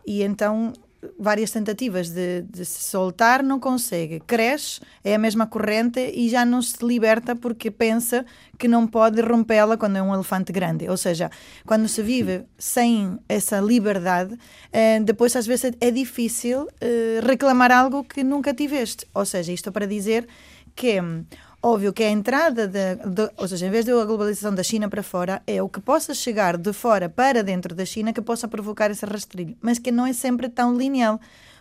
e 0.06 0.22
então 0.22 0.72
várias 1.18 1.50
tentativas 1.50 2.10
de, 2.10 2.42
de, 2.42 2.64
se 2.64 2.84
soltar, 2.84 3.42
não 3.42 3.58
consegue. 3.58 4.20
Cresce, 4.20 4.80
é 5.02 5.14
a 5.14 5.18
mesma 5.18 5.46
corrente 5.46 6.00
e 6.00 6.28
já 6.28 6.44
não 6.44 6.62
se 6.62 6.84
liberta 6.84 7.34
porque 7.36 7.70
pensa 7.70 8.24
que 8.58 8.68
não 8.68 8.86
pode 8.86 9.20
rompê-la 9.20 9.76
quando 9.76 9.96
é 9.96 10.02
um 10.02 10.14
elefante 10.14 10.52
grande. 10.52 10.88
Ou 10.88 10.96
seja, 10.96 11.30
quando 11.66 11.88
se 11.88 12.02
vive 12.02 12.44
sem 12.58 13.18
essa 13.28 13.60
liberdade, 13.60 14.36
eh, 14.72 15.00
depois 15.00 15.34
às 15.36 15.46
vezes 15.46 15.72
é 15.80 15.90
difícil 15.90 16.68
eh, 16.80 17.20
reclamar 17.22 17.70
algo 17.72 18.04
que 18.04 18.22
nunca 18.22 18.54
tiveste. 18.54 19.06
Ou 19.14 19.24
seja, 19.24 19.52
isto 19.52 19.72
para 19.72 19.86
dizer 19.86 20.26
que 20.74 21.00
hum, 21.00 21.24
Óbvio 21.66 21.94
que 21.94 22.04
a 22.04 22.10
entrada, 22.10 22.68
de, 22.68 22.96
de, 22.96 23.30
ou 23.38 23.48
seja, 23.48 23.66
em 23.66 23.70
vez 23.70 23.86
da 23.86 24.04
globalização 24.04 24.54
da 24.54 24.62
China 24.62 24.86
para 24.86 25.02
fora, 25.02 25.42
é 25.46 25.62
o 25.62 25.68
que 25.70 25.80
possa 25.80 26.12
chegar 26.12 26.58
de 26.58 26.74
fora 26.74 27.08
para 27.08 27.42
dentro 27.42 27.74
da 27.74 27.86
China 27.86 28.12
que 28.12 28.20
possa 28.20 28.46
provocar 28.46 28.90
esse 28.90 29.06
rastrilho, 29.06 29.56
mas 29.62 29.78
que 29.78 29.90
não 29.90 30.04
é 30.04 30.12
sempre 30.12 30.50
tão 30.50 30.76
lineal 30.76 31.18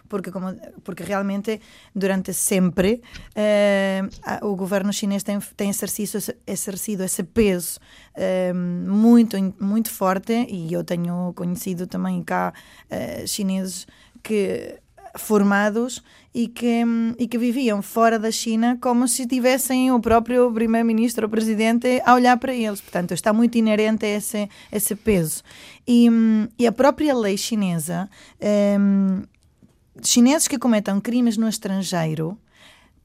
porque, 0.10 0.30
como, 0.30 0.54
porque 0.84 1.04
realmente 1.04 1.62
durante 1.96 2.34
sempre 2.34 3.02
eh, 3.34 4.02
o 4.42 4.58
governo 4.58 4.92
chinês 4.92 5.24
tem, 5.24 5.40
tem 5.56 5.70
exercido, 5.70 6.20
exercido 6.46 7.04
esse 7.06 7.24
peso 7.24 7.80
eh, 8.14 8.52
muito, 8.52 9.38
muito 9.58 9.90
forte 9.90 10.34
e 10.50 10.74
eu 10.74 10.84
tenho 10.84 11.32
conhecido 11.34 11.88
também 11.88 12.22
cá 12.22 12.54
eh, 12.90 13.26
chineses 13.26 13.88
que 14.22 14.80
formados 15.16 16.02
e 16.34 16.48
que, 16.48 16.84
e 17.20 17.28
que 17.28 17.38
viviam 17.38 17.82
fora 17.82 18.18
da 18.18 18.32
China 18.32 18.78
como 18.82 19.08
se 19.08 19.28
tivessem 19.28 19.92
o 19.92 20.00
próprio 20.00 20.52
primeiro-ministro 20.52 21.26
ou 21.26 21.30
presidente 21.30 22.02
a 22.06 22.14
olhar 22.14 22.38
para 22.38 22.54
eles. 22.54 22.82
Portanto, 22.82 23.14
está 23.14 23.32
muito 23.32 23.58
inerente 23.58 24.06
a 24.06 24.10
esse, 24.10 24.50
esse 24.72 24.96
peso. 24.96 25.44
E, 25.88 26.08
e 26.58 26.66
a 26.66 26.72
própria 26.72 27.14
lei 27.16 27.38
chinesa 27.38 28.10
chineses 30.02 30.48
que 30.48 30.58
cometam 30.58 31.00
crimes 31.00 31.38
no 31.38 31.48
estrangeiro 31.48 32.38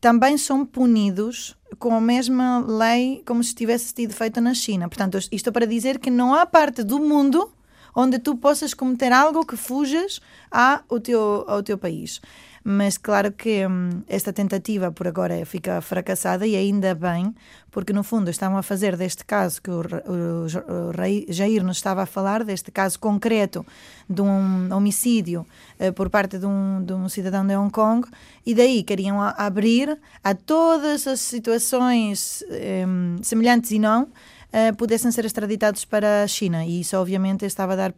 também 0.01 0.39
são 0.39 0.65
punidos 0.65 1.57
com 1.79 1.95
a 1.95 2.01
mesma 2.01 2.61
lei 2.61 3.23
como 3.27 3.43
se 3.43 3.55
tivesse 3.55 3.93
sido 3.95 4.15
feita 4.15 4.41
na 4.41 4.55
China. 4.55 4.89
Portanto, 4.89 5.19
isto 5.31 5.53
para 5.53 5.67
dizer 5.67 5.99
que 5.99 6.11
não 6.11 6.35
há 6.35 6.47
parte 6.47 6.83
do 6.83 6.99
mundo 6.99 7.53
onde 7.99 8.20
tu 8.20 8.36
possas 8.36 8.74
cometer 8.74 9.12
algo 9.12 9.44
que 9.44 9.57
fujas 9.57 10.20
ao 10.53 11.01
teu, 11.01 11.44
ao 11.49 11.64
teu 11.64 11.76
país. 11.76 12.20
Mas 12.62 12.96
claro 12.96 13.32
que 13.32 13.66
hum, 13.66 14.03
esta 14.07 14.32
tentativa 14.32 14.92
por 14.92 15.09
agora 15.09 15.44
fica 15.44 15.80
fracassada 15.80 16.46
e 16.46 16.55
ainda 16.55 16.94
bem, 16.94 17.34
porque 17.72 17.92
no 17.92 18.05
fundo 18.05 18.30
estavam 18.30 18.57
a 18.57 18.62
fazer 18.62 18.96
deste 18.96 19.24
caso 19.24 19.61
que 19.61 19.70
o, 19.70 19.80
o, 19.80 20.46
o 20.46 20.90
rei 20.90 21.26
Jair 21.28 21.64
nos 21.64 21.78
estava 21.78 22.03
a 22.03 22.07
falar, 22.07 22.44
deste 22.44 22.70
caso 22.70 23.01
concreto 23.01 23.66
de 24.09 24.22
um 24.22 24.72
homicídio 24.72 25.44
uh, 25.80 25.92
por 25.92 26.09
parte 26.09 26.38
de 26.38 26.46
um, 26.46 26.84
de 26.84 26.92
um 26.92 27.09
cidadão 27.09 27.44
de 27.44 27.57
Hong 27.57 27.72
Kong, 27.72 28.07
e 28.46 28.55
daí 28.55 28.82
queriam 28.84 29.20
a, 29.20 29.30
abrir 29.30 29.99
a 30.22 30.34
todas 30.34 31.07
as 31.07 31.20
situações 31.20 32.44
um, 32.86 33.16
semelhantes 33.22 33.70
e 33.72 33.78
não, 33.78 34.09
uh, 34.53 34.76
pudessem 34.76 35.11
ser 35.11 35.24
extraditados 35.24 35.84
para 35.84 36.22
a 36.22 36.26
China, 36.26 36.64
e 36.64 36.80
isso 36.80 36.96
obviamente 36.96 37.44
estava 37.44 37.72
a 37.74 37.76
dar 37.76 37.94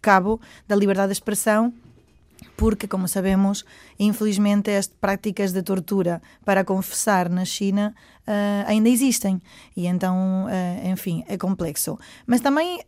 cabo 0.00 0.40
da 0.66 0.74
liberdade 0.74 1.08
de 1.08 1.14
expressão 1.14 1.72
porque, 2.56 2.86
como 2.86 3.08
sabemos, 3.08 3.64
infelizmente 3.98 4.70
as 4.70 4.88
práticas 4.88 5.52
de 5.52 5.62
tortura 5.62 6.20
para 6.44 6.64
confessar 6.64 7.28
na 7.28 7.44
China 7.44 7.94
uh, 8.26 8.68
ainda 8.68 8.88
existem. 8.88 9.40
E 9.76 9.86
então, 9.86 10.46
uh, 10.46 10.88
enfim, 10.88 11.24
é 11.28 11.36
complexo. 11.36 11.98
Mas 12.26 12.40
também 12.40 12.80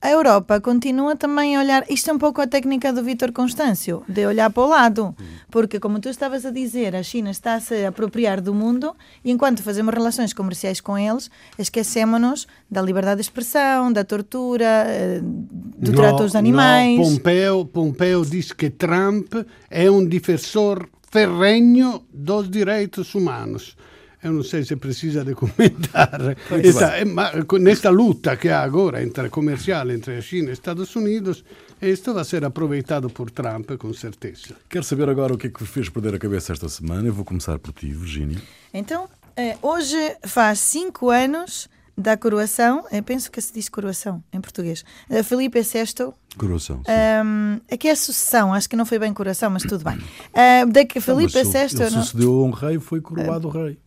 a 0.00 0.10
Europa 0.10 0.60
continua 0.60 1.16
também 1.16 1.56
a 1.56 1.60
olhar. 1.60 1.84
Isto 1.90 2.10
é 2.10 2.12
um 2.12 2.18
pouco 2.18 2.40
a 2.40 2.46
técnica 2.46 2.92
do 2.92 3.02
Vítor 3.02 3.32
Constâncio, 3.32 4.04
de 4.08 4.24
olhar 4.26 4.48
para 4.50 4.62
o 4.62 4.68
lado. 4.68 5.14
Porque, 5.50 5.80
como 5.80 5.98
tu 5.98 6.08
estavas 6.08 6.46
a 6.46 6.50
dizer, 6.50 6.94
a 6.94 7.02
China 7.02 7.30
está 7.30 7.54
a 7.54 7.60
se 7.60 7.84
apropriar 7.84 8.40
do 8.40 8.54
mundo 8.54 8.94
e 9.24 9.30
enquanto 9.32 9.62
fazemos 9.62 9.92
relações 9.92 10.32
comerciais 10.32 10.80
com 10.80 10.96
eles, 10.96 11.28
esquecemos-nos 11.58 12.46
da 12.70 12.80
liberdade 12.80 13.16
de 13.16 13.22
expressão, 13.22 13.92
da 13.92 14.04
tortura, 14.04 14.84
eh, 14.86 15.20
do 15.20 15.90
no, 15.90 15.96
trato 15.96 16.22
aos 16.22 16.36
animais. 16.36 16.96
No, 16.96 17.04
Pompeo, 17.04 17.64
Pompeo 17.64 18.24
diz 18.24 18.52
que 18.52 18.70
Trump 18.70 19.34
é 19.68 19.90
um 19.90 20.04
defensor 20.04 20.88
ferrenho 21.10 22.02
dos 22.12 22.48
direitos 22.48 23.14
humanos. 23.16 23.76
Eu 24.22 24.32
non 24.32 24.42
sei 24.42 24.64
se 24.64 24.76
precisa 24.76 25.24
de 25.24 25.34
comentar 25.34 26.34
esta, 26.58 26.98
eh, 26.98 27.04
ma, 27.04 27.30
nesta 27.60 27.90
luta 27.90 28.36
que 28.36 28.48
há 28.50 28.62
agora 28.62 29.02
entre 29.02 29.30
comercial 29.30 29.90
entre 29.90 30.18
a 30.18 30.22
China 30.22 30.50
e 30.50 30.52
Estados 30.52 30.94
Unidos 30.96 31.44
isto 31.80 32.12
vai 32.12 32.24
ser 32.24 32.44
aproveitado 32.44 33.10
por 33.10 33.30
Trump 33.30 33.78
com 33.78 33.94
certeza 33.94 34.56
quero 34.68 34.84
saber 34.84 35.08
agora 35.08 35.34
o 35.34 35.38
que 35.38 35.46
é 35.46 35.50
que 35.50 35.64
fez 35.64 35.88
perder 35.88 36.14
a 36.14 36.18
cabeça 36.18 36.52
esta 36.52 36.68
semana 36.68 37.06
eu 37.06 37.14
vou 37.14 37.24
começar 37.24 37.58
por 37.58 37.72
ti 37.72 37.86
Virginia 37.94 38.42
então 38.74 39.08
eh, 39.36 39.56
hoje 39.62 40.16
faz 40.26 40.58
cinco 40.58 41.10
anos 41.10 41.68
da 41.98 42.16
coroação, 42.16 42.84
eu 42.92 43.02
penso 43.02 43.28
que 43.28 43.40
se 43.40 43.52
diz 43.52 43.68
coroação 43.68 44.22
em 44.32 44.40
português, 44.40 44.84
uh, 45.10 45.24
Felipe 45.24 45.60
VI. 45.60 46.12
Coroação. 46.36 46.80
Um, 46.86 47.60
aqui 47.72 47.88
é 47.88 47.94
sucessão, 47.96 48.54
acho 48.54 48.68
que 48.70 48.76
não 48.76 48.86
foi 48.86 49.00
bem 49.00 49.12
coroação, 49.12 49.50
mas 49.50 49.64
tudo 49.64 49.82
bem. 49.82 49.96
Uh, 49.98 50.70
da 50.70 50.84
que 50.84 51.00
Felipe 51.00 51.32
VI. 51.32 51.58
Ele 51.74 51.90
não... 51.90 52.02
sucedeu 52.04 52.32
a 52.32 52.44
um 52.44 52.50
rei, 52.50 52.78
foi 52.78 53.00
coroado 53.00 53.48
uh, 53.48 53.50
rei. 53.50 53.78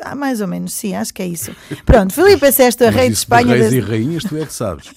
Ah, 0.00 0.14
mais 0.14 0.40
ou 0.40 0.48
menos, 0.48 0.72
sim, 0.72 0.94
acho 0.94 1.14
que 1.14 1.22
é 1.22 1.26
isso. 1.26 1.54
Pronto, 1.86 2.12
Felipe 2.12 2.50
VI 2.50 2.84
é 2.84 2.90
rei 2.90 3.08
de 3.08 3.14
Espanha. 3.16 3.54
De 3.54 3.60
reis 3.60 3.72
e 3.72 3.80
rainhas, 3.80 4.24
tu 4.24 4.36
é 4.36 4.44
que 4.44 4.52
sabes. 4.52 4.90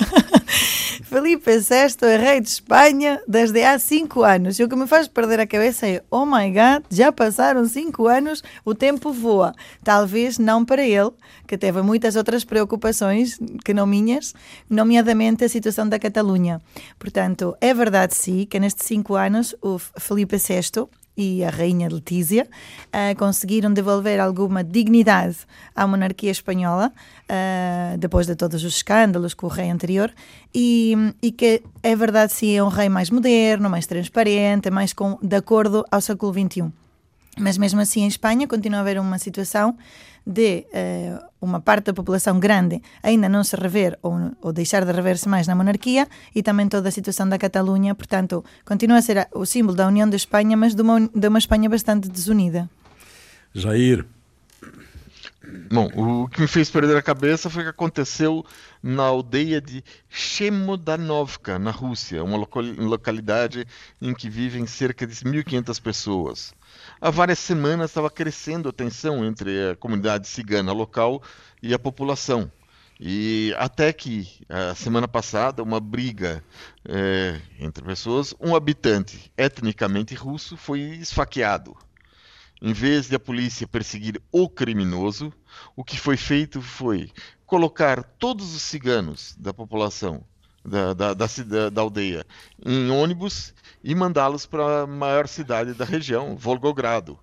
Felipe 1.04 1.60
VI 1.60 2.06
é 2.06 2.18
rei 2.18 2.42
de 2.42 2.50
Espanha 2.50 3.22
desde 3.28 3.64
há 3.64 3.78
cinco 3.80 4.24
anos. 4.24 4.60
E 4.60 4.64
o 4.64 4.70
que 4.70 4.76
me 4.76 4.88
faz 4.88 5.08
perder 5.08 5.40
a 5.40 5.48
cabeça 5.48 5.88
é: 5.88 6.04
oh 6.10 6.26
my 6.26 6.50
god, 6.50 6.84
já 6.90 7.12
passaram 7.12 7.66
cinco 7.66 8.08
anos, 8.08 8.44
o 8.66 8.74
tempo 8.74 9.14
voa. 9.14 9.54
Talvez 9.84 10.38
não 10.38 10.66
para 10.66 10.84
ele, 10.84 11.12
que 11.48 11.58
teve 11.58 11.82
muitas 11.82 12.16
outras 12.16 12.44
preocupações 12.44 13.40
que 13.64 13.74
não 13.74 13.86
minhas, 13.86 14.34
nomeadamente 14.70 15.44
a 15.46 15.50
situação 15.50 15.88
da 15.88 16.00
Catalunha. 16.00 16.60
Portanto, 16.98 17.56
é 17.62 17.74
verdade, 17.74 18.16
sim, 18.16 18.46
que 18.46 18.60
nestes 18.60 18.86
cinco 18.86 19.16
anos 19.16 19.56
o 19.62 19.78
Felipe 19.80 20.38
VI 20.38 20.88
e 21.18 21.44
a 21.44 21.50
Rainha 21.50 21.90
Letícia 21.90 22.48
uh, 22.88 23.18
conseguiram 23.18 23.74
devolver 23.74 24.20
alguma 24.20 24.64
dignidade 24.64 25.38
à 25.76 25.88
monarquia 25.88 26.30
espanhola, 26.30 26.94
uh, 27.24 27.98
depois 27.98 28.28
de 28.28 28.36
todos 28.36 28.64
os 28.64 28.76
escândalos 28.76 29.34
com 29.34 29.48
o 29.48 29.50
rei 29.50 29.70
anterior, 29.70 30.14
e, 30.54 30.96
e, 31.22 31.32
que 31.32 31.64
é 31.82 31.96
verdade, 31.96 32.34
sim, 32.34 32.56
é 32.56 32.64
um 32.64 32.70
rei 32.70 32.88
mais 32.88 33.10
moderno, 33.10 33.70
mais 33.70 33.88
transparente, 33.88 34.70
mais 34.70 34.94
com, 34.94 35.18
de 35.22 35.36
acordo 35.36 35.84
ao 35.92 36.00
século 36.00 36.32
XXI. 36.32 36.72
Mas 37.40 37.58
mesmo 37.58 37.80
assim, 37.80 38.02
em 38.02 38.08
Espanha, 38.08 38.48
continua 38.48 38.80
a 38.80 38.82
haver 38.82 39.00
uma 39.00 39.18
situação 39.18 39.76
de 40.28 40.68
uh, 40.74 41.26
uma 41.40 41.62
parte 41.62 41.86
da 41.86 41.94
população 41.94 42.38
grande 42.38 42.82
ainda 43.02 43.30
não 43.30 43.46
se 43.46 43.56
rever 43.56 43.98
ou, 44.02 44.14
ou 44.42 44.52
deixar 44.52 44.84
de 44.84 44.92
rever-se 44.92 45.30
mais 45.30 45.48
na 45.48 45.56
monarquia 45.56 46.06
e 46.36 46.44
também 46.44 46.68
toda 46.68 46.90
a 46.90 46.92
situação 46.92 47.30
da 47.30 47.38
Catalunha, 47.38 47.96
portanto, 47.96 48.44
continua 48.66 48.98
a 48.98 49.02
ser 49.02 49.30
o 49.34 49.46
símbolo 49.46 49.78
da 49.78 49.88
União 49.88 50.10
da 50.10 50.18
Espanha, 50.18 50.58
mas 50.58 50.76
de 50.76 50.82
uma, 50.82 51.00
de 51.00 51.28
uma 51.30 51.40
Espanha 51.40 51.70
bastante 51.70 52.10
desunida. 52.10 52.70
Jair. 53.54 54.06
Bom, 55.72 55.90
o 55.96 56.28
que 56.28 56.42
me 56.42 56.48
fez 56.48 56.70
perder 56.70 56.98
a 56.98 57.02
cabeça 57.02 57.50
foi 57.50 57.62
o 57.62 57.66
que 57.66 57.70
aconteceu 57.70 58.46
na 58.84 59.04
aldeia 59.04 59.62
de 59.62 59.82
Chemodanovka, 60.10 61.58
na 61.58 61.72
Rússia, 61.72 62.22
uma 62.22 62.36
localidade 62.36 63.66
em 64.02 64.14
que 64.14 64.30
vivem 64.30 64.68
cerca 64.68 65.08
de 65.08 65.16
1.500 65.16 65.82
pessoas 65.82 66.54
há 67.00 67.10
várias 67.10 67.40
semanas 67.40 67.92
estava 67.92 68.10
crescendo 68.10 68.70
a 68.70 68.74
tensão 68.74 69.26
entre 69.26 69.72
a 69.72 69.76
comunidade 69.76 70.28
cigana 70.28 70.72
local 70.72 71.22
e 71.62 71.74
a 71.74 71.80
população. 71.80 72.52
E 73.00 73.54
até 73.58 73.94
que 73.94 74.28
a 74.50 74.74
semana 74.74 75.08
passada, 75.08 75.62
uma 75.62 75.80
briga 75.80 76.44
é, 76.84 77.40
entre 77.60 77.84
pessoas, 77.84 78.34
um 78.40 78.56
habitante 78.56 79.32
etnicamente 79.38 80.16
russo 80.16 80.58
foi 80.58 80.80
esfaqueado. 80.80 81.78
Em 82.60 82.74
vez 82.74 83.08
de 83.08 83.16
a 83.16 83.20
polícia 83.20 83.68
perseguir 83.68 84.20
o 84.32 84.50
criminoso, 84.50 85.32
o 85.76 85.84
que 85.84 86.00
foi 86.00 86.18
feito 86.18 86.60
foi 86.60 87.12
colocar 87.46 88.04
todos 88.04 88.56
os 88.56 88.64
ciganos 88.64 89.36
da 89.38 89.54
população 89.54 90.24
da, 90.68 90.94
da, 90.94 91.14
da, 91.14 91.70
da 91.70 91.82
aldeia 91.82 92.26
em 92.66 92.90
ônibus 92.92 93.54
e 93.84 93.96
mandá-los 93.96 94.46
para 94.46 94.82
a 94.82 94.88
maior 94.88 95.28
cidade 95.28 95.74
da 95.74 95.86
região, 95.86 96.36
Volgogrado. 96.36 97.18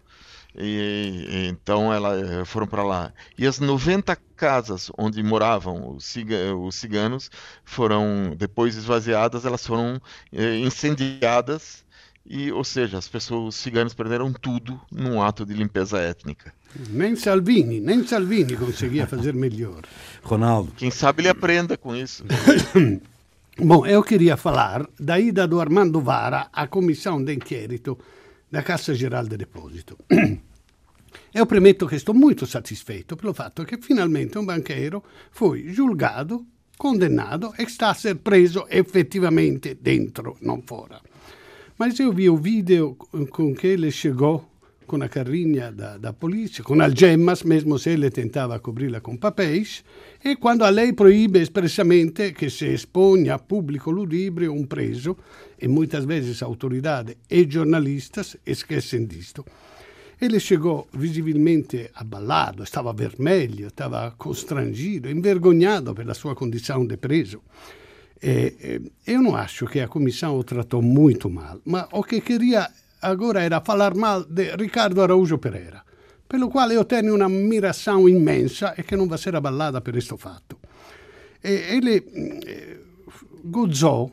E, 0.56 1.48
então 1.48 1.92
ela, 1.92 2.16
eh, 2.16 2.44
foram 2.44 2.66
para 2.66 2.84
lá. 2.84 3.12
E 3.36 3.44
as 3.44 3.58
90 3.58 4.16
casas 4.36 4.90
onde 4.96 5.20
moravam 5.22 5.96
os, 5.96 6.14
os 6.60 6.74
ciganos 6.76 7.28
foram 7.64 8.34
depois 8.38 8.76
esvaziadas, 8.76 9.44
elas 9.44 9.66
foram 9.66 10.00
eh, 10.32 10.58
incendiadas 10.58 11.84
e, 12.24 12.52
ou 12.52 12.62
seja, 12.62 12.96
as 12.96 13.08
pessoas, 13.08 13.54
os 13.54 13.60
ciganos 13.60 13.92
perderam 13.94 14.32
tudo 14.32 14.80
num 14.90 15.20
ato 15.20 15.44
de 15.44 15.52
limpeza 15.52 15.98
étnica. 15.98 16.54
Nem 16.88 17.16
Salvini, 17.16 17.80
nem 17.80 18.06
Salvini 18.06 18.56
conseguia 18.56 19.06
fazer 19.06 19.34
melhor. 19.34 19.82
Ronaldo. 20.22 20.72
Quem 20.76 20.90
sabe 20.90 21.22
ele 21.22 21.28
aprenda 21.28 21.76
com 21.76 21.94
isso. 21.94 22.24
Bom, 23.56 23.86
eu 23.86 24.02
queria 24.02 24.36
falar 24.36 24.84
da 24.98 25.16
ida 25.16 25.46
do 25.46 25.60
Armando 25.60 26.00
Vara 26.00 26.48
à 26.52 26.66
comissão 26.66 27.22
de 27.22 27.32
inquérito 27.32 27.96
da 28.50 28.64
Cassa 28.64 28.92
Geral 28.92 29.28
de 29.28 29.36
Depósito. 29.36 29.96
Eu 31.32 31.46
premetto 31.46 31.86
che 31.86 31.98
sto 31.98 32.12
molto 32.12 32.46
satisfeito 32.46 33.14
pelo 33.14 33.32
fatto 33.32 33.62
che 33.62 33.78
finalmente 33.80 34.38
un 34.38 34.44
banchero 34.44 35.04
foi 35.30 35.68
julgado, 35.68 36.46
condenado 36.76 37.54
e 37.56 37.68
sta 37.68 37.90
a 37.90 37.94
ser 37.94 38.16
preso 38.16 38.66
effettivamente 38.68 39.78
dentro, 39.80 40.36
non 40.40 40.62
fora. 40.62 41.00
Mas 41.76 41.98
eu 42.00 42.12
vi 42.12 42.28
o 42.28 42.36
vídeo 42.36 42.96
com 43.30 43.54
que 43.54 43.68
ele 43.68 43.90
chegou 43.92 44.48
com 44.86 45.02
a 45.02 45.08
carrinha 45.08 45.72
da, 45.72 45.98
da 45.98 46.12
polícia, 46.12 46.62
com 46.62 46.80
algemas, 46.80 47.42
mesmo 47.42 47.78
se 47.78 47.90
ele 47.90 48.10
tentava 48.10 48.58
cobri-la 48.58 49.00
com 49.00 49.16
papéis, 49.16 49.84
e 50.24 50.36
quando 50.36 50.64
a 50.64 50.70
lei 50.70 50.92
proíbe 50.92 51.40
expressamente 51.40 52.32
que 52.32 52.50
se 52.50 52.66
exponha 52.66 53.34
a 53.34 53.38
público 53.38 53.90
ludibrio 53.90 54.52
um 54.52 54.66
preso, 54.66 55.16
e 55.60 55.68
vezes 56.04 56.42
a 56.42 56.46
autoridade 56.46 57.16
e 57.30 57.48
jornalistas 57.48 58.36
esquecem 58.44 59.06
disto. 59.06 59.44
Ele 60.20 60.38
chegou 60.38 60.86
visivelmente 60.92 61.90
abbalado, 61.94 62.62
estava 62.62 62.92
vermelho, 62.92 63.66
estava 63.68 64.12
constrangido, 64.16 65.10
envergonhado 65.10 65.94
pela 65.94 66.14
sua 66.14 66.34
condição 66.34 66.86
de 66.86 66.96
preso. 66.96 67.42
E, 68.22 68.80
eu 69.06 69.20
não 69.20 69.36
acho 69.36 69.66
que 69.66 69.80
a 69.80 69.88
comissão 69.88 70.38
o 70.38 70.44
tratou 70.44 70.80
muito 70.80 71.28
mal, 71.28 71.60
mas 71.64 71.86
o 71.92 72.02
que 72.02 72.20
queria 72.20 72.70
agora 73.04 73.42
era 73.42 73.60
falar 73.60 73.94
mal 73.94 74.24
de 74.24 74.56
Ricardo 74.56 75.02
Araújo 75.02 75.38
Pereira, 75.38 75.82
pelo 76.26 76.48
quale 76.48 76.74
eu 76.74 76.84
tenho 76.84 77.14
uma 77.14 77.26
admiração 77.26 78.08
imensa 78.08 78.74
e 78.78 78.82
que 78.82 78.96
não 78.96 79.06
vai 79.06 79.18
ser 79.18 79.36
abalada 79.36 79.80
per 79.80 79.92
questo 79.92 80.16
fatto. 80.16 80.58
E 81.42 81.76
ele 81.76 82.02
eh, 82.46 82.76
gozou, 83.44 84.10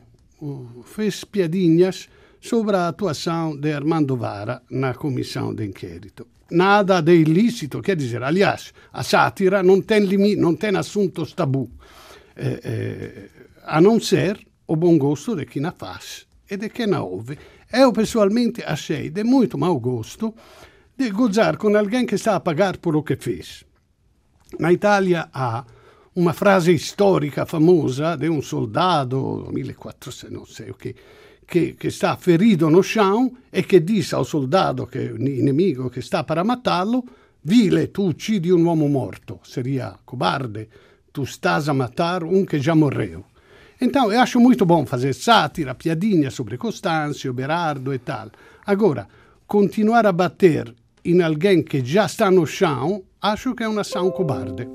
fez 0.84 1.24
piadinhas 1.24 2.08
sobre 2.40 2.76
a 2.76 2.88
atuação 2.88 3.56
de 3.56 3.72
Armando 3.72 4.16
Vara 4.16 4.62
na 4.70 4.94
comissão 4.94 5.54
de 5.54 5.64
inquérito. 5.64 6.26
Nada 6.50 7.00
de 7.00 7.14
ilícito, 7.14 7.80
quer 7.80 7.96
dizer, 7.96 8.22
aliás, 8.22 8.74
a 8.92 9.02
sátira 9.02 9.62
não 9.62 9.80
tem, 9.80 10.00
limite, 10.00 10.38
tabu, 11.34 11.70
eh, 12.36 12.60
eh, 12.62 13.28
a 13.64 13.80
não 13.80 13.98
ser 13.98 14.38
o 14.66 14.76
bom 14.76 14.98
gosto 14.98 15.34
de 15.34 15.46
quem 15.46 15.64
a 15.64 15.72
faz 15.72 16.26
e 16.50 16.56
de 16.58 16.68
quem 16.68 16.92
a 16.92 17.02
ouve 17.02 17.38
eu 17.72 17.92
pessoalmente 17.92 18.62
achei 18.62 19.10
de 19.10 19.24
muito 19.24 19.56
mau 19.56 19.80
gosto 19.80 20.34
de 20.96 21.10
gozar 21.10 21.56
com 21.56 21.74
alguém 21.76 22.06
que 22.06 22.16
está 22.16 22.36
a 22.36 22.40
pagar 22.40 22.76
por 22.76 22.94
o 22.94 23.02
que 23.02 23.16
fez. 23.16 23.64
Na 24.58 24.70
Itália 24.70 25.28
há 25.32 25.64
uma 26.14 26.34
frase 26.34 26.74
histórica 26.74 27.46
famosa 27.46 28.16
de 28.16 28.28
um 28.28 28.42
soldado, 28.42 29.48
1400, 29.50 30.30
não 30.30 30.44
sei 30.44 30.70
o 30.70 30.74
que, 30.74 30.94
che, 31.46 31.90
sta 31.90 32.16
ferito 32.16 32.68
no 32.68 32.82
chão 32.82 33.30
e 33.50 33.64
che 33.64 33.82
dice 33.82 34.14
al 34.14 34.26
soldato, 34.26 34.86
che, 34.86 35.12
nemico 35.16 35.88
che 35.88 36.02
sta 36.02 36.24
per 36.24 36.44
matarlo, 36.44 37.02
vile, 37.42 37.90
tu 37.90 38.06
uccidi 38.08 38.50
un 38.50 38.62
uomo 38.62 38.86
morto, 38.86 39.40
seria 39.42 39.98
cobarde, 40.04 40.68
tu 41.10 41.22
estás 41.22 41.68
a 41.68 41.72
matar 41.72 42.22
um 42.22 42.44
que 42.44 42.60
já 42.60 42.74
morreu. 42.74 43.31
Então, 43.84 44.12
eu 44.12 44.20
acho 44.20 44.38
muito 44.38 44.64
bom 44.64 44.86
fazer 44.86 45.12
sátira, 45.12 45.74
piadinha 45.74 46.30
sobre 46.30 46.56
Constâncio, 46.56 47.32
Berardo 47.32 47.92
e 47.92 47.98
tal. 47.98 48.30
Agora, 48.64 49.08
continuar 49.44 50.06
a 50.06 50.12
bater 50.12 50.72
em 51.04 51.20
alguém 51.20 51.64
que 51.64 51.84
já 51.84 52.06
está 52.06 52.30
no 52.30 52.46
chão, 52.46 53.02
acho 53.20 53.56
que 53.56 53.64
é 53.64 53.68
uma 53.68 53.80
ação 53.80 54.08
cobarde. 54.12 54.68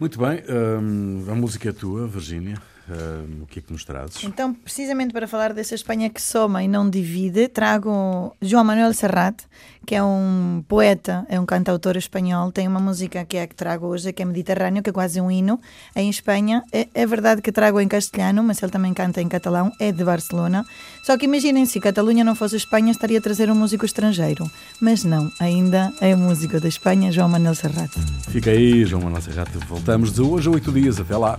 Muito 0.00 0.18
bem, 0.18 0.42
hum, 0.50 1.24
a 1.28 1.34
música 1.36 1.68
é 1.68 1.72
tua, 1.72 2.08
Virgínia. 2.08 2.60
Uh, 2.88 3.42
o 3.42 3.46
que 3.46 3.60
é 3.60 3.62
que 3.62 3.72
nos 3.72 3.84
trazes? 3.84 4.24
Então, 4.24 4.52
precisamente 4.52 5.12
para 5.12 5.28
falar 5.28 5.52
dessa 5.52 5.74
Espanha 5.74 6.10
que 6.10 6.20
soma 6.20 6.64
e 6.64 6.68
não 6.68 6.90
divide, 6.90 7.46
trago 7.46 8.34
João 8.42 8.64
Manuel 8.64 8.92
Serrat, 8.92 9.44
que 9.86 9.94
é 9.94 10.02
um 10.02 10.64
poeta, 10.66 11.24
é 11.28 11.38
um 11.38 11.46
cantautor 11.46 11.96
espanhol. 11.96 12.50
Tem 12.50 12.66
uma 12.66 12.80
música 12.80 13.24
que 13.24 13.36
é 13.36 13.42
a 13.42 13.46
que 13.46 13.54
trago 13.54 13.86
hoje, 13.86 14.12
que 14.12 14.22
é 14.22 14.24
Mediterrâneo, 14.24 14.82
que 14.82 14.90
é 14.90 14.92
quase 14.92 15.20
um 15.20 15.30
hino. 15.30 15.60
Em 15.94 16.10
Espanha, 16.10 16.62
é, 16.72 16.88
é 16.92 17.06
verdade 17.06 17.40
que 17.40 17.52
trago 17.52 17.80
em 17.80 17.86
castelhano, 17.86 18.42
mas 18.42 18.60
ele 18.60 18.72
também 18.72 18.92
canta 18.92 19.22
em 19.22 19.28
catalão, 19.28 19.70
é 19.78 19.92
de 19.92 20.04
Barcelona. 20.04 20.64
Só 21.04 21.16
que 21.16 21.26
imaginem, 21.26 21.66
se 21.66 21.80
Catalunha 21.80 22.24
não 22.24 22.34
fosse 22.34 22.56
Espanha, 22.56 22.90
estaria 22.90 23.18
a 23.18 23.22
trazer 23.22 23.48
um 23.50 23.54
músico 23.54 23.86
estrangeiro. 23.86 24.50
Mas 24.80 25.04
não, 25.04 25.30
ainda 25.38 25.92
é 26.00 26.16
músico 26.16 26.60
da 26.60 26.68
Espanha, 26.68 27.12
João 27.12 27.28
Manuel 27.28 27.54
Serrat. 27.54 27.90
Fica 28.28 28.50
aí, 28.50 28.84
João 28.84 29.02
Manuel 29.02 29.22
Serrat. 29.22 29.50
Voltamos 29.68 30.12
de 30.12 30.20
hoje 30.20 30.48
a 30.48 30.50
oito 30.50 30.72
dias. 30.72 30.98
Até 30.98 31.16
lá. 31.16 31.38